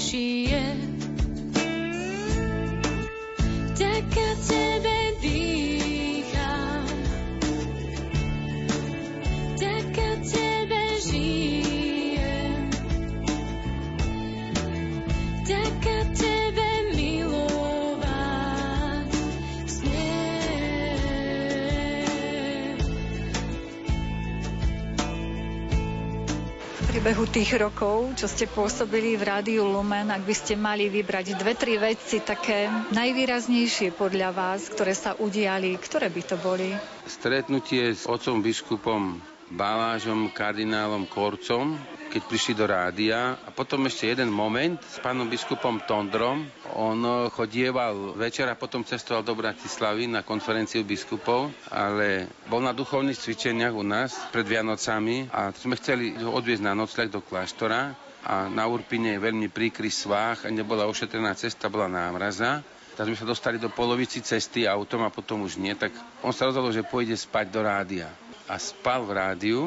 priebehu 27.08 27.32
tých 27.32 27.56
rokov, 27.56 28.20
čo 28.20 28.28
ste 28.28 28.44
pôsobili 28.44 29.16
v 29.16 29.24
Rádiu 29.24 29.64
Lumen, 29.64 30.12
ak 30.12 30.28
by 30.28 30.34
ste 30.36 30.60
mali 30.60 30.92
vybrať 30.92 31.40
dve, 31.40 31.56
tri 31.56 31.80
veci 31.80 32.20
také 32.20 32.68
najvýraznejšie 32.92 33.96
podľa 33.96 34.28
vás, 34.36 34.68
ktoré 34.68 34.92
sa 34.92 35.16
udiali, 35.16 35.72
ktoré 35.80 36.12
by 36.12 36.22
to 36.28 36.36
boli? 36.36 36.76
Stretnutie 37.08 37.96
s 37.96 38.04
otcom 38.04 38.44
biskupom 38.44 39.24
Balážom, 39.48 40.28
kardinálom 40.36 41.08
Korcom, 41.08 41.80
keď 42.08 42.22
prišli 42.24 42.52
do 42.52 42.64
rádia. 42.64 43.36
A 43.44 43.52
potom 43.52 43.84
ešte 43.84 44.08
jeden 44.08 44.32
moment 44.32 44.80
s 44.80 44.96
pánom 44.98 45.28
biskupom 45.28 45.78
Tondrom. 45.84 46.48
On 46.72 46.96
eh, 46.96 47.28
chodieval 47.30 48.16
večer 48.16 48.48
a 48.48 48.56
potom 48.56 48.82
cestoval 48.82 49.20
do 49.22 49.36
Bratislavy 49.36 50.08
na 50.08 50.24
konferenciu 50.24 50.82
biskupov, 50.82 51.52
ale 51.68 52.26
bol 52.48 52.64
na 52.64 52.72
duchovných 52.72 53.16
cvičeniach 53.16 53.72
u 53.72 53.84
nás 53.84 54.16
pred 54.32 54.48
Vianocami 54.48 55.28
a 55.28 55.52
sme 55.52 55.76
chceli 55.76 56.16
ho 56.16 56.32
odviezť 56.32 56.64
na 56.64 56.72
nocľah 56.72 57.08
do 57.08 57.20
kláštora 57.20 57.92
a 58.24 58.50
na 58.50 58.66
Urpine 58.66 59.14
je 59.14 59.24
veľmi 59.24 59.48
príkry 59.48 59.88
svách 59.88 60.44
a 60.44 60.52
nebola 60.52 60.84
ošetrená 60.84 61.32
cesta, 61.32 61.70
bola 61.70 61.86
námraza. 61.86 62.64
Tak 62.92 63.06
sme 63.06 63.14
sa 63.16 63.24
dostali 63.24 63.62
do 63.62 63.70
polovici 63.70 64.18
cesty 64.20 64.66
autom 64.66 65.06
a 65.06 65.14
potom 65.14 65.46
už 65.46 65.54
nie, 65.56 65.70
tak 65.72 65.94
on 66.20 66.34
sa 66.34 66.50
rozhodol, 66.50 66.74
že 66.74 66.82
pôjde 66.82 67.14
spať 67.14 67.46
do 67.48 67.62
rádia. 67.62 68.10
A 68.50 68.58
spal 68.58 69.06
v 69.06 69.12
rádiu, 69.14 69.60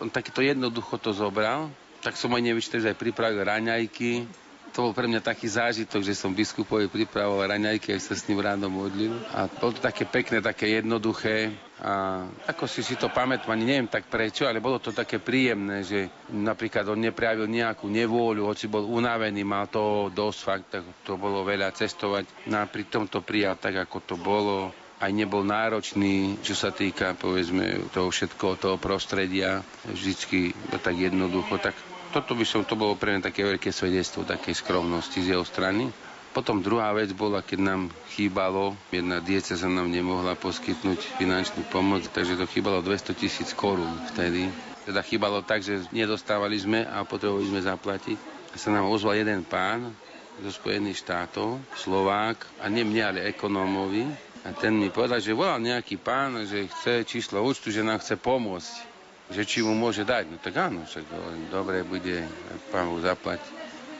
on 0.00 0.08
takéto 0.08 0.40
jednoducho 0.40 0.96
to 0.96 1.12
zobral, 1.12 1.68
tak 2.02 2.18
som 2.18 2.32
aj 2.34 2.42
nevyčítal, 2.42 2.82
že 2.82 2.90
aj 2.92 2.98
pripravil 2.98 3.42
raňajky. 3.44 4.26
To 4.72 4.88
bol 4.88 4.96
pre 4.96 5.04
mňa 5.04 5.20
taký 5.20 5.52
zážitok, 5.52 6.00
že 6.00 6.16
som 6.16 6.32
biskupovi 6.32 6.88
pripravoval 6.88 7.52
raňajky, 7.52 7.92
aj 7.92 8.08
sa 8.08 8.16
s 8.16 8.24
ním 8.24 8.40
ráno 8.40 8.72
modlil. 8.72 9.12
A 9.36 9.44
bolo 9.44 9.76
to 9.76 9.84
také 9.84 10.08
pekné, 10.08 10.40
také 10.40 10.80
jednoduché. 10.80 11.52
A 11.76 12.24
ako 12.48 12.64
si 12.64 12.80
si 12.80 12.96
to 12.96 13.12
pamätám, 13.12 13.52
ani 13.52 13.68
neviem 13.68 13.84
tak 13.92 14.08
prečo, 14.08 14.48
ale 14.48 14.64
bolo 14.64 14.80
to 14.80 14.88
také 14.96 15.20
príjemné, 15.20 15.84
že 15.84 16.08
napríklad 16.32 16.88
on 16.88 17.04
neprejavil 17.04 17.52
nejakú 17.52 17.84
nevôľu, 17.84 18.48
hoci 18.48 18.64
bol 18.64 18.88
unavený, 18.88 19.44
mal 19.44 19.68
to 19.68 20.08
dosť 20.08 20.40
fakt, 20.40 20.66
tak 20.72 20.82
to 21.04 21.20
bolo 21.20 21.44
veľa 21.44 21.68
cestovať. 21.76 22.48
No 22.48 22.64
a 22.64 22.64
pri 22.64 22.88
tom 22.88 23.04
to 23.12 23.20
prijal 23.20 23.60
tak, 23.60 23.76
ako 23.76 23.98
to 24.08 24.16
bolo 24.16 24.72
aj 25.02 25.10
nebol 25.10 25.42
náročný, 25.42 26.38
čo 26.46 26.54
sa 26.54 26.70
týka, 26.70 27.18
povedzme, 27.18 27.90
toho 27.90 28.14
všetkoho, 28.14 28.54
toho 28.54 28.76
prostredia, 28.78 29.58
vždycky 29.82 30.54
tak 30.78 30.94
jednoducho. 30.94 31.58
Tak 31.58 31.74
toto 32.14 32.38
by 32.38 32.46
som, 32.46 32.62
to 32.62 32.78
bolo 32.78 32.94
pre 32.94 33.10
mňa 33.10 33.26
také 33.26 33.42
veľké 33.42 33.74
svedectvo 33.74 34.22
takej 34.22 34.54
skromnosti 34.54 35.18
z 35.18 35.34
jeho 35.34 35.42
strany. 35.42 35.90
Potom 36.32 36.64
druhá 36.64 36.94
vec 36.96 37.12
bola, 37.12 37.44
keď 37.44 37.58
nám 37.60 37.82
chýbalo, 38.14 38.72
jedna 38.88 39.20
sa 39.42 39.68
nám 39.68 39.92
nemohla 39.92 40.32
poskytnúť 40.38 41.20
finančnú 41.20 41.68
pomoc, 41.68 42.08
takže 42.08 42.40
to 42.40 42.48
chýbalo 42.48 42.80
200 42.80 43.12
tisíc 43.12 43.52
korún 43.52 43.92
vtedy. 44.14 44.48
Teda 44.88 45.04
chýbalo 45.04 45.44
tak, 45.44 45.60
že 45.60 45.84
nedostávali 45.92 46.56
sme 46.56 46.88
a 46.88 47.04
potrebovali 47.04 47.52
sme 47.52 47.60
zaplatiť. 47.60 48.16
Sa 48.56 48.72
nám 48.72 48.88
ozval 48.88 49.20
jeden 49.20 49.44
pán 49.44 49.92
zo 50.40 50.48
Spojených 50.48 51.04
štátov, 51.04 51.60
Slovák, 51.76 52.64
a 52.64 52.72
nie 52.72 52.88
mne, 52.88 53.12
ale 53.12 53.28
ekonómovi, 53.28 54.31
a 54.42 54.50
ten 54.50 54.74
mi 54.74 54.90
povedal, 54.90 55.22
že 55.22 55.38
volal 55.38 55.62
nejaký 55.62 56.02
pán, 56.02 56.34
že 56.42 56.66
chce 56.66 57.06
číslo 57.06 57.46
účtu, 57.46 57.70
že 57.70 57.86
nám 57.86 58.02
chce 58.02 58.18
pomôcť. 58.18 58.90
Že 59.30 59.42
či 59.46 59.58
mu 59.62 59.72
môže 59.72 60.02
dať. 60.02 60.34
No 60.34 60.36
tak 60.42 60.58
áno, 60.58 60.82
však 60.82 61.06
dobre 61.48 61.86
bude, 61.86 62.26
pán 62.74 62.90
mu 62.90 62.98
zaplať. 62.98 63.38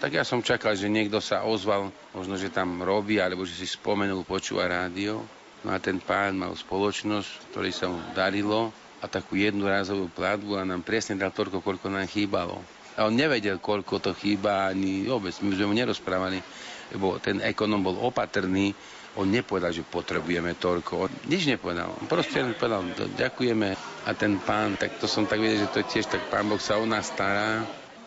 Tak 0.02 0.18
ja 0.18 0.26
som 0.26 0.42
čakal, 0.42 0.74
že 0.74 0.90
niekto 0.90 1.22
sa 1.22 1.46
ozval, 1.46 1.94
možno, 2.10 2.34
že 2.34 2.50
tam 2.50 2.82
robí, 2.82 3.22
alebo 3.22 3.46
že 3.46 3.54
si 3.54 3.70
spomenul, 3.70 4.26
počúva 4.26 4.66
rádio. 4.66 5.22
No 5.62 5.70
a 5.70 5.78
ten 5.78 6.02
pán 6.02 6.34
mal 6.34 6.58
spoločnosť, 6.58 7.54
ktorý 7.54 7.70
sa 7.70 7.86
mu 7.86 8.02
darilo 8.10 8.74
a 8.98 9.06
takú 9.06 9.38
jednu 9.38 9.70
platbu 10.10 10.58
a 10.58 10.66
nám 10.66 10.82
presne 10.82 11.14
dal 11.14 11.30
toľko, 11.30 11.62
koľko 11.62 11.86
nám 11.86 12.10
chýbalo. 12.10 12.58
A 12.98 13.06
on 13.06 13.14
nevedel, 13.14 13.62
koľko 13.62 14.02
to 14.02 14.10
chýba, 14.18 14.74
ani 14.74 15.06
vôbec, 15.06 15.32
my 15.38 15.54
sme 15.54 15.70
mu 15.70 15.74
nerozprávali, 15.78 16.42
lebo 16.90 17.22
ten 17.22 17.38
ekonom 17.38 17.78
bol 17.78 17.94
opatrný, 18.02 18.74
on 19.16 19.28
nepovedal, 19.28 19.72
že 19.72 19.84
potrebujeme 19.84 20.56
toľko. 20.56 20.92
On 20.96 21.12
nič 21.28 21.44
nepovedal. 21.44 21.92
On 21.92 22.06
proste 22.08 22.40
povedal, 22.56 22.80
ďakujeme. 23.12 23.76
A 24.02 24.10
ten 24.16 24.40
pán, 24.40 24.74
tak 24.74 24.96
to 24.96 25.04
som 25.04 25.28
tak 25.28 25.38
videl, 25.38 25.62
že 25.62 25.72
to 25.72 25.80
tiež 25.84 26.08
tak 26.08 26.24
pán 26.32 26.48
Boh 26.48 26.58
sa 26.58 26.80
o 26.80 26.86
nás 26.88 27.12
stará. 27.12 27.60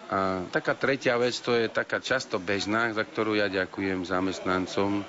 A 0.06 0.46
taká 0.50 0.74
tretia 0.74 1.18
vec, 1.18 1.34
to 1.40 1.54
je 1.54 1.66
taká 1.66 1.98
často 1.98 2.38
bežná, 2.38 2.94
za 2.94 3.02
ktorú 3.02 3.38
ja 3.38 3.50
ďakujem 3.50 4.06
zamestnancom, 4.06 5.02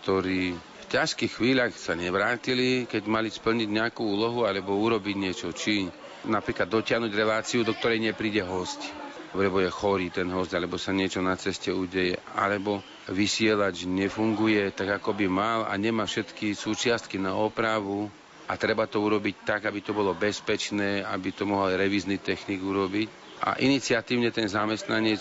ktorí 0.00 0.52
v 0.52 0.84
ťažkých 0.88 1.32
chvíľach 1.40 1.72
sa 1.72 1.96
nevrátili, 1.96 2.84
keď 2.84 3.02
mali 3.08 3.28
splniť 3.28 3.68
nejakú 3.68 4.04
úlohu 4.04 4.44
alebo 4.44 4.76
urobiť 4.76 5.16
niečo. 5.16 5.48
Či 5.50 5.88
napríklad 6.28 6.68
dotiahnuť 6.68 7.12
reláciu, 7.12 7.60
do 7.64 7.72
ktorej 7.72 8.00
nepríde 8.02 8.44
host 8.44 9.01
lebo 9.32 9.60
je 9.64 9.72
chorý 9.72 10.12
ten 10.12 10.28
host, 10.28 10.52
alebo 10.52 10.76
sa 10.76 10.92
niečo 10.92 11.24
na 11.24 11.36
ceste 11.40 11.72
udeje, 11.72 12.20
alebo 12.36 12.84
vysielač 13.08 13.88
nefunguje 13.88 14.72
tak, 14.76 15.00
ako 15.00 15.16
by 15.16 15.26
mal 15.28 15.58
a 15.64 15.72
nemá 15.80 16.04
všetky 16.04 16.52
súčiastky 16.52 17.16
na 17.16 17.32
opravu 17.34 18.12
a 18.46 18.52
treba 18.60 18.84
to 18.84 19.00
urobiť 19.00 19.48
tak, 19.48 19.60
aby 19.64 19.80
to 19.80 19.96
bolo 19.96 20.12
bezpečné, 20.12 21.00
aby 21.00 21.32
to 21.32 21.48
mohol 21.48 21.72
revízny 21.72 22.20
technik 22.20 22.60
urobiť. 22.60 23.08
A 23.42 23.58
iniciatívne 23.58 24.30
ten 24.30 24.46
zamestnanec 24.46 25.18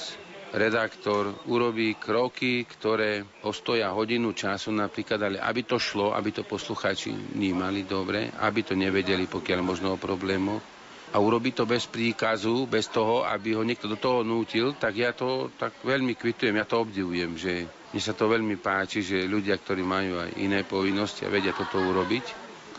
redaktor 0.51 1.32
urobí 1.47 1.95
kroky, 1.95 2.68
ktoré 2.68 3.24
ostoja 3.47 3.95
hodinu 3.95 4.36
času 4.36 4.76
napríklad, 4.76 5.20
ale 5.24 5.38
aby 5.39 5.64
to 5.64 5.80
šlo, 5.80 6.12
aby 6.12 6.36
to 6.36 6.43
poslucháči 6.43 7.16
vnímali 7.16 7.88
dobre, 7.88 8.28
aby 8.43 8.62
to 8.62 8.76
nevedeli, 8.76 9.32
pokiaľ 9.32 9.59
možno 9.64 9.95
o 9.95 10.01
problémoch 10.01 10.70
a 11.12 11.18
urobiť 11.20 11.53
to 11.59 11.66
bez 11.68 11.91
príkazu, 11.91 12.66
bez 12.72 12.88
toho, 12.88 13.28
aby 13.28 13.55
ho 13.55 13.64
niekto 13.68 13.91
do 13.91 13.99
toho 13.99 14.24
nútil, 14.24 14.80
tak 14.80 14.95
ja 14.95 15.12
to 15.12 15.51
tak 15.59 15.84
veľmi 15.84 16.16
kvitujem, 16.16 16.55
ja 16.55 16.64
to 16.64 16.88
obdivujem, 16.88 17.36
že 17.36 17.68
mne 17.91 18.01
sa 18.01 18.16
to 18.16 18.32
veľmi 18.32 18.55
páči, 18.55 19.03
že 19.03 19.28
ľudia, 19.28 19.59
ktorí 19.59 19.84
majú 19.84 20.24
aj 20.24 20.39
iné 20.39 20.64
povinnosti 20.64 21.28
a 21.28 21.34
vedia 21.34 21.51
toto 21.51 21.84
urobiť, 21.84 22.26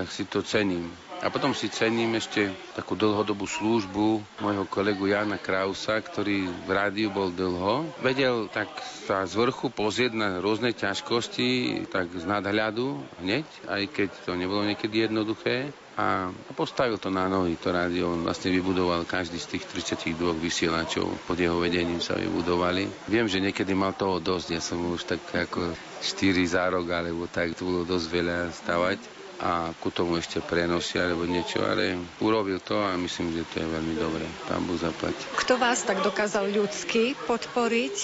tak 0.00 0.08
si 0.08 0.24
to 0.24 0.40
cením. 0.40 0.88
A 1.22 1.30
potom 1.30 1.54
si 1.54 1.70
cením 1.70 2.18
ešte 2.18 2.50
takú 2.74 2.98
dlhodobú 2.98 3.46
službu 3.46 4.18
môjho 4.42 4.66
kolegu 4.66 5.06
Jana 5.06 5.38
Krausa, 5.38 5.94
ktorý 6.02 6.50
v 6.66 6.70
rádiu 6.72 7.14
bol 7.14 7.30
dlho. 7.30 7.86
Vedel 8.02 8.50
tak 8.50 8.66
sa 9.06 9.22
z 9.22 9.38
vrchu 9.38 9.70
pozrieť 9.70 10.18
na 10.18 10.42
rôzne 10.42 10.74
ťažkosti, 10.74 11.84
tak 11.94 12.10
z 12.10 12.26
nadhľadu 12.26 12.98
hneď, 13.22 13.46
aj 13.70 13.82
keď 13.94 14.08
to 14.26 14.34
nebolo 14.34 14.66
niekedy 14.66 15.06
jednoduché 15.06 15.70
a 15.92 16.32
postavil 16.56 16.96
to 16.96 17.12
na 17.12 17.28
nohy, 17.28 17.60
to 17.60 17.68
rádio. 17.68 18.16
On 18.16 18.24
vlastne 18.24 18.48
vybudoval 18.48 19.04
každý 19.04 19.36
z 19.36 19.56
tých 19.56 19.64
32 19.92 20.16
vysielačov, 20.40 21.04
pod 21.28 21.36
jeho 21.36 21.60
vedením 21.60 22.00
sa 22.00 22.16
vybudovali. 22.16 22.88
Viem, 23.12 23.28
že 23.28 23.44
niekedy 23.44 23.76
mal 23.76 23.92
toho 23.92 24.16
dosť, 24.16 24.48
ja 24.56 24.62
som 24.64 24.80
už 24.88 25.04
tak 25.04 25.20
ako 25.28 25.76
4 26.00 26.48
za 26.48 26.64
rok, 26.72 26.88
alebo 26.88 27.28
tak, 27.28 27.52
to 27.52 27.68
bolo 27.68 27.84
dosť 27.84 28.06
veľa 28.08 28.38
stavať 28.50 28.98
a 29.42 29.74
ku 29.82 29.90
tomu 29.90 30.22
ešte 30.22 30.38
prenosy 30.38 31.02
alebo 31.02 31.26
niečo, 31.26 31.66
ale 31.66 31.98
urobil 32.22 32.62
to 32.62 32.78
a 32.78 32.94
myslím, 32.94 33.34
že 33.34 33.42
to 33.50 33.54
je 33.58 33.66
veľmi 33.66 33.94
dobré. 33.98 34.22
Pán 34.46 34.62
Búh 34.62 34.78
zaplať. 34.78 35.18
Kto 35.34 35.58
vás 35.58 35.82
tak 35.82 35.98
dokázal 36.06 36.46
ľudsky 36.46 37.18
podporiť 37.26 37.96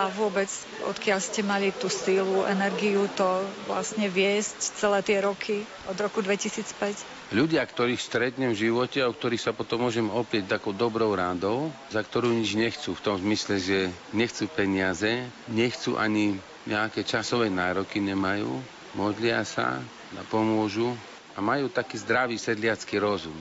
a 0.00 0.08
vôbec 0.08 0.48
odkiaľ 0.88 1.20
ste 1.20 1.44
mali 1.44 1.68
tú 1.76 1.92
sílu, 1.92 2.48
energiu 2.48 3.04
to 3.12 3.44
vlastne 3.68 4.08
viesť 4.08 4.80
celé 4.80 5.04
tie 5.04 5.20
roky 5.20 5.68
od 5.84 5.96
roku 6.00 6.24
2005? 6.24 7.15
Ľudia, 7.34 7.66
ktorých 7.66 7.98
stretnem 7.98 8.54
v 8.54 8.70
živote 8.70 9.02
a 9.02 9.10
o 9.10 9.16
ktorých 9.16 9.42
sa 9.42 9.50
potom 9.50 9.82
môžem 9.82 10.06
oprieť 10.06 10.56
takou 10.56 10.70
dobrou 10.70 11.10
rádou, 11.10 11.74
za 11.90 11.98
ktorú 11.98 12.30
nič 12.30 12.54
nechcú, 12.54 12.94
v 12.94 13.02
tom 13.02 13.18
zmysle, 13.18 13.58
že 13.58 13.78
nechcú 14.14 14.46
peniaze, 14.46 15.26
nechcú 15.50 15.98
ani 15.98 16.38
nejaké 16.70 17.02
časové 17.02 17.50
nároky 17.50 17.98
nemajú, 17.98 18.62
modlia 18.94 19.42
sa, 19.42 19.82
pomôžu 20.30 20.94
a 21.34 21.42
majú 21.42 21.66
taký 21.66 21.98
zdravý 21.98 22.38
sedliacký 22.38 23.02
rozum. 23.02 23.34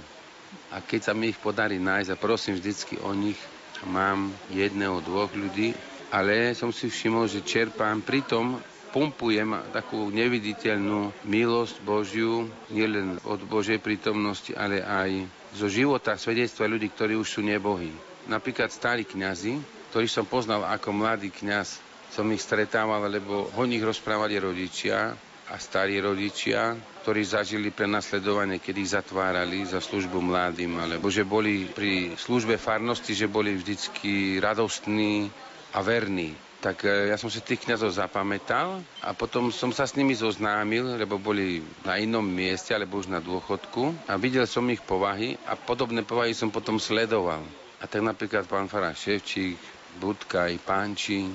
A 0.74 0.82
keď 0.82 1.12
sa 1.12 1.14
mi 1.14 1.30
ich 1.30 1.38
podarí 1.38 1.78
nájsť 1.78 2.10
a 2.10 2.18
prosím 2.18 2.58
vždycky 2.58 2.98
o 3.06 3.14
nich, 3.14 3.38
mám 3.86 4.34
jedného, 4.50 4.98
dvoch 5.06 5.30
ľudí, 5.38 5.78
ale 6.10 6.58
som 6.58 6.74
si 6.74 6.90
všimol, 6.90 7.30
že 7.30 7.46
čerpám, 7.46 8.02
pritom 8.02 8.58
pumpujem 8.96 9.60
takú 9.76 10.08
neviditeľnú 10.08 11.28
milosť 11.28 11.84
Božiu, 11.84 12.48
nielen 12.72 13.20
od 13.28 13.44
Božej 13.44 13.84
prítomnosti, 13.84 14.56
ale 14.56 14.80
aj 14.80 15.28
zo 15.52 15.68
života 15.68 16.16
svedectva 16.16 16.72
ľudí, 16.72 16.88
ktorí 16.96 17.20
už 17.20 17.28
sú 17.28 17.42
nebohí. 17.44 17.92
Napríklad 18.32 18.72
starí 18.72 19.04
kňazi, 19.04 19.60
ktorých 19.92 20.16
som 20.16 20.24
poznal 20.24 20.64
ako 20.64 20.96
mladý 20.96 21.28
kňaz, 21.28 21.84
som 22.16 22.24
ich 22.32 22.40
stretával, 22.40 23.04
lebo 23.12 23.52
o 23.60 23.64
nich 23.68 23.84
rozprávali 23.84 24.40
rodičia 24.40 25.12
a 25.52 25.56
starí 25.60 26.00
rodičia, 26.00 26.74
ktorí 27.04 27.22
zažili 27.22 27.76
prenasledovanie, 27.76 28.64
kedy 28.64 28.80
ich 28.80 28.96
zatvárali 28.96 29.68
za 29.68 29.84
službu 29.84 30.24
mladým, 30.24 30.80
alebo 30.80 31.12
že 31.12 31.28
boli 31.28 31.68
pri 31.68 32.16
službe 32.16 32.56
farnosti, 32.56 33.12
že 33.12 33.28
boli 33.28 33.60
vždycky 33.60 34.40
radostní 34.40 35.28
a 35.76 35.84
verní. 35.84 36.45
Tak 36.66 36.82
e, 36.82 37.14
ja 37.14 37.18
som 37.22 37.30
si 37.30 37.46
tých 37.46 37.62
kniazov 37.62 37.94
zapamätal 37.94 38.82
a 39.06 39.14
potom 39.14 39.54
som 39.54 39.70
sa 39.70 39.86
s 39.86 39.94
nimi 39.94 40.18
zoznámil, 40.18 40.98
lebo 40.98 41.22
boli 41.22 41.62
na 41.86 42.02
inom 42.02 42.26
mieste, 42.26 42.74
alebo 42.74 42.98
už 42.98 43.06
na 43.06 43.22
dôchodku 43.22 43.94
a 44.10 44.18
videl 44.18 44.50
som 44.50 44.66
ich 44.74 44.82
povahy 44.82 45.38
a 45.46 45.54
podobné 45.54 46.02
povahy 46.02 46.34
som 46.34 46.50
potom 46.50 46.82
sledoval. 46.82 47.46
A 47.78 47.86
tak 47.86 48.02
napríklad 48.02 48.50
pán 48.50 48.66
Fará 48.66 48.98
Ševčík, 48.98 49.62
Budkaj, 50.02 50.58
Pánči, 50.66 51.30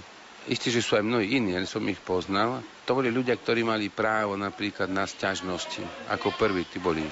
Isté, 0.51 0.73
že 0.73 0.81
sú 0.83 0.97
aj 0.99 1.05
mnohí 1.05 1.37
iní, 1.37 1.53
ale 1.53 1.69
som 1.69 1.85
ich 1.87 2.01
poznal. 2.01 2.65
To 2.89 2.99
boli 2.99 3.13
ľudia, 3.13 3.37
ktorí 3.37 3.61
mali 3.61 3.93
právo 3.93 4.41
napríklad 4.41 4.89
na 4.89 5.05
sťažnosti. 5.05 6.11
Ako 6.11 6.35
prví, 6.35 6.65
tí 6.65 6.81
boli, 6.83 7.05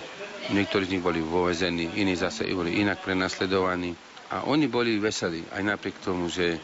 niektorí 0.51 0.89
z 0.89 0.97
nich 0.97 1.05
boli 1.05 1.21
vovezení, 1.21 1.93
iní 2.01 2.17
zase 2.17 2.49
boli 2.51 2.81
inak 2.81 3.05
prenasledovaní. 3.05 3.93
A 4.33 4.49
oni 4.49 4.65
boli 4.67 4.97
veselí, 4.97 5.45
aj 5.53 5.63
napriek 5.63 6.01
tomu, 6.01 6.33
že 6.33 6.57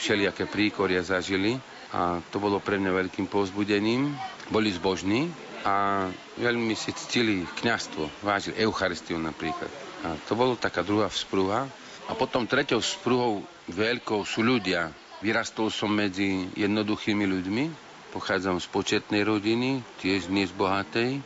všelijaké 0.00 0.48
príkoria 0.48 1.04
zažili. 1.04 1.60
A 1.92 2.24
to 2.32 2.40
bolo 2.40 2.56
pre 2.58 2.80
mňa 2.80 3.04
veľkým 3.04 3.28
povzbudením. 3.28 4.16
Boli 4.48 4.72
zbožní 4.72 5.28
a 5.62 6.08
veľmi 6.40 6.72
si 6.72 6.96
ctili 6.96 7.44
kňastvo, 7.60 8.24
vážili 8.24 8.56
Eucharistiu 8.64 9.20
napríklad. 9.20 9.68
A 10.00 10.16
to 10.24 10.32
bolo 10.32 10.56
taká 10.56 10.80
druhá 10.80 11.12
vzprúha. 11.12 11.68
A 12.08 12.12
potom 12.16 12.48
treťou 12.48 12.80
vzprúhou 12.80 13.44
veľkou 13.68 14.24
sú 14.24 14.40
ľudia, 14.40 14.88
Vyrastol 15.20 15.68
som 15.68 15.92
medzi 15.92 16.48
jednoduchými 16.56 17.28
ľuďmi, 17.28 17.64
pochádzam 18.16 18.56
z 18.56 18.66
početnej 18.72 19.20
rodiny, 19.20 19.84
tiež 20.00 20.32
nie 20.32 20.48
z 20.48 20.56
bohatej. 20.56 21.20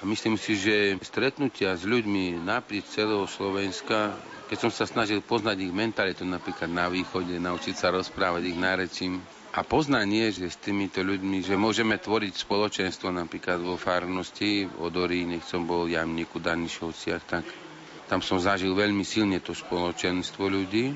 A 0.00 0.08
myslím 0.08 0.40
si, 0.40 0.56
že 0.56 0.96
stretnutia 1.04 1.76
s 1.76 1.84
ľuďmi 1.84 2.40
naprieč 2.40 2.88
celého 2.96 3.28
Slovenska, 3.28 4.16
keď 4.48 4.56
som 4.60 4.72
sa 4.72 4.84
snažil 4.84 5.24
poznať 5.24 5.64
ich 5.64 5.72
mentalitu 5.72 6.24
napríklad 6.28 6.68
na 6.68 6.92
východe, 6.92 7.36
naučiť 7.40 7.74
sa 7.74 7.92
rozprávať 7.92 8.42
ich 8.52 8.58
nárečím, 8.58 9.24
a 9.54 9.62
poznanie, 9.62 10.34
že 10.34 10.50
s 10.50 10.58
týmito 10.58 10.98
ľuďmi, 10.98 11.46
že 11.46 11.54
môžeme 11.54 11.94
tvoriť 11.94 12.42
spoločenstvo 12.42 13.14
napríklad 13.14 13.62
vo 13.62 13.78
farnosti, 13.78 14.66
v 14.66 15.30
nech 15.30 15.46
som 15.46 15.62
bol 15.62 15.86
Jamníku, 15.86 16.42
Danišovciach, 16.42 17.22
tak 17.22 17.46
tam 18.10 18.18
som 18.18 18.42
zažil 18.42 18.74
veľmi 18.74 19.06
silne 19.06 19.38
to 19.38 19.54
spoločenstvo 19.54 20.50
ľudí 20.50 20.90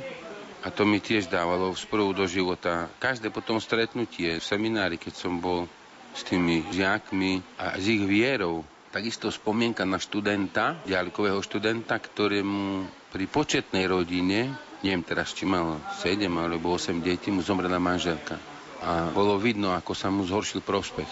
a 0.67 0.75
to 0.75 0.83
mi 0.83 0.99
tiež 0.99 1.31
dávalo 1.31 1.71
vzprvu 1.71 2.19
do 2.19 2.27
života. 2.27 2.91
Každé 2.99 3.31
potom 3.31 3.63
stretnutie 3.63 4.43
v 4.43 4.45
seminári, 4.45 4.99
keď 4.99 5.15
som 5.15 5.39
bol 5.39 5.71
s 6.11 6.27
tými 6.27 6.67
žiakmi 6.75 7.63
a 7.63 7.79
s 7.79 7.87
ich 7.87 8.03
vierou, 8.03 8.67
takisto 8.91 9.31
spomienka 9.31 9.87
na 9.87 10.03
študenta, 10.03 10.83
ďalkového 10.83 11.39
študenta, 11.47 11.95
ktorému 11.95 12.91
pri 13.09 13.25
početnej 13.25 13.89
rodine, 13.89 14.53
neviem 14.85 15.05
teraz, 15.05 15.33
či 15.33 15.49
mal 15.49 15.81
7 16.01 16.29
alebo 16.29 16.77
8 16.77 17.01
detí, 17.01 17.33
mu 17.33 17.41
zomrela 17.41 17.81
manželka. 17.81 18.37
A 18.85 19.11
bolo 19.11 19.41
vidno, 19.41 19.75
ako 19.75 19.93
sa 19.97 20.13
mu 20.13 20.23
zhoršil 20.23 20.63
prospech. 20.63 21.11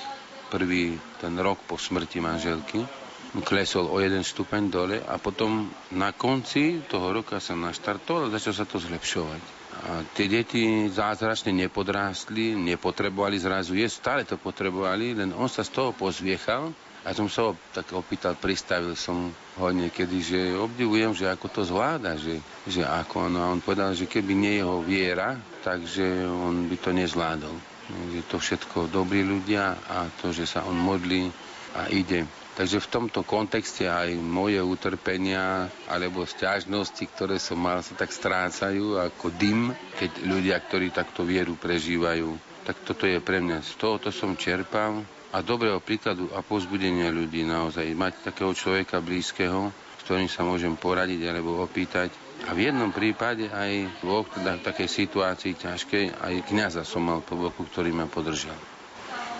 Prvý 0.52 0.94
ten 1.18 1.34
rok 1.42 1.58
po 1.66 1.74
smrti 1.74 2.22
manželky 2.22 2.78
klesol 3.42 3.90
o 3.90 4.00
jeden 4.00 4.24
stupeň 4.24 4.62
dole 4.70 4.96
a 5.02 5.18
potom 5.20 5.68
na 5.92 6.14
konci 6.14 6.80
toho 6.86 7.12
roka 7.12 7.36
sa 7.42 7.52
naštartoval 7.58 8.30
a 8.30 8.34
začal 8.38 8.54
sa 8.54 8.64
to 8.64 8.80
zlepšovať. 8.80 9.42
A 9.76 10.00
tie 10.16 10.24
deti 10.24 10.88
zázračne 10.88 11.52
nepodrástli, 11.52 12.56
nepotrebovali 12.56 13.36
zrazu 13.36 13.76
jesť, 13.76 13.96
stále 14.00 14.22
to 14.24 14.40
potrebovali, 14.40 15.12
len 15.12 15.36
on 15.36 15.52
sa 15.52 15.60
z 15.60 15.74
toho 15.74 15.90
pozviechal 15.92 16.72
a 17.06 17.14
som 17.14 17.30
sa 17.30 17.46
ho 17.46 17.52
tak 17.70 17.86
opýtal, 17.94 18.34
pristavil 18.34 18.98
som 18.98 19.30
ho 19.30 19.68
niekedy, 19.70 20.18
že 20.18 20.40
obdivujem, 20.58 21.14
že 21.14 21.30
ako 21.30 21.46
to 21.46 21.62
zvláda, 21.62 22.18
že, 22.18 22.42
že 22.66 22.82
ako. 22.82 23.30
No 23.30 23.46
a 23.46 23.54
on 23.54 23.62
povedal, 23.62 23.94
že 23.94 24.10
keby 24.10 24.34
nie 24.34 24.58
jeho 24.58 24.82
viera, 24.82 25.38
takže 25.62 26.26
on 26.26 26.66
by 26.66 26.76
to 26.82 26.90
nezvládol. 26.90 27.54
Že 28.10 28.20
to 28.26 28.36
všetko 28.42 28.78
dobrí 28.90 29.22
ľudia 29.22 29.78
a 29.86 30.10
to, 30.18 30.34
že 30.34 30.50
sa 30.50 30.66
on 30.66 30.74
modlí 30.74 31.30
a 31.78 31.86
ide 31.94 32.26
Takže 32.56 32.80
v 32.80 32.88
tomto 32.88 33.20
kontexte 33.20 33.84
aj 33.84 34.16
moje 34.16 34.56
utrpenia 34.64 35.68
alebo 35.92 36.24
stiažnosti, 36.24 37.04
ktoré 37.04 37.36
som 37.36 37.60
mal, 37.60 37.84
sa 37.84 37.92
tak 37.92 38.08
strácajú 38.08 38.96
ako 38.96 39.28
dym, 39.36 39.76
keď 40.00 40.24
ľudia, 40.24 40.56
ktorí 40.64 40.88
takto 40.88 41.28
vieru 41.28 41.52
prežívajú. 41.52 42.32
Tak 42.64 42.80
toto 42.88 43.04
je 43.04 43.20
pre 43.20 43.44
mňa. 43.44 43.60
Z 43.60 43.76
tohoto 43.76 44.08
som 44.08 44.40
čerpal 44.40 45.04
a 45.34 45.42
dobrého 45.42 45.82
príkladu 45.82 46.30
a 46.34 46.42
pozbudenia 46.42 47.10
ľudí 47.10 47.42
naozaj. 47.42 47.86
Mať 47.96 48.30
takého 48.30 48.52
človeka 48.54 49.02
blízkeho, 49.02 49.70
s 49.70 50.02
ktorým 50.06 50.30
sa 50.30 50.46
môžem 50.46 50.78
poradiť 50.78 51.20
alebo 51.26 51.62
opýtať. 51.62 52.14
A 52.46 52.54
v 52.54 52.70
jednom 52.70 52.92
prípade 52.92 53.48
aj 53.50 54.02
dvoch, 54.04 54.28
teda 54.30 54.60
takej 54.60 54.86
situácii 54.86 55.56
ťažkej, 55.56 56.04
aj 56.20 56.34
kniaza 56.52 56.86
som 56.86 57.02
mal 57.02 57.24
po 57.24 57.34
boku, 57.34 57.66
ktorý 57.66 57.90
ma 57.90 58.06
podržal. 58.06 58.54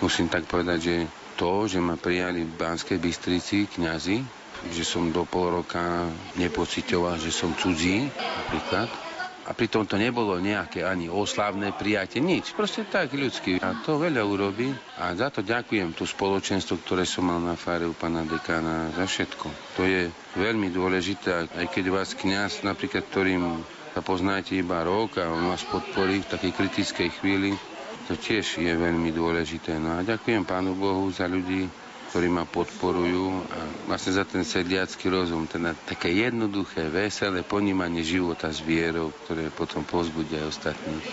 Musím 0.03 0.27
tak 0.27 0.49
povedať, 0.49 0.79
že 0.81 0.95
to, 1.37 1.69
že 1.69 1.77
ma 1.77 1.95
prijali 1.95 2.43
v 2.43 2.57
Banskej 2.57 2.97
Bystrici 2.97 3.69
kňazi, 3.69 4.17
že 4.73 4.83
som 4.83 5.13
do 5.13 5.23
pol 5.23 5.61
roka 5.61 6.09
nepocitoval, 6.35 7.21
že 7.21 7.29
som 7.29 7.53
cudzí 7.53 8.09
napríklad. 8.09 9.06
A 9.47 9.55
pritom 9.55 9.87
to 9.87 9.95
nebolo 9.95 10.35
nejaké 10.37 10.83
ani 10.83 11.07
oslavné 11.07 11.71
prijatie, 11.71 12.19
nič. 12.19 12.51
Proste 12.51 12.83
tak 12.83 13.15
ľudský. 13.15 13.63
A 13.63 13.79
to 13.79 13.95
veľa 13.95 14.19
urobí. 14.27 14.75
A 14.99 15.15
za 15.15 15.31
to 15.31 15.39
ďakujem 15.39 15.95
tú 15.95 16.03
spoločenstvo, 16.03 16.83
ktoré 16.83 17.07
som 17.07 17.31
mal 17.31 17.39
na 17.39 17.55
fáre 17.55 17.87
u 17.87 17.95
pána 17.95 18.27
dekána, 18.27 18.91
za 18.91 19.07
všetko. 19.07 19.47
To 19.79 19.87
je 19.87 20.11
veľmi 20.35 20.67
dôležité, 20.67 21.47
aj 21.47 21.65
keď 21.71 21.85
vás 21.95 22.11
kňaz, 22.11 22.67
napríklad, 22.67 23.07
ktorým 23.07 23.63
sa 23.95 24.03
poznáte 24.03 24.53
iba 24.53 24.83
rok 24.83 25.17
a 25.17 25.31
on 25.31 25.49
vás 25.49 25.63
podporí 25.63 26.21
v 26.21 26.29
takej 26.29 26.51
kritickej 26.53 27.09
chvíli, 27.17 27.55
to 28.05 28.13
tiež 28.13 28.61
je 28.61 28.69
veľmi 28.69 29.09
dôležité. 29.09 29.79
No 29.79 29.97
a 29.97 30.05
ďakujem 30.05 30.45
Pánu 30.45 30.75
Bohu 30.75 31.09
za 31.09 31.25
ľudí, 31.25 31.65
ktorí 32.17 32.33
ma 32.33 32.49
podporujú 32.49 33.45
a 33.45 33.59
vlastne 33.85 34.17
za 34.17 34.25
ten 34.25 34.41
sedliacký 34.41 35.05
rozum, 35.05 35.45
teda 35.45 35.77
také 35.85 36.09
jednoduché, 36.09 36.89
veselé 36.89 37.45
ponímanie 37.45 38.01
života 38.01 38.49
s 38.49 38.57
vierou, 38.57 39.13
ktoré 39.13 39.53
potom 39.53 39.85
pozbudia 39.85 40.41
aj 40.41 40.49
ostatných. 40.49 41.05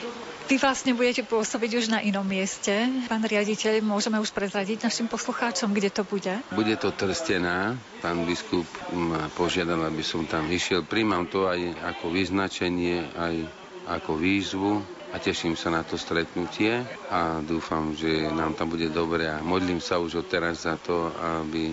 Vy 0.48 0.56
vlastne 0.56 0.96
budete 0.96 1.20
pôsobiť 1.28 1.70
už 1.76 1.92
na 1.92 2.00
inom 2.00 2.24
mieste. 2.24 2.72
Pán 3.04 3.20
riaditeľ, 3.20 3.84
môžeme 3.84 4.16
už 4.16 4.32
prezradiť 4.32 4.88
našim 4.88 5.04
poslucháčom, 5.04 5.76
kde 5.76 5.92
to 5.92 6.08
bude? 6.08 6.40
Bude 6.56 6.72
to 6.80 6.88
Trstená. 6.88 7.76
Pán 8.00 8.24
biskup 8.24 8.64
ma 8.96 9.28
požiadal, 9.36 9.84
aby 9.84 10.00
som 10.00 10.24
tam 10.24 10.48
išiel. 10.48 10.88
Príjmam 10.88 11.28
to 11.28 11.52
aj 11.52 11.84
ako 11.84 12.16
vyznačenie, 12.16 13.12
aj 13.12 13.44
ako 13.92 14.16
výzvu 14.16 14.80
a 15.14 15.22
teším 15.22 15.54
sa 15.54 15.70
na 15.70 15.86
to 15.86 15.94
stretnutie 15.94 16.82
a 17.06 17.38
dúfam, 17.38 17.94
že 17.94 18.26
nám 18.34 18.58
tam 18.58 18.74
bude 18.74 18.90
dobre 18.90 19.30
a 19.30 19.38
modlím 19.38 19.78
sa 19.78 20.02
už 20.02 20.20
od 20.20 20.26
teraz 20.26 20.66
za 20.66 20.74
to, 20.74 21.14
aby 21.46 21.70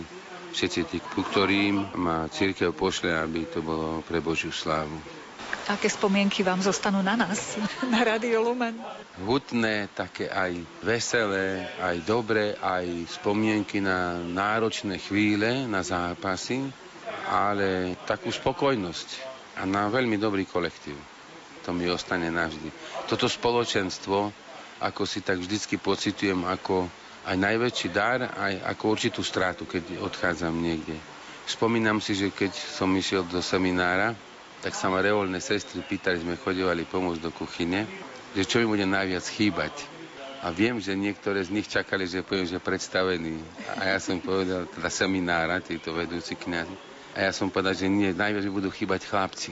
všetci 0.53 0.81
tí, 0.85 0.97
ktorým 1.01 1.97
ma 1.97 2.29
církev 2.29 2.69
pošle, 2.77 3.09
aby 3.09 3.49
to 3.49 3.65
bolo 3.65 4.05
pre 4.05 4.21
Božiu 4.21 4.53
slávu. 4.53 4.93
Aké 5.65 5.89
spomienky 5.89 6.45
vám 6.45 6.61
zostanú 6.61 7.01
na 7.01 7.17
nás, 7.17 7.57
na 7.93 8.05
Radio 8.05 8.45
Lumen? 8.45 8.77
Hutné, 9.25 9.89
také 9.89 10.29
aj 10.29 10.61
veselé, 10.85 11.65
aj 11.81 11.97
dobré, 12.05 12.53
aj 12.61 13.09
spomienky 13.09 13.81
na 13.81 14.21
náročné 14.21 15.01
chvíle, 15.01 15.65
na 15.65 15.81
zápasy, 15.81 16.61
ale 17.25 17.97
takú 18.05 18.29
spokojnosť 18.29 19.07
a 19.57 19.65
na 19.65 19.89
veľmi 19.89 20.21
dobrý 20.21 20.45
kolektív. 20.45 20.97
To 21.61 21.77
mi 21.77 21.85
ostane 21.85 22.33
navždy. 22.33 22.73
Toto 23.11 23.27
spoločenstvo, 23.27 24.31
ako 24.79 25.03
si 25.03 25.19
tak 25.19 25.43
vždycky 25.43 25.75
pocitujem, 25.75 26.47
ako 26.47 26.87
aj 27.27 27.35
najväčší 27.35 27.91
dar, 27.91 28.23
aj 28.23 28.63
ako 28.71 28.83
určitú 28.87 29.19
strátu, 29.19 29.67
keď 29.67 29.99
odchádzam 29.99 30.55
niekde. 30.55 30.95
Spomínam 31.43 31.99
si, 31.99 32.15
že 32.15 32.31
keď 32.31 32.55
som 32.55 32.87
išiel 32.95 33.27
do 33.27 33.43
seminára, 33.43 34.15
tak 34.63 34.79
sa 34.79 34.87
ma 34.87 35.03
reolné 35.03 35.43
sestry 35.43 35.83
pýtali, 35.83 36.23
sme 36.23 36.39
chodevali 36.39 36.87
pomôcť 36.87 37.19
do 37.19 37.35
kuchyne, 37.35 37.83
že 38.31 38.47
čo 38.47 38.63
mi 38.63 38.71
bude 38.79 38.87
najviac 38.87 39.27
chýbať. 39.27 39.75
A 40.39 40.55
viem, 40.55 40.79
že 40.79 40.95
niektoré 40.95 41.43
z 41.43 41.51
nich 41.51 41.67
čakali, 41.67 42.07
že 42.07 42.23
poviem, 42.23 42.47
že 42.47 42.63
predstavený. 42.63 43.43
A 43.75 43.91
ja 43.91 43.99
som 43.99 44.23
povedal, 44.23 44.71
teda 44.71 44.87
seminára, 44.87 45.59
títo 45.59 45.91
vedúci 45.91 46.39
kniazy. 46.39 46.73
A 47.19 47.27
ja 47.27 47.31
som 47.35 47.51
povedal, 47.51 47.75
že 47.75 47.91
nie, 47.91 48.15
najviac 48.15 48.47
mi 48.47 48.55
budú 48.55 48.71
chýbať 48.71 49.03
chlapci, 49.03 49.51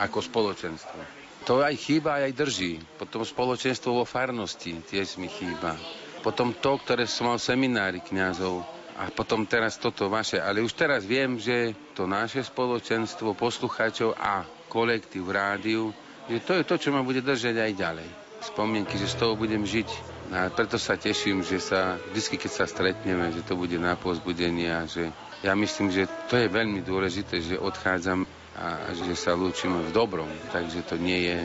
ako 0.00 0.24
spoločenstvo. 0.24 1.15
To 1.46 1.62
aj 1.62 1.74
chýba, 1.78 2.26
aj 2.26 2.34
drží. 2.34 2.82
Potom 2.98 3.22
spoločenstvo 3.22 3.94
vo 3.94 4.04
farnosti 4.04 4.74
tiež 4.82 5.16
mi 5.16 5.30
chýba. 5.30 5.78
Potom 6.20 6.50
to, 6.50 6.74
ktoré 6.82 7.06
som 7.06 7.30
mal 7.30 7.38
seminári 7.38 8.02
kňazov, 8.02 8.66
a 8.96 9.12
potom 9.12 9.44
teraz 9.44 9.76
toto 9.76 10.08
vaše. 10.08 10.40
Ale 10.40 10.64
už 10.64 10.72
teraz 10.72 11.04
viem, 11.04 11.36
že 11.36 11.76
to 11.92 12.08
naše 12.08 12.40
spoločenstvo 12.40 13.36
poslucháčov 13.36 14.16
a 14.16 14.42
kolektív 14.72 15.28
rádiu, 15.28 15.92
že 16.26 16.40
to 16.40 16.52
je 16.56 16.64
to, 16.64 16.74
čo 16.80 16.88
ma 16.90 17.04
bude 17.04 17.20
držať 17.20 17.54
aj 17.60 17.72
ďalej. 17.76 18.08
Spomienky, 18.42 18.96
že 18.96 19.12
z 19.12 19.16
toho 19.20 19.36
budem 19.36 19.62
žiť. 19.62 19.88
A 20.32 20.50
preto 20.50 20.80
sa 20.80 20.96
teším, 20.98 21.44
že 21.44 21.60
sa 21.62 22.00
vždy, 22.10 22.34
keď 22.40 22.50
sa 22.50 22.64
stretneme, 22.66 23.30
že 23.30 23.44
to 23.46 23.54
bude 23.54 23.76
na 23.78 23.94
pozbudenie 23.94 24.66
a 24.72 24.88
že 24.88 25.12
ja 25.44 25.52
myslím, 25.54 25.92
že 25.92 26.08
to 26.26 26.40
je 26.40 26.48
veľmi 26.50 26.82
dôležité, 26.82 27.38
že 27.38 27.60
odchádzam 27.60 28.24
a 28.56 28.90
že 28.96 29.12
sa 29.12 29.36
lúčime 29.36 29.84
v 29.84 29.92
dobrom. 29.92 30.28
Takže 30.48 30.80
to 30.88 30.96
nie 30.96 31.28
je 31.28 31.38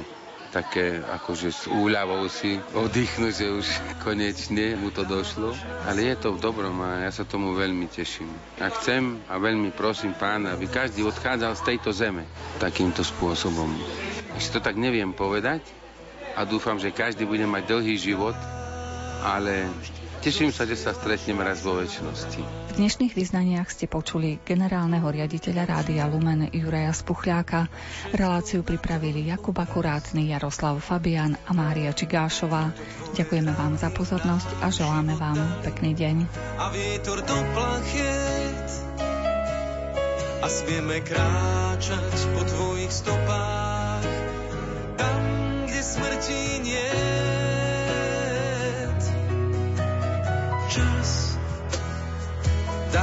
také 0.52 1.00
akože 1.00 1.48
s 1.52 1.64
úľavou 1.68 2.28
si 2.28 2.60
oddychnúť, 2.76 3.34
že 3.36 3.48
už 3.52 3.68
konečne 4.04 4.76
mu 4.76 4.92
to 4.92 5.04
došlo. 5.04 5.56
Ale 5.88 6.12
je 6.12 6.16
to 6.20 6.36
v 6.36 6.44
dobrom 6.44 6.76
a 6.84 7.04
ja 7.04 7.12
sa 7.12 7.24
tomu 7.28 7.56
veľmi 7.56 7.88
teším. 7.88 8.32
A 8.60 8.68
chcem 8.72 9.20
a 9.32 9.36
veľmi 9.40 9.72
prosím 9.76 10.12
pána, 10.16 10.56
aby 10.56 10.68
každý 10.68 11.04
odchádzal 11.08 11.56
z 11.56 11.66
tejto 11.76 11.92
zeme 11.96 12.28
takýmto 12.60 13.04
spôsobom. 13.04 13.72
Ešte 14.36 14.60
to 14.60 14.72
tak 14.72 14.76
neviem 14.80 15.12
povedať 15.12 15.64
a 16.36 16.48
dúfam, 16.48 16.80
že 16.80 16.96
každý 16.96 17.28
bude 17.28 17.44
mať 17.44 17.68
dlhý 17.68 17.96
život, 18.00 18.36
ale 19.24 19.68
Teším 20.22 20.54
sa, 20.54 20.70
že 20.70 20.78
sa 20.78 20.94
stretneme 20.94 21.42
raz 21.42 21.66
vo 21.66 21.82
väčšnosti. 21.82 22.61
V 22.72 22.80
dnešných 22.80 23.12
vyznaniach 23.12 23.68
ste 23.68 23.84
počuli 23.84 24.40
generálneho 24.48 25.04
riaditeľa 25.04 25.68
Rádia 25.68 26.08
Lumen 26.08 26.48
Juraja 26.56 26.96
Spuchľáka. 26.96 27.68
Reláciu 28.16 28.64
pripravili 28.64 29.28
Jakub 29.28 29.52
Akurátny, 29.60 30.32
Jaroslav 30.32 30.80
Fabian 30.80 31.36
a 31.36 31.52
Mária 31.52 31.92
Čigášová. 31.92 32.72
Ďakujeme 33.12 33.52
vám 33.52 33.76
za 33.76 33.92
pozornosť 33.92 34.64
a 34.64 34.72
želáme 34.72 35.20
vám 35.20 35.36
pekný 35.68 36.00
deň. 36.00 36.16
A 36.64 36.72
vietor 36.72 37.20
do 37.20 37.38
plachiet 37.52 38.70
a 40.40 40.48
smieme 40.48 41.04
kráčať 41.04 42.20
po 42.32 42.42
tvojich 42.56 42.94
stopách 42.96 43.71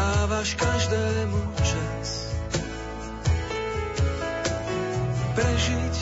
dávaš 0.08 0.56
každému 0.56 1.40
čas. 1.60 2.32
Prežiť 5.36 5.96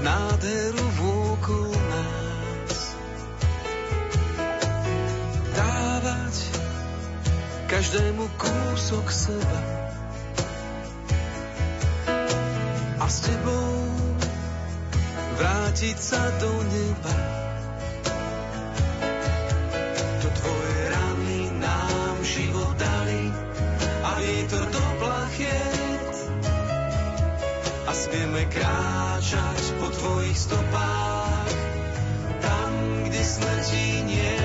nádheru 0.00 0.86
vôkol 0.96 1.68
nás. 1.76 2.96
Dávať 5.52 6.36
každému 7.68 8.24
kúsok 8.40 9.06
seba. 9.12 9.60
A 12.96 13.04
s 13.04 13.16
tebou 13.20 13.76
vrátiť 15.36 15.96
sa 16.00 16.24
do 16.40 16.52
neba. 16.72 17.35
Kráčať 28.52 29.60
po 29.80 29.88
tvojich 29.90 30.38
stopách 30.38 31.52
tam, 32.42 32.70
kde 33.06 33.20
smrti 33.24 33.86
nie. 34.06 34.35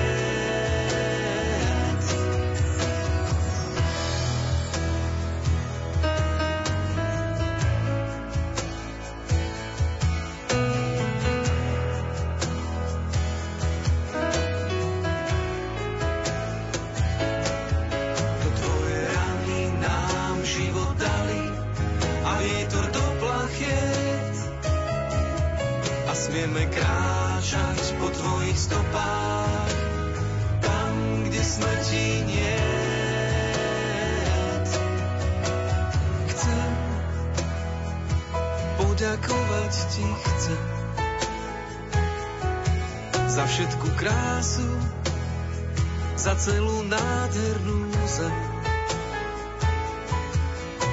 Nádhernú 48.12 48.20
zem. 48.20 48.36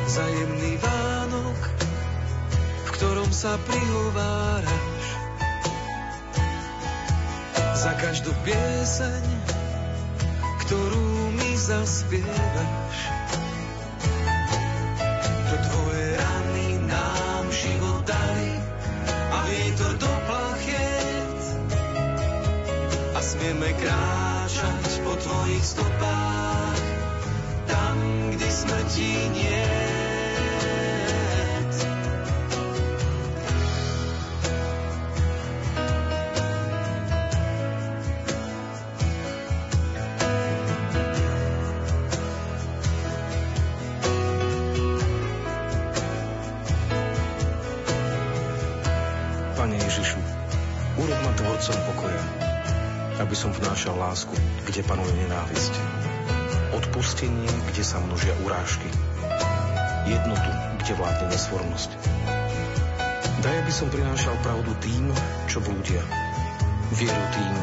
Za 0.08 0.26
jemný 0.26 0.74
Vánok, 0.80 1.60
v 2.86 2.90
ktorom 2.96 3.30
sa 3.30 3.60
prihovára 3.68 4.78
za 7.76 7.92
každú 8.00 8.32
pieseň, 8.44 9.24
ktorú 10.66 11.08
mi 11.36 11.52
zaspievaš. 11.60 12.98
To 15.20 15.56
tvoje 15.60 16.06
rany 16.16 16.68
nám 16.88 17.46
život 17.52 18.02
dali 18.04 18.52
a 19.12 19.38
vietor 19.48 19.94
do 19.96 20.12
plachiet 20.28 21.40
a 23.16 23.20
smieme 23.20 23.70
kráčať 23.78 24.92
po 25.06 25.14
tvojich 25.16 25.64
stopách 25.64 26.29
smrti 28.70 29.10
nie 29.34 29.50
je. 29.50 30.00
aby 53.30 53.38
som 53.38 53.54
vnášal 53.54 53.94
lásku, 53.94 54.34
kde 54.66 54.82
panuje 54.82 55.14
nenávisť. 55.14 55.89
Odpustenie, 57.00 57.48
kde 57.72 57.80
sa 57.80 57.96
množia 58.04 58.36
urážky. 58.44 58.92
Jednotu, 60.04 60.52
kde 60.84 61.00
vládne 61.00 61.32
nesvornosť. 61.32 61.96
Daj, 63.40 63.56
aby 63.56 63.72
som 63.72 63.88
prinášal 63.88 64.36
pravdu 64.44 64.76
tým, 64.84 65.08
čo 65.48 65.64
blúdia. 65.64 66.04
Vieru 67.00 67.24
tým, 67.32 67.56